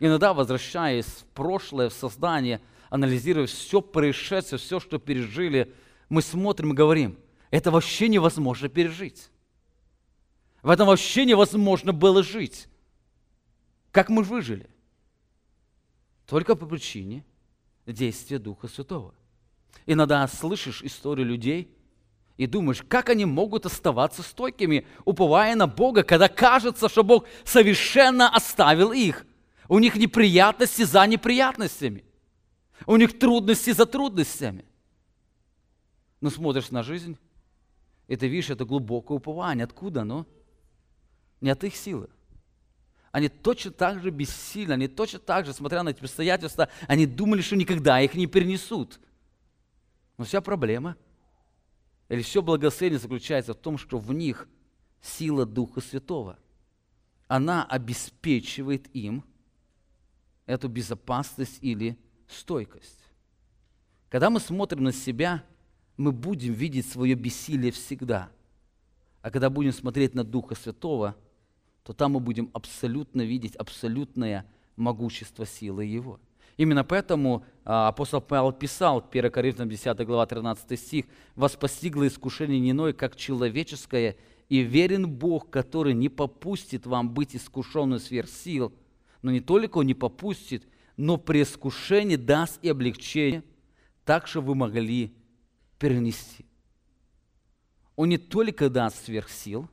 Иногда, 0.01 0.35
возвращаясь 0.35 1.07
в 1.07 1.25
прошлое, 1.35 1.89
в 1.89 1.93
создание, 1.93 2.61
анализируя 2.91 3.47
все 3.47 3.81
происшедшее, 3.81 4.59
все, 4.59 4.81
что 4.81 4.99
пережили, 4.99 5.73
мы 6.09 6.23
смотрим 6.23 6.73
и 6.73 6.77
говорим, 6.77 7.19
это 7.51 7.71
вообще 7.71 8.09
невозможно 8.09 8.69
пережить. 8.69 9.31
В 10.65 10.71
этом 10.71 10.87
вообще 10.89 11.27
невозможно 11.27 11.93
было 11.93 12.23
жить. 12.23 12.69
Как 13.93 14.09
мы 14.09 14.23
выжили? 14.23 14.67
Только 16.27 16.57
по 16.57 16.65
причине 16.65 17.23
действия 17.85 18.39
Духа 18.39 18.67
Святого. 18.67 19.15
Иногда 19.85 20.27
слышишь 20.27 20.83
историю 20.83 21.27
людей 21.27 21.71
и 22.39 22.47
думаешь, 22.47 22.83
как 22.83 23.11
они 23.11 23.27
могут 23.27 23.67
оставаться 23.67 24.23
стойкими, 24.23 24.87
уповая 25.05 25.55
на 25.55 25.67
Бога, 25.67 26.03
когда 26.03 26.31
кажется, 26.31 26.89
что 26.89 27.05
Бог 27.05 27.27
совершенно 27.45 28.35
оставил 28.35 28.91
их. 28.91 29.27
У 29.69 29.79
них 29.79 29.97
неприятности 29.97 30.85
за 30.85 31.07
неприятностями. 31.07 32.07
У 32.87 32.97
них 32.97 33.19
трудности 33.19 33.71
за 33.73 33.85
трудностями. 33.85 34.65
Но 36.23 36.31
смотришь 36.31 36.71
на 36.71 36.83
жизнь, 36.83 37.19
и 38.09 38.17
ты 38.17 38.29
видишь 38.29 38.49
это 38.49 38.65
глубокое 38.65 39.19
упование. 39.19 39.65
Откуда 39.65 40.01
оно? 40.01 40.27
Не 41.45 41.51
от 41.51 41.63
их 41.63 41.77
силы. 41.77 42.09
Они 43.13 43.29
точно 43.29 43.71
так 43.71 44.03
же 44.03 44.11
бессильны, 44.11 44.73
они 44.73 44.89
точно 44.89 45.19
так 45.19 45.45
же, 45.45 45.53
смотря 45.53 45.83
на 45.83 45.91
эти 45.91 46.01
обстоятельства, 46.01 46.71
они 46.89 47.07
думали, 47.07 47.43
что 47.43 47.55
никогда 47.55 48.01
их 48.01 48.15
не 48.15 48.27
перенесут. 48.27 48.99
Но 50.17 50.25
вся 50.25 50.41
проблема 50.41 50.97
или 52.09 52.23
все 52.23 52.41
благословение 52.41 52.99
заключается 52.99 53.53
в 53.53 53.59
том, 53.59 53.77
что 53.77 53.99
в 53.99 54.13
них 54.13 54.49
сила 55.03 55.45
Духа 55.45 55.83
Святого. 55.83 56.39
Она 57.29 57.65
обеспечивает 57.67 58.89
им 58.97 59.23
эту 60.47 60.69
безопасность 60.69 61.59
или 61.61 61.99
стойкость. 62.27 63.01
Когда 64.09 64.31
мы 64.31 64.41
смотрим 64.41 64.83
на 64.83 64.93
себя, 64.93 65.45
мы 65.99 66.11
будем 66.11 66.55
видеть 66.55 66.89
свое 66.89 67.15
бессилие 67.15 67.71
всегда. 67.71 68.31
А 69.21 69.31
когда 69.31 69.51
будем 69.51 69.73
смотреть 69.73 70.15
на 70.15 70.25
Духа 70.25 70.55
Святого– 70.55 71.17
то 71.85 71.93
там 71.93 72.13
мы 72.13 72.21
будем 72.21 72.51
абсолютно 72.53 73.23
видеть 73.23 73.55
абсолютное 73.57 74.47
могущество 74.77 75.47
силы 75.47 75.85
Его. 75.85 76.19
Именно 76.57 76.85
поэтому 76.85 77.45
а, 77.65 77.89
апостол 77.89 78.21
Павел 78.21 78.53
писал, 78.53 79.05
1 79.11 79.31
Коринфянам 79.31 79.69
10 79.69 80.07
глава 80.07 80.27
13 80.27 80.79
стих, 80.79 81.05
«Вас 81.35 81.57
постигло 81.57 82.07
искушение 82.07 82.59
не 82.61 82.71
иное, 82.71 82.93
как 82.93 83.17
человеческое, 83.17 84.17
и 84.49 84.61
верен 84.61 85.11
Бог, 85.11 85.51
который 85.51 85.95
не 85.95 86.09
попустит 86.09 86.87
вам 86.87 87.11
быть 87.11 87.35
искушенным 87.37 87.99
сверх 87.99 88.29
сил, 88.29 88.73
но 89.23 89.31
не 89.31 89.41
только 89.41 89.79
Он 89.79 89.87
не 89.87 89.95
попустит, 89.95 90.67
но 90.97 91.17
при 91.17 91.43
искушении 91.43 92.17
даст 92.17 92.61
и 92.63 92.69
облегчение, 92.69 93.43
так, 94.05 94.27
что 94.27 94.41
вы 94.41 94.55
могли 94.55 95.15
перенести». 95.79 96.47
Он 97.97 98.09
не 98.09 98.19
только 98.19 98.71
даст 98.71 99.05
сверх 99.05 99.29
сил, 99.29 99.69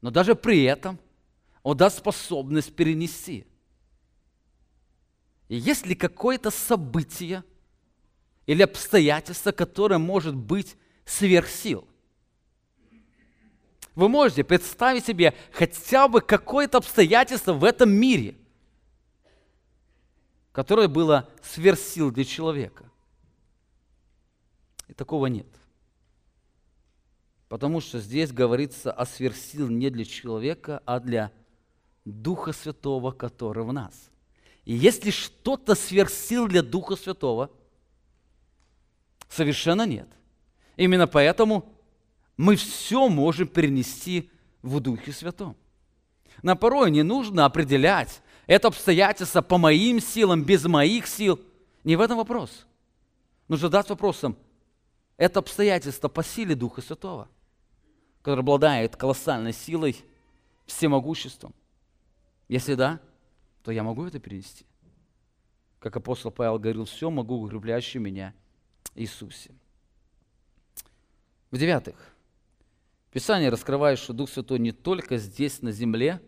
но 0.00 0.10
даже 0.10 0.34
при 0.34 0.64
этом 0.64 0.98
Он 1.62 1.76
даст 1.76 1.98
способность 1.98 2.74
перенести. 2.74 3.46
И 5.48 5.56
если 5.56 5.94
какое-то 5.94 6.50
событие 6.50 7.42
или 8.46 8.62
обстоятельство, 8.62 9.52
которое 9.52 9.98
может 9.98 10.34
быть 10.34 10.76
сверх 11.04 11.48
сил, 11.48 11.86
вы 13.94 14.08
можете 14.08 14.44
представить 14.44 15.06
себе 15.06 15.34
хотя 15.52 16.06
бы 16.06 16.20
какое-то 16.20 16.78
обстоятельство 16.78 17.52
в 17.52 17.64
этом 17.64 17.90
мире, 17.90 18.36
которое 20.52 20.86
было 20.86 21.28
сверх 21.42 21.78
сил 21.80 22.12
для 22.12 22.24
человека. 22.24 22.88
И 24.86 24.94
такого 24.94 25.26
нет. 25.26 25.46
Потому 27.48 27.80
что 27.80 27.98
здесь 27.98 28.30
говорится 28.30 28.92
о 28.92 29.06
сверхсил 29.06 29.68
не 29.68 29.88
для 29.90 30.04
человека, 30.04 30.82
а 30.84 31.00
для 31.00 31.32
Духа 32.04 32.52
Святого, 32.52 33.10
который 33.10 33.64
в 33.64 33.72
нас. 33.72 34.10
И 34.64 34.74
если 34.74 35.10
что-то 35.10 35.74
сверхсил 35.74 36.46
для 36.46 36.62
Духа 36.62 36.94
Святого, 36.94 37.50
совершенно 39.30 39.86
нет. 39.86 40.08
Именно 40.76 41.06
поэтому 41.06 41.72
мы 42.36 42.56
все 42.56 43.08
можем 43.08 43.48
перенести 43.48 44.30
в 44.60 44.78
Духе 44.80 45.12
Святом. 45.12 45.56
На 46.42 46.54
порой 46.54 46.90
не 46.90 47.02
нужно 47.02 47.46
определять 47.46 48.20
это 48.46 48.68
обстоятельство 48.68 49.40
по 49.40 49.56
моим 49.56 50.00
силам, 50.00 50.44
без 50.44 50.64
моих 50.64 51.06
сил. 51.06 51.40
Не 51.82 51.96
в 51.96 52.00
этом 52.00 52.18
вопрос. 52.18 52.66
Нужно 53.48 53.68
задать 53.68 53.88
вопросом, 53.88 54.36
это 55.16 55.38
обстоятельство 55.38 56.08
по 56.08 56.22
силе 56.22 56.54
Духа 56.54 56.82
Святого– 56.82 57.28
который 58.28 58.40
обладает 58.40 58.94
колоссальной 58.94 59.54
силой, 59.54 59.96
всемогуществом? 60.66 61.54
Если 62.46 62.74
да, 62.74 63.00
то 63.62 63.70
я 63.72 63.82
могу 63.82 64.04
это 64.04 64.18
перенести. 64.18 64.66
Как 65.78 65.96
апостол 65.96 66.30
Павел 66.30 66.58
говорил, 66.58 66.84
все 66.84 67.08
могу 67.08 67.40
укрепляющий 67.42 68.00
меня 68.00 68.34
Иисусе. 68.94 69.54
В-девятых, 71.50 71.96
Писание 73.12 73.48
раскрывает, 73.48 73.98
что 73.98 74.12
Дух 74.12 74.28
Святой 74.28 74.58
не 74.58 74.72
только 74.72 75.16
здесь, 75.16 75.62
на 75.62 75.72
земле, 75.72 76.20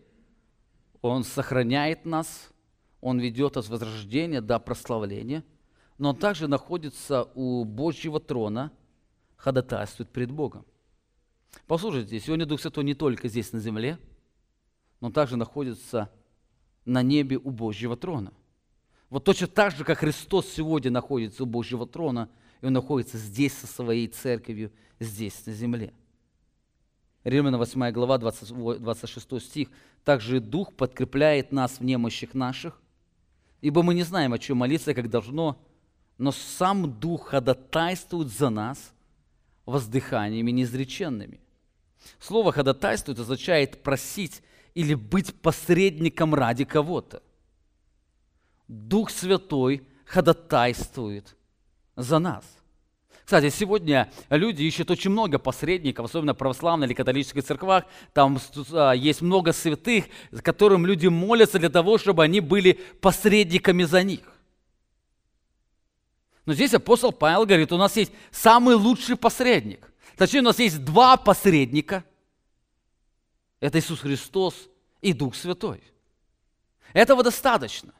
Он 1.03 1.23
сохраняет 1.23 2.03
нас, 2.03 2.49
Он 2.99 3.19
ведет 3.19 3.57
от 3.57 3.69
возрождения 3.69 4.41
до 4.41 4.57
прославления, 4.57 5.43
но 5.99 6.09
Он 6.09 6.15
также 6.15 6.47
находится 6.47 7.25
у 7.35 7.63
Божьего 7.63 8.19
трона, 8.19 8.71
ходатайствует 9.37 10.09
пред 10.09 10.31
Богом. 10.31 10.65
Послушайте, 11.67 12.19
сегодня 12.19 12.45
Дух 12.45 12.61
Святой 12.61 12.83
не 12.83 12.93
только 12.93 13.27
здесь 13.27 13.51
на 13.53 13.59
земле, 13.59 13.97
но 14.99 15.09
также 15.11 15.37
находится 15.37 16.11
на 16.85 17.01
небе 17.01 17.37
у 17.37 17.49
Божьего 17.51 17.95
трона. 17.95 18.33
Вот 19.09 19.25
точно 19.25 19.47
так 19.47 19.75
же, 19.75 19.83
как 19.83 19.99
Христос 19.99 20.47
сегодня 20.47 20.91
находится 20.91 21.43
у 21.43 21.45
Божьего 21.45 21.85
трона, 21.85 22.29
и 22.61 22.65
Он 22.65 22.73
находится 22.73 23.17
здесь 23.17 23.53
со 23.53 23.67
своей 23.67 24.07
церковью, 24.07 24.71
здесь 24.99 25.45
на 25.45 25.53
земле. 25.53 25.93
Римляна 27.23 27.57
8 27.57 27.91
глава, 27.91 28.17
20, 28.17 28.81
26 28.81 29.41
стих. 29.41 29.67
«Также 30.03 30.39
Дух 30.39 30.73
подкрепляет 30.73 31.51
нас 31.51 31.79
в 31.79 31.83
немощах 31.83 32.33
наших, 32.33 32.81
ибо 33.61 33.83
мы 33.83 33.93
не 33.93 34.03
знаем, 34.03 34.33
о 34.33 34.39
чем 34.39 34.57
молиться, 34.57 34.93
как 34.93 35.09
должно, 35.09 35.61
но 36.17 36.31
сам 36.31 36.99
Дух 36.99 37.27
ходатайствует 37.27 38.29
за 38.29 38.49
нас 38.49 38.93
воздыханиями 39.71 40.51
неизреченными». 40.51 41.39
Слово 42.19 42.51
«ходатайствует» 42.51 43.19
означает 43.19 43.83
просить 43.83 44.41
или 44.73 44.93
быть 44.93 45.33
посредником 45.41 46.33
ради 46.35 46.65
кого-то. 46.65 47.21
Дух 48.67 49.09
Святой 49.09 49.85
ходатайствует 50.05 51.35
за 51.95 52.19
нас. 52.19 52.45
Кстати, 53.25 53.49
сегодня 53.49 54.11
люди 54.29 54.63
ищут 54.63 54.91
очень 54.91 55.11
много 55.11 55.39
посредников, 55.39 56.05
особенно 56.05 56.33
в 56.33 56.37
православной 56.37 56.87
или 56.87 56.93
католической 56.93 57.41
церквах. 57.41 57.85
Там 58.13 58.39
а, 58.73 58.91
есть 58.91 59.21
много 59.21 59.53
святых, 59.53 60.05
которым 60.41 60.85
люди 60.85 61.07
молятся 61.07 61.59
для 61.59 61.69
того, 61.69 61.97
чтобы 61.97 62.23
они 62.23 62.41
были 62.41 62.79
посредниками 62.99 63.83
за 63.83 64.03
них. 64.03 64.19
Но 66.45 66.53
здесь 66.53 66.73
апостол 66.73 67.11
Павел 67.11 67.45
говорит, 67.45 67.71
у 67.71 67.77
нас 67.77 67.95
есть 67.95 68.11
самый 68.31 68.75
лучший 68.75 69.15
посредник. 69.15 69.91
Точнее, 70.17 70.39
у 70.39 70.43
нас 70.43 70.59
есть 70.59 70.83
два 70.83 71.17
посредника. 71.17 72.03
Это 73.59 73.79
Иисус 73.79 73.99
Христос 73.99 74.55
и 75.01 75.13
Дух 75.13 75.35
Святой. 75.35 75.83
Этого 76.93 77.23
достаточно. 77.23 77.93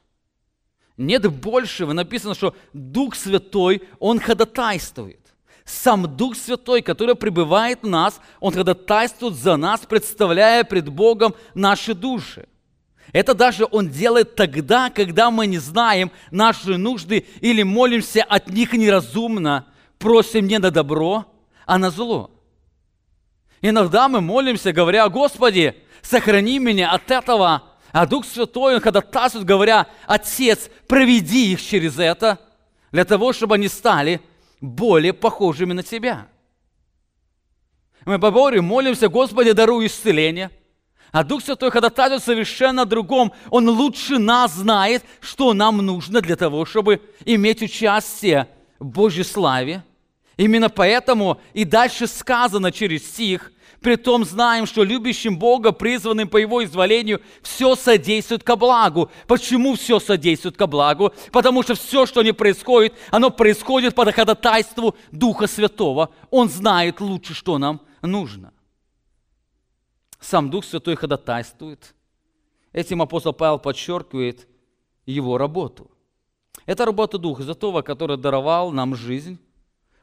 Нет 0.96 1.30
большего. 1.32 1.92
Написано, 1.92 2.34
что 2.34 2.54
Дух 2.72 3.14
Святой, 3.14 3.82
Он 3.98 4.20
ходатайствует. 4.20 5.20
Сам 5.64 6.16
Дух 6.16 6.36
Святой, 6.36 6.82
который 6.82 7.14
пребывает 7.14 7.82
в 7.82 7.88
нас, 7.88 8.20
Он 8.40 8.52
ходатайствует 8.52 9.34
за 9.34 9.56
нас, 9.56 9.80
представляя 9.80 10.64
пред 10.64 10.88
Богом 10.88 11.34
наши 11.54 11.94
души. 11.94 12.48
Это 13.12 13.34
даже 13.34 13.66
Он 13.70 13.88
делает 13.88 14.36
тогда, 14.36 14.88
когда 14.90 15.30
мы 15.30 15.46
не 15.46 15.58
знаем 15.58 16.10
наши 16.30 16.76
нужды 16.78 17.26
или 17.40 17.62
молимся 17.62 18.22
от 18.22 18.48
них 18.48 18.72
неразумно, 18.72 19.66
просим 19.98 20.46
не 20.46 20.58
на 20.58 20.70
добро, 20.70 21.26
а 21.66 21.78
на 21.78 21.90
зло. 21.90 22.30
Иногда 23.60 24.08
мы 24.08 24.20
молимся, 24.20 24.72
говоря, 24.72 25.08
Господи, 25.08 25.76
сохрани 26.00 26.58
меня 26.58 26.90
от 26.90 27.10
этого, 27.10 27.62
а 27.92 28.06
Дух 28.06 28.24
Святой, 28.24 28.76
Он 28.76 28.80
ходатайствует, 28.80 29.46
говоря, 29.46 29.86
Отец, 30.06 30.70
проведи 30.88 31.52
их 31.52 31.62
через 31.62 31.98
это, 31.98 32.38
для 32.90 33.04
того, 33.04 33.32
чтобы 33.32 33.56
они 33.56 33.68
стали 33.68 34.20
более 34.60 35.12
похожими 35.12 35.72
на 35.72 35.82
Тебя. 35.82 36.28
Мы 38.04 38.18
по 38.18 38.30
Богу 38.30 38.62
молимся, 38.62 39.08
Господи, 39.08 39.52
даруй 39.52 39.86
исцеление. 39.86 40.50
А 41.12 41.22
Дух 41.22 41.42
Святой 41.42 41.70
ходатайствует 41.70 42.24
совершенно 42.24 42.84
другом. 42.84 43.32
Он 43.50 43.68
лучше 43.68 44.18
нас 44.18 44.54
знает, 44.54 45.04
что 45.20 45.52
нам 45.54 45.76
нужно 45.78 46.20
для 46.20 46.36
того, 46.36 46.64
чтобы 46.64 47.00
иметь 47.24 47.62
участие 47.62 48.48
в 48.80 48.86
Божьей 48.86 49.24
славе– 49.24 49.84
Именно 50.36 50.70
поэтому 50.70 51.40
и 51.52 51.64
дальше 51.64 52.06
сказано 52.06 52.72
через 52.72 53.06
стих, 53.06 53.52
при 53.80 53.96
том 53.96 54.24
знаем, 54.24 54.66
что 54.66 54.84
любящим 54.84 55.38
Бога, 55.38 55.72
призванным 55.72 56.28
по 56.28 56.36
Его 56.36 56.64
изволению, 56.64 57.20
все 57.42 57.74
содействует 57.74 58.44
ко 58.44 58.54
благу. 58.56 59.10
Почему 59.26 59.74
все 59.74 59.98
содействует 59.98 60.56
ко 60.56 60.66
благу? 60.66 61.12
Потому 61.32 61.62
что 61.62 61.74
все, 61.74 62.06
что 62.06 62.22
не 62.22 62.32
происходит, 62.32 62.94
оно 63.10 63.30
происходит 63.30 63.94
по 63.94 64.10
ходатайству 64.10 64.94
Духа 65.10 65.48
Святого. 65.48 66.10
Он 66.30 66.48
знает 66.48 67.00
лучше, 67.00 67.34
что 67.34 67.58
нам 67.58 67.80
нужно. 68.02 68.52
Сам 70.22 70.50
Дух 70.50 70.64
Святой 70.64 70.94
ходатайствует. 70.94 71.94
Этим 72.72 73.02
апостол 73.02 73.32
Павел 73.32 73.58
подчеркивает 73.58 74.48
его 75.04 75.36
работу. 75.36 75.90
Это 76.64 76.84
работа 76.84 77.18
Духа 77.18 77.42
Святого, 77.42 77.82
который 77.82 78.16
даровал 78.16 78.70
нам 78.70 78.94
жизнь, 78.94 79.38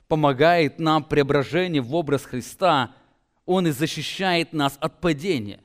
помогает 0.09 0.77
нам 0.77 1.05
преображение 1.05 1.81
в 1.81 1.95
образ 1.95 2.25
Христа, 2.25 2.93
Он 3.45 3.67
и 3.67 3.71
защищает 3.71 4.51
нас 4.51 4.77
от 4.81 4.99
падения. 4.99 5.61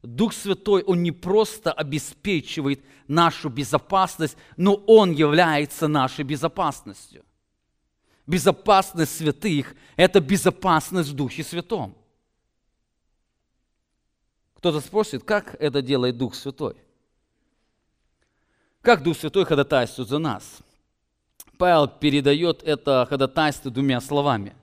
Дух 0.00 0.32
Святой, 0.32 0.84
Он 0.84 1.02
не 1.02 1.10
просто 1.10 1.72
обеспечивает 1.72 2.84
нашу 3.08 3.48
безопасность, 3.48 4.36
но 4.56 4.74
Он 4.86 5.10
является 5.10 5.88
нашей 5.88 6.24
безопасностью. 6.24 7.24
Безопасность 8.28 9.16
святых– 9.16 9.74
это 9.96 10.20
безопасность 10.20 11.08
в 11.08 11.14
Духе 11.14 11.42
Святом. 11.42 11.96
Кто-то 14.60 14.80
спросит, 14.80 15.24
как 15.24 15.56
это 15.58 15.82
делает 15.82 16.16
Дух 16.16 16.34
Святой? 16.34 16.76
Как 18.80 19.02
Дух 19.02 19.18
Святой 19.18 19.44
ходатайствует 19.44 20.08
за 20.08 20.18
нас– 20.18 20.60
Павел 21.60 21.88
передает 21.88 22.62
это 22.62 23.06
ходатайство 23.08 23.70
двумя 23.70 24.00
словами. 24.00 24.54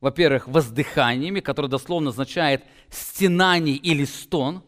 Во-первых, 0.00 0.48
воздыханиями, 0.48 1.40
которое 1.40 1.68
дословно 1.68 2.10
означает 2.10 2.64
стенание 2.88 3.76
или 3.76 4.06
стон. 4.06 4.62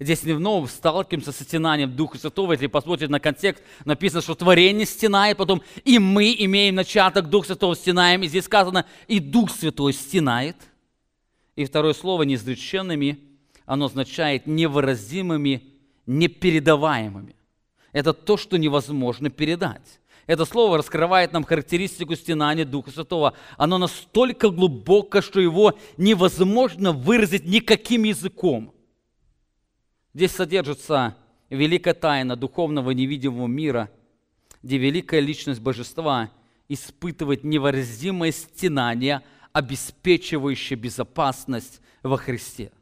Здесь 0.00 0.24
не 0.24 0.32
вновь 0.32 0.68
сталкиваемся 0.72 1.30
со 1.30 1.44
стенанием 1.44 1.94
Духа 1.94 2.18
Святого. 2.18 2.52
Если 2.52 2.66
посмотреть 2.66 3.08
на 3.08 3.20
контекст, 3.20 3.62
написано, 3.84 4.20
что 4.20 4.34
творение 4.34 4.84
стенает, 4.84 5.36
потом 5.36 5.62
и 5.84 6.00
мы 6.00 6.34
имеем 6.36 6.74
начаток 6.74 7.30
Духа 7.30 7.46
Святого 7.46 7.76
стенаем. 7.76 8.24
И 8.24 8.26
здесь 8.26 8.44
сказано, 8.44 8.84
и 9.06 9.20
Дух 9.20 9.52
Святой 9.52 9.92
стенает. 9.92 10.56
И 11.54 11.64
второе 11.64 11.94
слово 11.94 12.24
неизреченными, 12.24 13.20
оно 13.68 13.84
означает 13.84 14.46
невыразимыми, 14.46 15.62
непередаваемыми. 16.06 17.36
Это 17.92 18.14
то, 18.14 18.38
что 18.38 18.56
невозможно 18.56 19.28
передать. 19.28 20.00
Это 20.26 20.46
слово 20.46 20.78
раскрывает 20.78 21.32
нам 21.32 21.44
характеристику 21.44 22.16
стенания 22.16 22.64
Духа 22.64 22.90
Святого. 22.90 23.34
Оно 23.58 23.76
настолько 23.76 24.48
глубоко, 24.48 25.20
что 25.20 25.38
его 25.38 25.78
невозможно 25.98 26.92
выразить 26.92 27.44
никаким 27.44 28.04
языком. 28.04 28.72
Здесь 30.14 30.32
содержится 30.32 31.14
великая 31.50 31.94
тайна 31.94 32.36
духовного 32.36 32.92
невидимого 32.92 33.46
мира, 33.46 33.90
где 34.62 34.78
великая 34.78 35.20
личность 35.20 35.60
Божества 35.60 36.30
испытывает 36.68 37.44
невыразимое 37.44 38.32
стенание, 38.32 39.20
обеспечивающее 39.52 40.78
безопасность 40.78 41.82
во 42.02 42.16
Христе. 42.16 42.72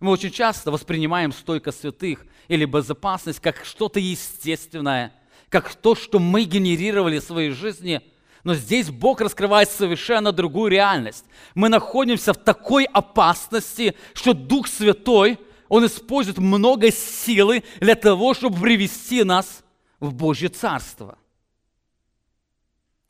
Мы 0.00 0.10
очень 0.10 0.30
часто 0.30 0.70
воспринимаем 0.70 1.32
стойкость 1.32 1.80
святых 1.80 2.26
или 2.48 2.64
безопасность 2.64 3.40
как 3.40 3.64
что-то 3.64 4.00
естественное– 4.00 5.14
как 5.50 5.74
то, 5.74 5.94
что 5.94 6.18
мы 6.18 6.44
генерировали 6.44 7.18
в 7.18 7.24
своей 7.24 7.50
жизни. 7.50 8.00
Но 8.44 8.54
здесь 8.54 8.88
Бог 8.88 9.20
раскрывает 9.20 9.68
совершенно 9.68 10.32
другую 10.32 10.70
реальность. 10.70 11.26
Мы 11.54 11.68
находимся 11.68 12.32
в 12.32 12.38
такой 12.38 12.84
опасности, 12.84 13.94
что 14.14 14.32
Дух 14.32 14.66
Святой, 14.66 15.38
Он 15.68 15.84
использует 15.84 16.38
много 16.38 16.90
силы 16.90 17.64
для 17.80 17.96
того, 17.96 18.32
чтобы 18.32 18.58
привести 18.58 19.24
нас 19.24 19.62
в 19.98 20.14
Божье 20.14 20.48
Царство. 20.48 21.18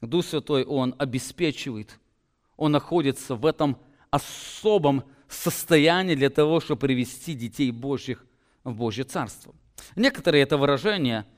Дух 0.01 0.25
Святой, 0.25 0.65
Он 0.65 0.95
обеспечивает, 0.99 2.01
Он 2.57 2.73
находится 2.73 3.37
в 3.37 3.47
этом 3.47 3.77
особом 4.11 5.05
состоянии 5.35 6.15
для 6.15 6.31
того, 6.31 6.61
чтобы 6.61 6.81
привести 6.81 7.35
детей 7.35 7.71
Божьих 7.71 8.25
в 8.65 8.75
Божье 8.75 9.05
Царство. 9.05 9.55
Некоторые 9.97 10.43
это 10.43 10.57
выражение– 10.57 11.27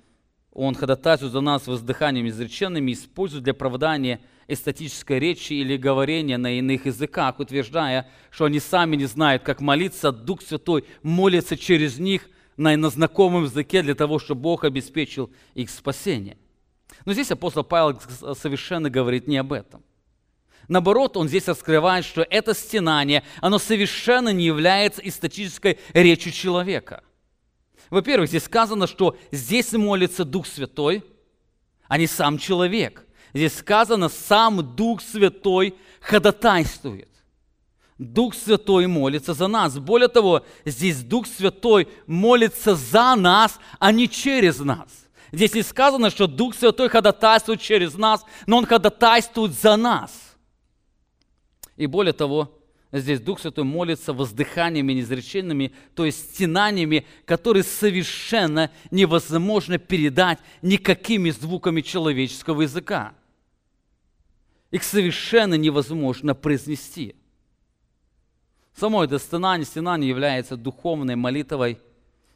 он 0.52 0.74
ходатайствует 0.74 1.32
за 1.32 1.40
нас 1.40 1.66
воздыханиями 1.66 2.28
изреченными, 2.28 2.92
использует 2.92 3.44
для 3.44 3.52
оправдания 3.52 4.20
эстетической 4.48 5.18
речи 5.18 5.54
или 5.54 5.78
говорения 5.78 6.36
на 6.36 6.58
иных 6.58 6.84
языках, 6.84 7.40
утверждая, 7.40 8.10
что 8.30 8.44
они 8.44 8.60
сами 8.60 8.96
не 8.96 9.06
знают, 9.06 9.42
как 9.42 9.62
молиться, 9.62 10.12
Дух 10.12 10.42
Святой 10.42 10.84
молится 11.02 11.56
через 11.56 11.98
них 11.98 12.28
на, 12.58 12.76
на 12.76 12.90
знакомом 12.90 13.44
языке 13.44 13.82
для 13.82 13.94
того, 13.94 14.18
чтобы 14.18 14.42
Бог 14.42 14.64
обеспечил 14.64 15.30
их 15.54 15.70
спасение. 15.70 16.36
Но 17.06 17.14
здесь 17.14 17.30
апостол 17.30 17.64
Павел 17.64 17.98
совершенно 18.34 18.90
говорит 18.90 19.26
не 19.26 19.38
об 19.38 19.54
этом. 19.54 19.82
Наоборот, 20.68 21.16
он 21.16 21.28
здесь 21.28 21.48
раскрывает, 21.48 22.04
что 22.04 22.26
это 22.28 22.54
стенание, 22.54 23.22
оно 23.40 23.58
совершенно 23.58 24.30
не 24.30 24.44
является 24.44 25.00
эстетической 25.02 25.78
речью 25.92 26.32
человека– 26.32 27.02
во-первых, 27.92 28.30
здесь 28.30 28.44
сказано, 28.44 28.86
что 28.86 29.18
здесь 29.32 29.70
молится 29.74 30.24
Дух 30.24 30.46
Святой, 30.46 31.04
а 31.88 31.98
не 31.98 32.06
сам 32.06 32.38
человек. 32.38 33.06
Здесь 33.34 33.58
сказано, 33.58 34.08
сам 34.08 34.74
Дух 34.74 35.02
Святой 35.02 35.74
ходатайствует. 36.00 37.10
Дух 37.98 38.34
Святой 38.34 38.86
молится 38.86 39.34
за 39.34 39.46
нас. 39.46 39.78
Более 39.78 40.08
того, 40.08 40.42
здесь 40.64 41.02
Дух 41.02 41.26
Святой 41.26 41.86
молится 42.06 42.76
за 42.76 43.14
нас, 43.14 43.58
а 43.78 43.92
не 43.92 44.08
через 44.08 44.58
нас. 44.60 44.88
Здесь 45.30 45.52
не 45.52 45.62
сказано, 45.62 46.08
что 46.08 46.26
Дух 46.26 46.54
Святой 46.54 46.88
ходатайствует 46.88 47.60
через 47.60 47.92
нас, 47.92 48.24
но 48.46 48.56
Он 48.56 48.64
ходатайствует 48.64 49.52
за 49.52 49.76
нас. 49.76 50.31
И 51.76 51.86
более 51.86 52.12
того, 52.12 52.58
Здесь 52.92 53.20
Дух 53.20 53.40
Святой 53.40 53.64
молится 53.64 54.12
воздыханиями 54.12 54.92
неизреченными, 54.92 55.72
то 55.94 56.04
есть 56.04 56.34
стенаниями, 56.34 57.06
которые 57.24 57.62
совершенно 57.62 58.70
невозможно 58.90 59.78
передать 59.78 60.38
никакими 60.60 61.30
звуками 61.30 61.80
человеческого 61.80 62.62
языка. 62.62 63.14
Их 64.70 64.84
совершенно 64.84 65.54
невозможно 65.54 66.34
произнести. 66.34 67.16
Само 68.74 69.04
это 69.04 69.18
стенание, 69.18 69.64
стенание 69.64 70.10
является 70.10 70.58
духовной 70.58 71.16
молитвой 71.16 71.78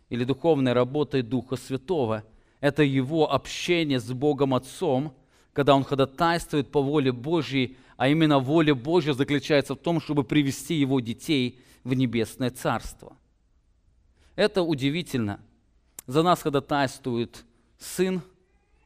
или 0.08 0.24
духовной 0.24 0.72
работой 0.72 1.20
Духа 1.20 1.56
Святого. 1.56 2.24
Это 2.60 2.82
его 2.82 3.30
общение 3.30 4.00
с 4.00 4.10
Богом 4.10 4.54
Отцом, 4.54 5.14
когда 5.52 5.74
он 5.74 5.84
ходатайствует 5.84 6.70
по 6.70 6.80
воле 6.80 7.12
Божьей 7.12 7.76
а 7.96 8.08
именно 8.08 8.38
воля 8.38 8.74
Божья 8.74 9.12
заключается 9.12 9.74
в 9.74 9.78
том, 9.78 10.00
чтобы 10.00 10.24
привести 10.24 10.74
его 10.74 11.00
детей 11.00 11.60
в 11.84 11.94
небесное 11.94 12.50
царство. 12.50 13.16
Это 14.34 14.62
удивительно. 14.62 15.40
За 16.06 16.22
нас 16.22 16.42
ходатайствует 16.42 17.44
Сын 17.78 18.22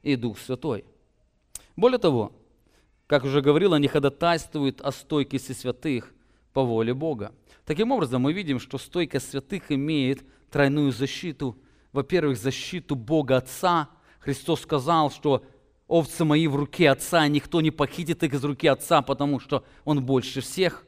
и 0.02 0.16
Дух 0.16 0.38
Святой. 0.38 0.84
Более 1.76 1.98
того, 1.98 2.32
как 3.06 3.24
уже 3.24 3.42
говорил, 3.42 3.74
они 3.74 3.88
ходатайствуют 3.88 4.80
о 4.80 4.92
стойкости 4.92 5.52
святых 5.52 6.14
по 6.52 6.62
воле 6.62 6.94
Бога. 6.94 7.32
Таким 7.64 7.90
образом, 7.90 8.22
мы 8.22 8.32
видим, 8.32 8.60
что 8.60 8.78
стойкость 8.78 9.30
святых 9.30 9.72
имеет 9.72 10.24
тройную 10.50 10.92
защиту. 10.92 11.58
Во-первых, 11.92 12.38
защиту 12.38 12.94
Бога 12.94 13.38
Отца. 13.38 13.88
Христос 14.20 14.60
сказал, 14.60 15.10
что 15.10 15.44
овцы 15.90 16.24
мои 16.24 16.46
в 16.46 16.54
руке 16.54 16.88
Отца, 16.88 17.26
никто 17.26 17.60
не 17.60 17.72
похитит 17.72 18.22
их 18.22 18.32
из 18.32 18.44
руки 18.44 18.66
Отца, 18.68 19.02
потому 19.02 19.40
что 19.40 19.64
Он 19.84 20.04
больше 20.04 20.40
всех. 20.40 20.86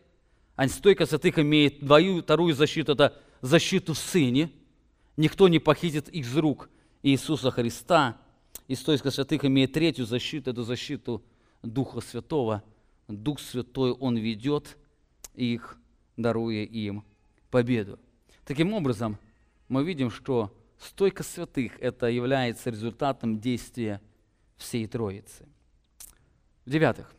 А 0.55 0.69
стойка 0.69 1.07
святых 1.07 1.39
имеет 1.41 1.81
двою, 1.81 2.23
вторую 2.23 2.55
защиту, 2.55 2.93
это 2.93 3.21
защиту 3.41 3.95
в 3.95 3.99
Сыне. 3.99 4.51
Никто 5.17 5.49
не 5.49 5.59
похитит 5.59 6.09
их 6.09 6.25
из 6.27 6.37
рук 6.37 6.71
Иисуса 7.03 7.51
Христа. 7.51 8.17
И 8.69 8.77
стойка 8.77 9.11
святых 9.11 9.45
имеет 9.45 9.73
третью 9.73 10.07
защиту, 10.07 10.51
это 10.51 10.63
защиту 10.63 11.23
Духа 11.63 12.01
Святого. 12.01 12.63
Дух 13.09 13.41
Святой 13.41 13.91
Он 13.93 14.17
ведет 14.17 14.79
их, 15.35 15.77
даруя 16.17 16.63
им 16.63 17.05
победу. 17.51 17.99
Таким 18.45 18.73
образом, 18.73 19.19
мы 19.69 19.85
видим, 19.85 20.11
что 20.11 20.57
стойка 20.79 21.25
святых– 21.25 21.73
это 21.81 22.07
является 22.07 22.71
результатом 22.71 23.41
действия 23.41 24.01
всей 24.63 24.87
Троицы. 24.87 25.47
В-девятых, 26.65 27.13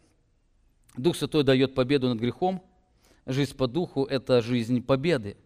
Дух 0.96 1.16
Святой 1.16 1.44
дает 1.44 1.76
победу 1.76 2.08
над 2.10 2.20
грехом. 2.20 2.64
Жизнь 3.26 3.56
по 3.56 3.68
Духу– 3.68 4.06
это 4.10 4.42
жизнь 4.42 4.82
победы. 4.82 5.38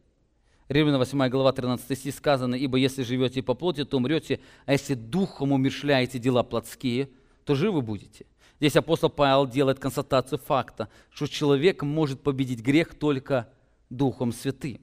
Римляна 0.68 0.98
8 0.98 1.30
глава 1.30 1.52
13 1.54 1.98
стих 1.98 2.14
сказано, 2.14 2.56
«Ибо 2.56 2.78
если 2.78 3.04
живете 3.04 3.42
по 3.42 3.54
плоти, 3.54 3.86
то 3.86 3.98
умрете, 3.98 4.40
а 4.66 4.74
если 4.74 4.94
Духом 4.94 5.52
умершляете 5.54 6.20
дела 6.20 6.44
плотские, 6.44 7.10
то 7.46 7.56
живы 7.56 7.82
будете». 7.82 8.26
Здесь 8.60 8.76
апостол 8.76 9.10
Павел 9.10 9.48
делает 9.48 9.80
констатацию 9.80 10.40
факта, 10.40 10.90
что 11.12 11.28
человек 11.28 11.84
может 11.84 12.22
победить 12.22 12.62
грех 12.62 12.96
только 12.96 13.50
Духом 13.90 14.34
Святым. 14.34 14.82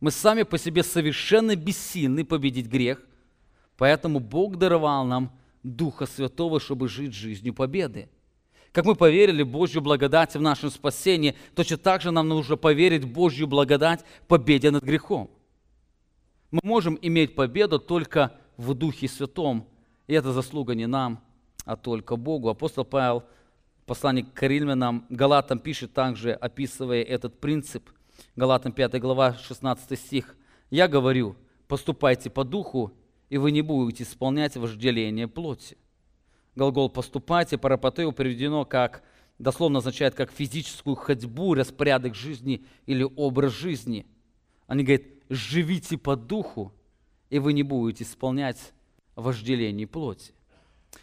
Мы 0.00 0.10
сами 0.10 0.42
по 0.42 0.58
себе 0.58 0.82
совершенно 0.82 1.54
бессильны 1.54 2.24
победить 2.24 2.66
грех, 2.66 3.04
поэтому 3.76 4.20
Бог 4.20 4.56
даровал 4.56 5.04
нам 5.04 5.37
Духа 5.62 6.06
Святого, 6.06 6.60
чтобы 6.60 6.88
жить 6.88 7.14
жизнью 7.14 7.54
победы. 7.54 8.08
Как 8.72 8.84
мы 8.84 8.94
поверили 8.94 9.42
Божью 9.42 9.80
благодать 9.80 10.34
в 10.34 10.40
нашем 10.40 10.70
спасении, 10.70 11.34
точно 11.54 11.78
так 11.78 12.02
же 12.02 12.10
нам 12.10 12.28
нужно 12.28 12.56
поверить 12.56 13.04
Божью 13.04 13.46
благодать 13.46 14.04
в 14.22 14.26
победе 14.26 14.70
над 14.70 14.84
грехом. 14.84 15.30
Мы 16.50 16.60
можем 16.62 16.98
иметь 17.00 17.34
победу 17.34 17.78
только 17.78 18.38
в 18.56 18.74
Духе 18.74 19.08
Святом, 19.08 19.66
и 20.06 20.14
это 20.14 20.32
заслуга 20.32 20.74
не 20.74 20.86
нам, 20.86 21.22
а 21.64 21.76
только 21.76 22.16
Богу. 22.16 22.48
Апостол 22.48 22.84
Павел, 22.84 23.24
посланник 23.86 24.32
к 24.32 24.42
Римлянам, 24.46 25.06
Галатам 25.08 25.58
пишет 25.58 25.92
также, 25.92 26.32
описывая 26.32 27.02
этот 27.02 27.40
принцип. 27.40 27.90
Галатам 28.36 28.72
5 28.72 29.00
глава, 29.00 29.34
16 29.34 29.98
стих. 29.98 30.36
«Я 30.70 30.88
говорю, 30.88 31.36
поступайте 31.66 32.30
по 32.30 32.44
духу, 32.44 32.92
и 33.28 33.38
вы 33.38 33.50
не 33.50 33.62
будете 33.62 34.04
исполнять 34.04 34.56
вожделение 34.56 35.28
плоти. 35.28 35.76
Глагол 36.56 36.90
«поступайте» 36.90 37.58
парапатео 37.58 38.12
приведено 38.12 38.64
как, 38.64 39.02
дословно 39.38 39.78
означает, 39.78 40.14
как 40.14 40.32
физическую 40.32 40.96
ходьбу, 40.96 41.54
распорядок 41.54 42.14
жизни 42.14 42.64
или 42.86 43.06
образ 43.16 43.52
жизни. 43.52 44.06
Они 44.66 44.82
говорят, 44.82 45.06
живите 45.28 45.96
по 45.98 46.16
духу, 46.16 46.72
и 47.30 47.38
вы 47.38 47.52
не 47.52 47.62
будете 47.62 48.04
исполнять 48.04 48.72
вожделение 49.14 49.86
плоти. 49.86 50.32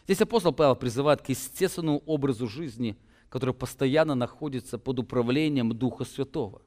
Здесь 0.05 0.21
апостол 0.21 0.51
Павел 0.51 0.75
призывает 0.75 1.21
к 1.21 1.29
естественному 1.29 2.01
образу 2.05 2.47
жизни, 2.47 2.97
который 3.29 3.53
постоянно 3.53 4.15
находится 4.15 4.77
под 4.77 4.99
управлением 4.99 5.69
Духа 5.77 6.05
Святого. 6.05 6.61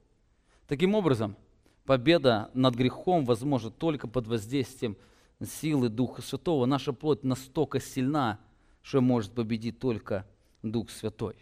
Таким 0.66 0.94
образом, 0.94 1.36
победа 1.84 2.50
над 2.54 2.74
грехом 2.74 3.24
возможна 3.24 3.70
только 3.70 4.06
под 4.06 4.26
воздействием 4.26 4.96
силы 5.44 5.88
Духа 5.88 6.22
Святого, 6.22 6.66
наша 6.66 6.92
плоть 6.92 7.22
настолько 7.22 7.80
сильна, 7.80 8.40
что 8.82 9.00
может 9.00 9.32
победить 9.32 9.78
только 9.78 10.26
Дух 10.62 10.90
Святой. 10.90 11.36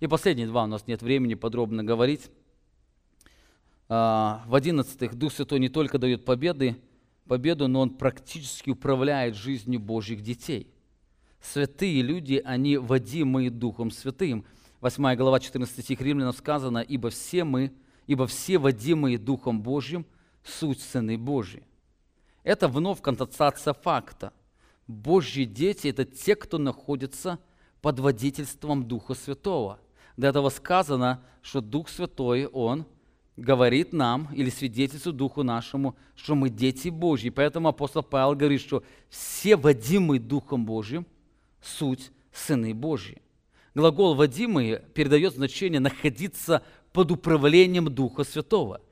И 0.00 0.06
последние 0.06 0.46
два, 0.46 0.64
у 0.64 0.66
нас 0.66 0.86
нет 0.86 1.02
времени 1.02 1.34
подробно 1.34 1.82
говорить. 1.82 2.30
А, 3.88 4.42
в 4.46 4.54
одиннадцатых 4.54 5.14
Дух 5.14 5.32
Святой 5.32 5.60
не 5.60 5.68
только 5.68 5.98
дает 5.98 6.24
победы, 6.24 6.76
победу, 7.26 7.68
но 7.68 7.80
Он 7.80 7.90
практически 7.90 8.70
управляет 8.70 9.34
жизнью 9.34 9.80
Божьих 9.80 10.20
детей. 10.20 10.70
Святые 11.40 12.02
люди, 12.02 12.42
они 12.44 12.76
водимые 12.76 13.50
Духом 13.50 13.90
Святым. 13.90 14.44
8 14.80 15.14
глава 15.16 15.40
14 15.40 15.82
стих 15.82 16.00
Римлянам 16.00 16.34
сказано, 16.34 16.78
«Ибо 16.78 17.10
все 17.10 17.44
мы, 17.44 17.72
ибо 18.06 18.26
все 18.26 18.58
водимые 18.58 19.18
Духом 19.18 19.62
Божьим, 19.62 20.04
суть 20.42 20.80
Сыны 20.80 21.16
Божьи». 21.16 21.62
Это 22.44 22.68
вновь 22.68 23.00
констатация 23.00 23.72
факта. 23.72 24.32
Божьи 24.86 25.44
дети– 25.44 25.88
это 25.88 26.04
те, 26.04 26.36
кто 26.36 26.58
находится 26.58 27.38
под 27.80 27.98
водительством 27.98 28.86
Духа 28.86 29.14
Святого. 29.14 29.80
До 30.18 30.28
этого 30.28 30.50
сказано, 30.50 31.22
что 31.42 31.62
Дух 31.62 31.88
Святой, 31.88 32.46
Он 32.46 32.86
говорит 33.36 33.92
нам 33.94 34.28
или 34.34 34.50
свидетельствует 34.50 35.16
Духу 35.16 35.42
нашему, 35.42 35.96
что 36.14 36.34
мы 36.34 36.50
дети 36.50 36.90
Божьи. 36.90 37.30
Поэтому 37.30 37.68
апостол 37.68 38.02
Павел 38.02 38.34
говорит, 38.34 38.60
что 38.60 38.84
все 39.08 39.56
водимые 39.56 40.20
Духом 40.20 40.66
Божьим– 40.66 41.06
суть 41.62 42.12
сыны 42.30 42.74
Божьи. 42.74 43.22
Глагол 43.74 44.14
«водимый» 44.14 44.80
передает 44.94 45.34
значение 45.34 45.80
«находиться 45.80 46.62
под 46.92 47.10
управлением 47.10 47.92
Духа 47.92 48.22
Святого». 48.22 48.82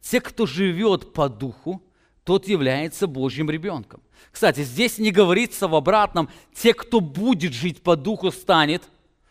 Те, 0.00 0.20
кто 0.20 0.46
живет 0.46 1.12
по 1.12 1.28
Духу, 1.28 1.82
тот 2.24 2.46
является 2.48 3.06
Божьим 3.06 3.50
ребенком. 3.50 4.02
Кстати, 4.30 4.62
здесь 4.62 4.98
не 4.98 5.10
говорится 5.10 5.68
в 5.68 5.74
обратном, 5.74 6.28
те, 6.54 6.74
кто 6.74 7.00
будет 7.00 7.52
жить 7.52 7.82
по 7.82 7.96
Духу, 7.96 8.30
станет 8.30 8.82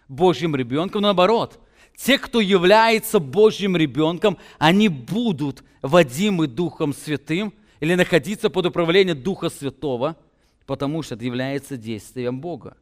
Божьим 0.07 0.55
ребенком, 0.55 1.03
наоборот. 1.03 1.59
Те, 1.95 2.17
кто 2.17 2.39
является 2.39 3.19
Божьим 3.19 3.75
ребенком, 3.75 4.37
они 4.57 4.87
будут 4.89 5.63
водимы 5.81 6.47
Духом 6.47 6.93
Святым 6.93 7.53
или 7.79 7.95
находиться 7.95 8.49
под 8.49 8.67
управлением 8.67 9.21
Духа 9.21 9.49
Святого, 9.49 10.17
потому 10.65 11.01
что 11.03 11.15
это 11.15 11.25
является 11.25 11.77
действием 11.77 12.39
Бога. 12.39 12.77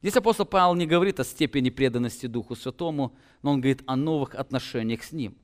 Здесь 0.00 0.16
апостол 0.16 0.46
Павел 0.46 0.74
не 0.74 0.86
говорит 0.86 1.18
о 1.18 1.24
степени 1.24 1.70
преданности 1.70 2.26
Духу 2.26 2.54
Святому, 2.54 3.14
но 3.42 3.52
он 3.52 3.60
говорит 3.60 3.82
о 3.86 3.96
новых 3.96 4.34
отношениях 4.34 5.02
с 5.02 5.12
Ним. 5.12 5.36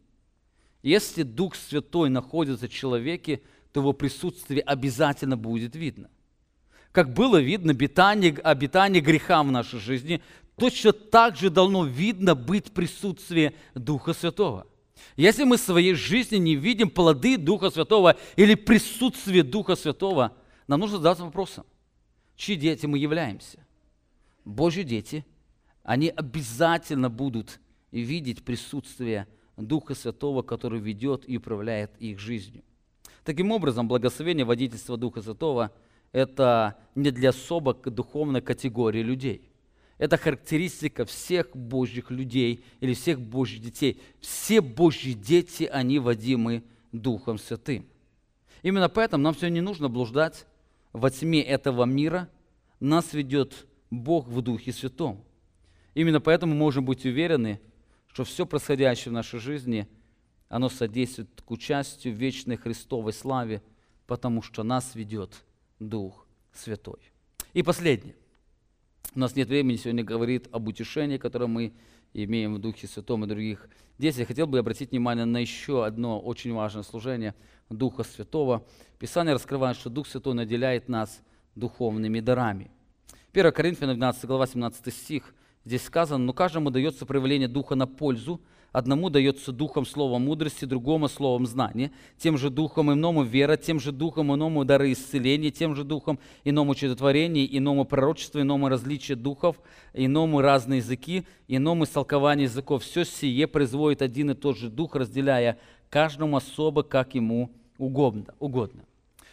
Если 0.84 1.22
Дух 1.22 1.54
Святой 1.54 2.10
находится 2.10 2.68
в 2.68 2.70
человеке, 2.70 3.40
то 3.72 3.80
его 3.80 3.94
присутствие 3.94 4.60
обязательно 4.60 5.34
будет 5.34 5.74
видно. 5.74 6.10
Как 6.92 7.14
было 7.14 7.40
видно 7.40 7.72
обитание, 7.72 8.34
обитание 8.34 9.00
греха 9.00 9.42
в 9.42 9.50
нашей 9.50 9.80
жизни, 9.80 10.22
точно 10.56 10.92
так 10.92 11.38
же 11.38 11.48
должно 11.48 11.86
видно 11.86 12.34
быть 12.34 12.70
присутствие 12.70 13.54
Духа 13.74 14.12
Святого. 14.12 14.66
Если 15.16 15.44
мы 15.44 15.56
в 15.56 15.60
своей 15.60 15.94
жизни 15.94 16.36
не 16.36 16.54
видим 16.54 16.90
плоды 16.90 17.38
Духа 17.38 17.70
Святого 17.70 18.18
или 18.36 18.54
присутствие 18.54 19.42
Духа 19.42 19.76
Святого, 19.76 20.36
нам 20.68 20.80
нужно 20.80 20.98
задаться 20.98 21.24
вопросом, 21.24 21.64
чьи 22.36 22.56
дети 22.56 22.84
мы 22.84 22.98
являемся. 22.98 23.58
Божьи 24.44 24.82
дети, 24.82 25.24
они 25.82 26.10
обязательно 26.10 27.08
будут 27.08 27.58
видеть 27.90 28.44
присутствие 28.44 29.22
Духа 29.22 29.43
Святого, 29.94 30.42
который 30.42 30.80
ведет 30.80 31.24
и 31.28 31.36
управляет 31.36 31.92
их 31.98 32.18
жизнью. 32.18 32.62
Таким 33.24 33.52
образом, 33.52 33.88
благословение 33.88 34.44
водительства 34.44 34.96
Духа 34.96 35.22
Святого– 35.22 35.70
это 36.12 36.76
не 36.94 37.10
для 37.10 37.30
особо 37.30 37.74
духовной 37.74 38.40
категории 38.40 39.02
людей. 39.02 39.50
Это 39.98 40.16
характеристика 40.16 41.04
всех 41.04 41.56
Божьих 41.56 42.10
людей 42.10 42.64
или 42.80 42.94
всех 42.94 43.20
Божьих 43.20 43.62
детей. 43.62 44.00
Все 44.20 44.60
Божьи 44.60 45.12
дети, 45.12 45.64
они 45.64 45.98
водимы 45.98 46.64
Духом 46.92 47.38
Святым. 47.38 47.86
Именно 48.62 48.88
поэтому 48.88 49.22
нам 49.24 49.34
все 49.34 49.48
не 49.48 49.60
нужно 49.60 49.88
блуждать 49.88 50.46
во 50.92 51.10
тьме 51.10 51.42
этого 51.42 51.84
мира. 51.84 52.28
Нас 52.80 53.12
ведет 53.12 53.66
Бог 53.90 54.26
в 54.28 54.40
Духе 54.42 54.72
Святом. 54.72 55.24
Именно 55.94 56.20
поэтому 56.20 56.52
мы 56.52 56.58
можем 56.58 56.84
быть 56.84 57.04
уверены, 57.04 57.60
что 58.14 58.22
все 58.22 58.46
происходящее 58.46 59.10
в 59.10 59.14
нашей 59.14 59.40
жизни, 59.40 59.88
оно 60.48 60.68
содействует 60.68 61.42
к 61.44 61.50
участию 61.50 62.14
в 62.14 62.16
вечной 62.16 62.56
Христовой 62.56 63.12
славе, 63.12 63.60
потому 64.06 64.40
что 64.40 64.62
нас 64.62 64.94
ведет 64.94 65.42
Дух 65.80 66.24
Святой. 66.52 67.00
И 67.54 67.64
последнее. 67.64 68.14
У 69.16 69.18
нас 69.18 69.34
нет 69.34 69.48
времени 69.48 69.76
сегодня 69.76 70.04
говорить 70.04 70.44
об 70.52 70.68
утешении, 70.68 71.18
которое 71.18 71.48
мы 71.48 71.72
имеем 72.12 72.54
в 72.54 72.60
Духе 72.60 72.86
Святом 72.86 73.24
и 73.24 73.26
других. 73.26 73.68
Здесь 73.98 74.16
я 74.16 74.26
хотел 74.26 74.46
бы 74.46 74.60
обратить 74.60 74.92
внимание 74.92 75.24
на 75.24 75.38
еще 75.38 75.84
одно 75.84 76.20
очень 76.20 76.52
важное 76.52 76.84
служение 76.84 77.34
Духа 77.68 78.04
Святого. 78.04 78.64
Писание 79.00 79.34
раскрывает, 79.34 79.76
что 79.76 79.90
Дух 79.90 80.06
Святой 80.06 80.34
наделяет 80.34 80.88
нас 80.88 81.20
духовными 81.56 82.20
дарами. 82.20 82.70
1 83.32 83.50
Коринфянам 83.50 83.96
12 83.96 84.24
глава 84.26 84.46
17 84.46 84.94
стих. 84.94 85.34
Здесь 85.64 85.84
сказано, 85.84 86.22
но 86.22 86.32
каждому 86.34 86.70
дается 86.70 87.06
проявление 87.06 87.48
Духа 87.48 87.74
на 87.74 87.86
пользу, 87.86 88.40
одному 88.70 89.08
дается 89.08 89.50
Духом 89.50 89.86
слово 89.86 90.18
мудрости, 90.18 90.66
другому 90.66 91.08
словом 91.08 91.46
знания, 91.46 91.90
тем 92.18 92.36
же 92.36 92.50
Духом 92.50 92.92
иному 92.92 93.22
вера, 93.22 93.56
тем 93.56 93.80
же 93.80 93.90
Духом 93.90 94.34
иному 94.34 94.64
дары 94.66 94.92
исцеления, 94.92 95.50
тем 95.50 95.74
же 95.74 95.84
Духом 95.84 96.18
иному 96.44 96.74
чудотворение, 96.74 97.46
иному 97.56 97.86
пророчество, 97.86 98.42
иному 98.42 98.68
различие 98.68 99.16
духов, 99.16 99.56
иному 99.94 100.42
разные 100.42 100.78
языки, 100.78 101.24
иному 101.48 101.84
истолкование 101.84 102.44
языков. 102.44 102.82
Все 102.82 103.04
сие 103.04 103.46
производит 103.46 104.02
один 104.02 104.32
и 104.32 104.34
тот 104.34 104.58
же 104.58 104.68
Дух, 104.68 104.96
разделяя 104.96 105.58
каждому 105.88 106.36
особо, 106.36 106.82
как 106.82 107.14
ему 107.14 107.52
угодно. 107.78 108.34
угодно. 108.38 108.82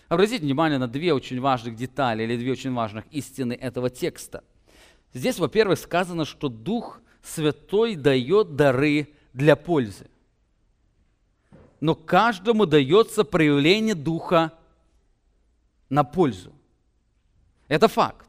Обратите 0.08 0.44
внимание 0.44 0.78
на 0.78 0.88
две 0.88 1.14
очень 1.14 1.40
важных 1.42 1.76
детали 1.76 2.24
или 2.24 2.38
две 2.38 2.52
очень 2.52 2.74
важных 2.74 3.06
истины 3.12 3.54
этого 3.54 3.90
текста. 3.90 4.44
Здесь, 5.14 5.40
во-первых, 5.40 5.80
сказано, 5.80 6.26
что 6.26 6.48
Дух 6.50 7.02
Святой 7.24 7.96
дает 7.96 8.56
дары 8.56 9.10
для 9.34 9.56
пользы. 9.56 10.08
Но 11.80 11.96
каждому 11.96 12.66
дается 12.66 13.24
проявление 13.24 13.96
Духа 13.96 14.54
на 15.90 16.04
пользу. 16.04 16.54
Это 17.68 17.88
факт. 17.88 18.28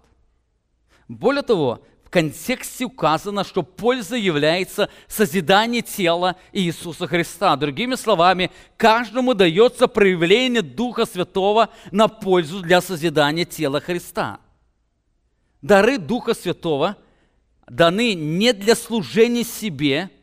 Более 1.08 1.42
того, 1.42 1.82
в 2.04 2.10
контексте 2.10 2.84
указано, 2.84 3.44
что 3.44 3.62
польза 3.62 4.16
является 4.16 4.88
созидание 5.06 5.82
тела 5.82 6.36
Иисуса 6.52 7.06
Христа. 7.06 7.56
Другими 7.56 7.94
словами, 7.94 8.50
каждому 8.76 9.34
дается 9.34 9.86
проявление 9.86 10.62
Духа 10.62 11.06
Святого 11.06 11.68
на 11.90 12.08
пользу 12.08 12.60
для 12.60 12.80
созидания 12.80 13.44
тела 13.44 13.80
Христа. 13.80 14.40
Дары 15.62 15.96
Духа 15.96 16.34
Святого 16.34 16.96
даны 17.66 18.14
не 18.14 18.52
для 18.52 18.74
служения 18.76 19.44
себе– 19.44 20.10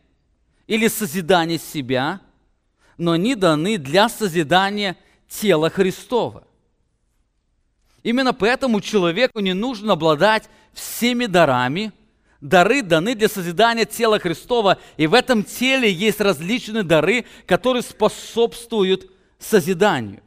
или 0.69 0.87
созидание 0.87 1.57
себя, 1.57 2.21
но 2.95 3.13
они 3.13 3.33
даны 3.33 3.79
для 3.79 4.07
созидания 4.07 4.95
тела 5.27 5.71
Христова. 5.71 6.43
Именно 8.03 8.33
поэтому 8.33 8.79
человеку 8.79 9.39
не 9.39 9.55
нужно 9.55 9.93
обладать 9.93 10.47
всеми 10.73 11.25
дарами. 11.25 11.91
Дары 12.39 12.83
даны 12.83 13.15
для 13.15 13.27
созидания 13.27 13.85
тела 13.85 14.19
Христова, 14.19 14.77
и 14.95 15.07
в 15.07 15.15
этом 15.15 15.43
теле 15.43 15.91
есть 15.91 16.21
различные 16.21 16.83
дары, 16.83 17.25
которые 17.47 17.81
способствуют 17.81 19.11
созиданию. 19.39 20.21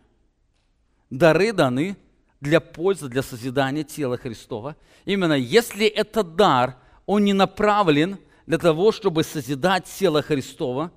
Дары 1.09 1.53
даны 1.53 1.97
для 2.43 2.61
пользы, 2.61 3.09
для 3.09 3.23
созидания 3.23 3.85
тела 3.85 4.19
Христова. 4.19 4.77
Именно 5.07 5.33
если 5.33 5.87
этот 5.87 6.37
дар, 6.37 6.77
он 7.07 7.25
не 7.25 7.33
направлен– 7.33 8.19
для 8.47 8.59
того, 8.59 8.93
чтобы 8.93 9.23
созидать 9.25 9.85
тело 9.85 10.23
Христова, 10.23 10.91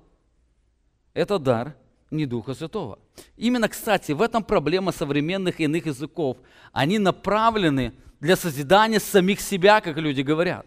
это 1.14 1.38
дар 1.38 1.76
не 2.10 2.26
Духа 2.26 2.54
Святого. 2.54 2.98
Именно, 3.36 3.68
кстати, 3.68 4.12
в 4.12 4.20
этом 4.20 4.44
проблема 4.44 4.92
современных 4.92 5.60
иных 5.60 5.86
языков. 5.86 6.36
Они 6.72 6.98
направлены 6.98 7.94
для 8.20 8.36
созидания 8.36 9.00
самих 9.00 9.40
себя, 9.40 9.80
как 9.80 9.96
люди 9.96 10.20
говорят. 10.20 10.66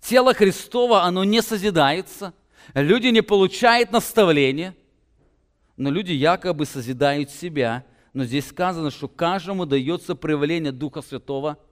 Тело 0.00 0.34
Христова, 0.34 1.04
оно 1.04 1.24
не 1.24 1.40
созидается, 1.40 2.34
люди 2.74 3.08
не 3.08 3.22
получают 3.22 3.92
наставления, 3.92 4.74
но 5.76 5.90
люди 5.90 6.12
якобы 6.12 6.66
созидают 6.66 7.30
себя. 7.30 7.84
Но 8.16 8.24
здесь 8.24 8.48
сказано, 8.48 8.90
что 8.90 9.08
каждому 9.08 9.66
дается 9.66 10.14
проявление 10.14 10.72
Духа 10.72 11.02
Святого– 11.02 11.58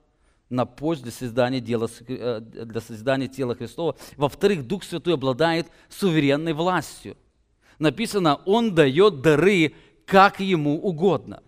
на 0.49 0.65
пользу 0.65 1.03
для 1.03 1.11
создания, 1.11 1.59
дела, 1.59 1.89
э, 2.07 2.39
для 2.39 2.81
создания 2.81 3.27
тела 3.27 3.55
Христова. 3.55 3.95
Во-вторых, 4.15 4.67
Дух 4.67 4.83
Святой 4.83 5.15
обладает 5.15 5.65
суверенной 5.89 6.53
властью. 6.53 7.17
Написано, 7.79 8.35
Он 8.45 8.75
дает 8.75 9.21
дары, 9.21 9.73
как 10.05 10.39
Ему 10.39 10.79
угодно. 10.79 11.41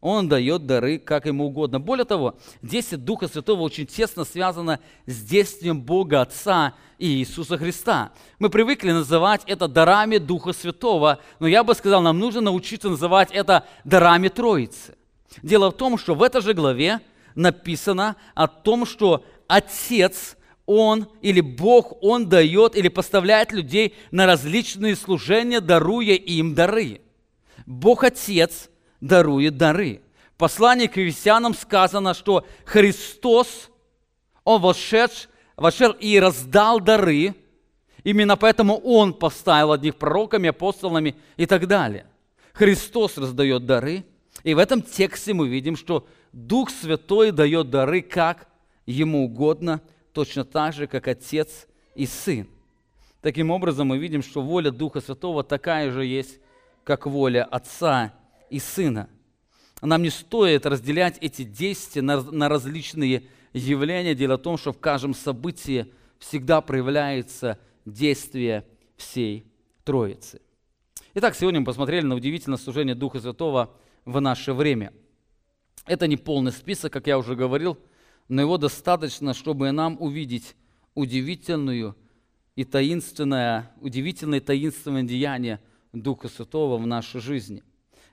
Он 0.00 0.28
дает 0.28 0.66
дары, 0.66 0.98
как 0.98 1.26
Ему 1.26 1.46
угодно. 1.46 1.78
Более 1.78 2.06
того, 2.06 2.38
действие 2.62 2.98
Духа 2.98 3.28
Святого 3.28 3.60
очень 3.60 3.86
тесно 3.86 4.24
связано 4.24 4.80
с 5.06 5.22
действием 5.22 5.82
Бога 5.82 6.22
Отца 6.22 6.74
и 6.98 7.06
Иисуса 7.06 7.58
Христа. 7.58 8.12
Мы 8.38 8.48
привыкли 8.48 8.92
называть 8.92 9.42
это 9.46 9.68
дарами 9.68 10.16
Духа 10.16 10.54
Святого, 10.54 11.20
но 11.38 11.46
я 11.46 11.62
бы 11.62 11.74
сказал, 11.74 12.00
нам 12.00 12.18
нужно 12.18 12.40
научиться 12.40 12.88
называть 12.88 13.30
это 13.30 13.66
дарами 13.84 14.28
Троицы. 14.28 14.96
Дело 15.42 15.70
в 15.70 15.76
том, 15.76 15.98
что 15.98 16.14
в 16.14 16.22
этой 16.22 16.40
же 16.40 16.54
главе 16.54 17.00
написано 17.34 18.16
о 18.34 18.48
том, 18.48 18.86
что 18.86 19.24
Отец, 19.48 20.36
Он 20.64 21.08
или 21.20 21.42
Бог, 21.42 22.02
Он 22.02 22.26
дает 22.26 22.74
или 22.74 22.88
поставляет 22.88 23.52
людей 23.52 23.94
на 24.10 24.24
различные 24.24 24.96
служения, 24.96 25.60
даруя 25.60 26.14
им 26.14 26.54
дары. 26.54 27.02
Бог 27.66 28.02
Отец 28.02 28.70
дарует 29.00 29.56
дары. 29.56 30.00
В 30.34 30.38
послании 30.38 30.86
к 30.86 30.96
Ефесянам 30.96 31.54
сказано, 31.54 32.14
что 32.14 32.46
Христос, 32.64 33.70
Он 34.44 34.60
вошел, 34.60 35.08
вошел 35.56 35.92
и 35.92 36.18
раздал 36.18 36.80
дары, 36.80 37.34
Именно 38.04 38.36
поэтому 38.36 38.76
Он 38.78 39.12
поставил 39.12 39.72
одних 39.72 39.96
пророками, 39.96 40.48
апостолами 40.48 41.16
и 41.36 41.46
так 41.46 41.66
далее. 41.66 42.06
Христос 42.52 43.18
раздает 43.18 43.66
дары. 43.66 44.04
И 44.42 44.54
в 44.54 44.58
этом 44.58 44.82
тексте 44.82 45.34
мы 45.34 45.48
видим, 45.48 45.76
что 45.76 46.06
Дух 46.32 46.70
Святой 46.70 47.30
дает 47.30 47.70
дары, 47.70 48.00
как 48.00 48.48
ему 48.86 49.24
угодно, 49.24 49.82
точно 50.12 50.44
так 50.44 50.72
же, 50.72 50.86
как 50.86 51.08
Отец 51.08 51.66
и 51.94 52.06
Сын. 52.06 52.48
Таким 53.20 53.50
образом, 53.50 53.88
мы 53.88 53.98
видим, 53.98 54.22
что 54.22 54.40
воля 54.40 54.70
Духа 54.70 55.00
Святого 55.00 55.44
такая 55.44 55.90
же 55.90 56.06
есть, 56.06 56.40
как 56.84 57.06
воля 57.06 57.44
Отца 57.44 58.14
и 58.50 58.58
Сына. 58.58 59.08
Нам 59.80 60.02
не 60.02 60.10
стоит 60.10 60.66
разделять 60.66 61.16
эти 61.20 61.42
действия 61.42 62.02
на, 62.02 62.20
на 62.22 62.48
различные 62.48 63.24
явления. 63.52 64.14
Дело 64.14 64.36
в 64.36 64.42
том, 64.42 64.58
что 64.58 64.72
в 64.72 64.78
каждом 64.78 65.14
событии 65.14 65.92
всегда 66.18 66.60
проявляется 66.60 67.58
действие 67.86 68.66
всей 68.96 69.46
Троицы. 69.84 70.40
Итак, 71.14 71.34
сегодня 71.34 71.60
мы 71.60 71.66
посмотрели 71.66 72.04
на 72.04 72.14
удивительное 72.14 72.58
служение 72.58 72.94
Духа 72.94 73.20
Святого 73.20 73.74
в 74.04 74.20
наше 74.20 74.52
время. 74.52 74.92
Это 75.86 76.06
не 76.06 76.16
полный 76.16 76.52
список, 76.52 76.92
как 76.92 77.06
я 77.06 77.18
уже 77.18 77.34
говорил, 77.34 77.78
но 78.28 78.42
его 78.42 78.58
достаточно, 78.58 79.34
чтобы 79.34 79.72
нам 79.72 79.96
увидеть 79.98 80.54
удивительную 80.94 81.96
и 82.54 82.64
таинственное, 82.64 83.72
удивительное 83.80 84.40
таинственное 84.40 85.02
деяние 85.02 85.60
Духа 85.92 86.28
Святого 86.28 86.76
в 86.76 86.86
нашей 86.86 87.20
жизни. 87.20 87.64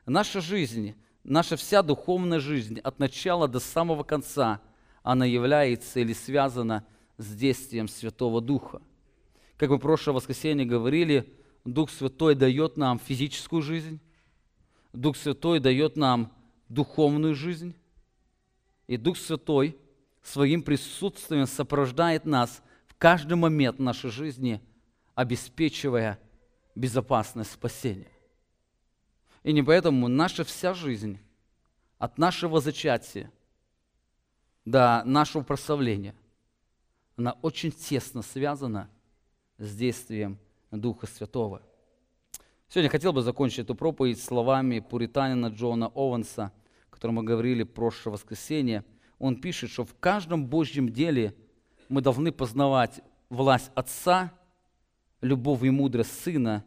Наша 0.08 0.40
жизнь, 0.40 0.96
наша 1.26 1.58
вся 1.58 1.84
духовная 1.84 2.40
жизнь 2.40 2.80
от 2.80 2.98
начала 2.98 3.50
до 3.50 3.60
самого 3.60 4.04
конца, 4.04 4.62
она 5.04 5.26
является 5.26 6.00
или 6.00 6.14
связана 6.14 6.86
с 7.18 7.36
действием 7.36 7.90
Святого 7.90 8.40
Духа. 8.40 8.82
Как 9.58 9.70
мы 9.70 9.76
в 9.76 9.82
прошлое 9.82 10.16
воскресенье 10.16 10.66
говорили, 10.66 11.38
Дух 11.66 11.92
Святой 11.92 12.36
дает 12.36 12.78
нам 12.78 13.00
физическую 13.00 13.62
жизнь, 13.62 14.00
Дух 14.94 15.18
Святой 15.18 15.60
дает 15.60 15.98
нам 15.98 16.32
духовную 16.70 17.36
жизнь, 17.36 17.76
и 18.88 18.96
Дух 18.96 19.18
Святой 19.18 19.78
своим 20.24 20.62
присутствием 20.62 21.46
сопровождает 21.48 22.24
нас 22.24 22.64
в 22.86 22.96
каждый 22.96 23.34
момент 23.34 23.78
нашей 23.78 24.10
жизни, 24.10 24.62
обеспечивая 25.16 26.18
безопасность 26.76 27.52
спасения. 27.52 28.17
И 29.48 29.54
не 29.54 29.64
поэтому 29.64 30.10
наша 30.10 30.44
вся 30.44 30.74
жизнь, 30.74 31.20
от 32.00 32.18
нашего 32.18 32.60
зачатия 32.60 33.32
до 34.66 35.04
нашего 35.06 35.42
прославления, 35.42 36.16
она 37.16 37.32
очень 37.42 37.72
тесно 37.72 38.24
связана 38.24 38.90
с 39.58 39.74
действием 39.74 40.38
Духа 40.70 41.08
Святого. 41.08 41.62
Сегодня 42.68 42.90
хотел 42.90 43.14
бы 43.14 43.22
закончить 43.22 43.60
эту 43.60 43.74
проповедь 43.74 44.22
словами 44.22 44.82
пуританина 44.82 45.48
Джона 45.48 45.94
Оуэнса, 45.96 46.52
о 46.90 46.94
котором 46.94 47.16
мы 47.16 47.24
говорили 47.24 47.64
в 47.64 47.72
прошлое 47.72 48.16
воскресенье. 48.16 48.84
Он 49.18 49.40
пишет, 49.40 49.70
что 49.70 49.86
в 49.86 49.96
каждом 49.98 50.46
Божьем 50.46 50.90
деле 50.90 51.34
мы 51.88 52.02
должны 52.02 52.34
познавать 52.34 53.00
власть 53.30 53.72
Отца, 53.76 54.34
любовь 55.22 55.64
и 55.64 55.70
мудрость 55.70 56.22
Сына 56.22 56.66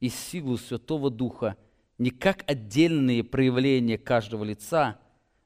и 0.00 0.08
силу 0.08 0.56
Святого 0.56 1.10
Духа 1.10 1.58
не 1.98 2.10
как 2.10 2.48
отдельные 2.48 3.24
проявления 3.24 3.98
каждого 3.98 4.44
лица, 4.44 4.98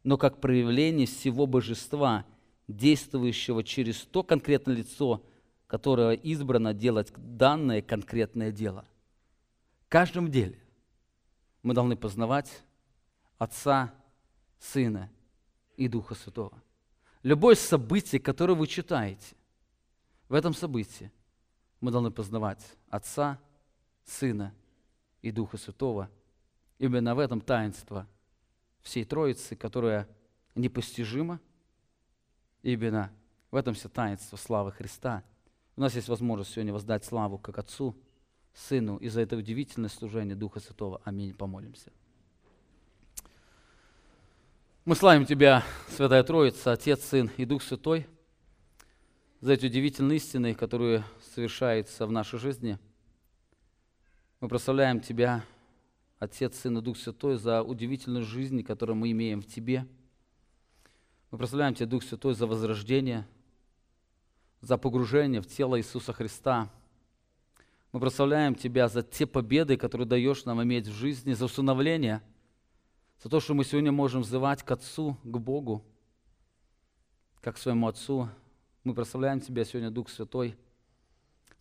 но 0.05 0.19
как 0.19 0.41
проявление 0.41 1.07
всего 1.07 1.47
божества, 1.47 2.27
действующего 2.69 3.65
через 3.65 4.03
то 4.03 4.23
конкретное 4.23 4.77
лицо, 4.77 5.25
которое 5.67 6.15
избрано 6.15 6.75
делать 6.75 7.13
данное 7.17 7.81
конкретное 7.83 8.53
дело. 8.53 8.85
В 9.87 9.89
каждом 9.89 10.31
деле 10.31 10.59
мы 11.63 11.75
должны 11.75 11.97
познавать 11.97 12.63
Отца, 13.39 13.95
Сына 14.59 15.11
и 15.77 15.89
Духа 15.89 16.15
Святого. 16.15 16.63
Любое 17.23 17.55
событие, 17.55 18.21
которое 18.21 18.55
вы 18.55 18.67
читаете, 18.67 19.35
в 20.29 20.35
этом 20.35 20.55
событии 20.55 21.11
мы 21.81 21.91
должны 21.91 22.11
познавать 22.11 22.65
Отца, 22.89 23.39
Сына 24.05 24.55
и 25.21 25.31
Духа 25.31 25.57
Святого. 25.57 26.11
Именно 26.83 27.15
в 27.15 27.21
этом 27.21 27.41
таинство 27.41 28.09
всей 28.83 29.05
Троицы, 29.05 29.55
которая 29.55 30.09
непостижима. 30.57 31.39
Именно 32.65 33.13
в 33.53 33.55
этом 33.55 33.75
все 33.75 33.89
таинство 33.89 34.37
славы 34.37 34.73
Христа. 34.73 35.23
У 35.77 35.81
нас 35.81 35.95
есть 35.95 36.09
возможность 36.09 36.51
сегодня 36.51 36.73
воздать 36.73 37.05
славу 37.05 37.39
как 37.39 37.59
Отцу, 37.59 37.95
Сыну 38.53 38.97
и 38.97 39.09
за 39.09 39.21
это 39.21 39.37
удивительное 39.37 39.91
служение 39.91 40.35
Духа 40.35 40.59
Святого. 40.59 41.01
Аминь. 41.05 41.33
Помолимся. 41.33 41.93
Мы 44.85 44.97
славим 44.97 45.25
Тебя, 45.25 45.63
Святая 45.89 46.25
Троица, 46.25 46.73
Отец, 46.73 47.05
Сын 47.05 47.31
и 47.37 47.45
Дух 47.45 47.63
Святой, 47.63 48.09
за 49.41 49.53
эти 49.53 49.67
удивительные 49.67 50.17
истины, 50.17 50.53
которые 50.55 51.05
совершаются 51.33 52.09
в 52.09 52.11
нашей 52.11 52.41
жизни– 52.41 52.77
мы 54.43 54.49
прославляем 54.49 54.99
Тебя, 54.99 55.45
Отец, 56.23 56.61
Сын 56.61 56.79
и 56.79 56.81
Дух 56.81 56.97
Святой, 56.99 57.37
за 57.37 57.65
удивительную 57.65 58.25
жизнь, 58.25 58.63
которую 58.63 58.95
мы 58.95 59.11
имеем 59.11 59.43
в 59.43 59.47
Тебе. 59.47 59.89
Мы 61.33 61.39
прославляем 61.39 61.75
Тебя, 61.75 61.87
Дух 61.87 62.05
Святой, 62.05 62.35
за 62.35 62.47
возрождение, 62.47 63.27
за 64.61 64.79
погружение 64.79 65.41
в 65.41 65.49
тело 65.49 65.81
Иисуса 65.81 66.13
Христа. 66.13 66.71
Мы 67.91 67.99
прославляем 67.99 68.55
Тебя 68.55 68.87
за 68.87 69.03
те 69.03 69.27
победы, 69.27 69.77
которые 69.77 70.07
даешь 70.07 70.45
нам 70.45 70.63
иметь 70.63 70.87
в 70.87 70.93
жизни, 70.93 71.33
за 71.33 71.47
усыновление, 71.47 72.23
за 73.21 73.29
то, 73.29 73.41
что 73.41 73.55
мы 73.55 73.65
сегодня 73.65 73.91
можем 73.91 74.23
взывать 74.23 74.63
к 74.63 74.71
Отцу, 74.71 75.17
к 75.25 75.39
Богу, 75.39 75.85
как 77.41 77.57
к 77.57 77.59
своему 77.59 77.89
Отцу. 77.89 78.29
Мы 78.85 78.95
прославляем 78.95 79.41
Тебя 79.41 79.65
сегодня, 79.65 79.91
Дух 79.91 80.09
Святой, 80.09 80.55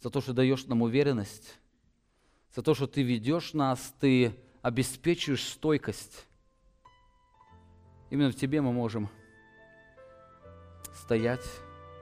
за 0.02 0.12
то, 0.12 0.22
что 0.22 0.34
даешь 0.34 0.68
нам 0.68 0.84
уверенность, 0.84 1.58
за 2.56 2.62
то, 2.62 2.76
что 2.76 2.86
Ты 2.86 3.02
ведешь 3.02 3.54
нас, 3.54 3.92
Ты 4.00 4.36
обеспечиваешь 4.62 5.48
стойкость. 5.48 6.26
Именно 8.10 8.32
в 8.32 8.36
Тебе 8.36 8.62
мы 8.62 8.72
можем 8.72 9.10
стоять, 10.94 11.46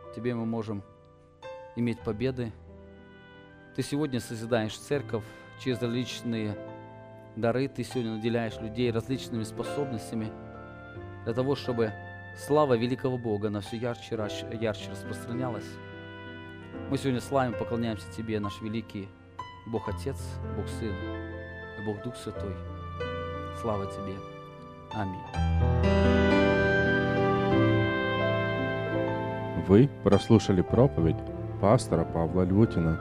в 0.09 0.15
Тебе 0.15 0.35
мы 0.35 0.45
можем 0.45 0.83
иметь 1.75 1.99
победы. 2.01 2.51
Ты 3.75 3.83
сегодня 3.83 4.19
созидаешь 4.19 4.77
церковь 4.77 5.23
через 5.63 5.81
различные 5.81 6.57
дары, 7.35 7.67
Ты 7.67 7.83
сегодня 7.83 8.15
наделяешь 8.15 8.59
людей 8.59 8.91
различными 8.91 9.43
способностями 9.43 10.31
для 11.23 11.33
того, 11.33 11.55
чтобы 11.55 11.93
слава 12.35 12.75
великого 12.75 13.17
Бога 13.17 13.49
на 13.49 13.61
все 13.61 13.77
ярче, 13.77 14.15
ярче 14.59 14.91
распространялась. 14.91 15.67
Мы 16.89 16.97
сегодня 16.97 17.21
славим, 17.21 17.57
поклоняемся 17.57 18.11
Тебе, 18.11 18.39
наш 18.39 18.59
великий 18.61 19.07
Бог 19.67 19.87
Отец, 19.87 20.17
Бог 20.57 20.67
Сын 20.67 21.28
и 21.79 21.85
Бог 21.85 22.01
Дух 22.03 22.15
Святой. 22.15 22.55
Слава 23.61 23.85
Тебе. 23.85 24.15
Аминь. 24.93 25.19
Вы 29.67 29.89
прослушали 30.03 30.61
проповедь 30.61 31.17
пастора 31.61 32.05
Павла 32.05 32.43
Львутина. 32.43 32.99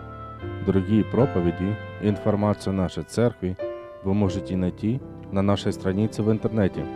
Другие 0.67 1.05
проповеди 1.05 1.77
и 2.03 2.09
информацию 2.09 2.75
нашей 2.75 3.05
церкви 3.05 3.57
вы 4.05 4.15
можете 4.15 4.57
найти 4.57 5.01
на 5.33 5.43
нашей 5.43 5.73
странице 5.73 6.23
в 6.23 6.31
интернете 6.31 6.87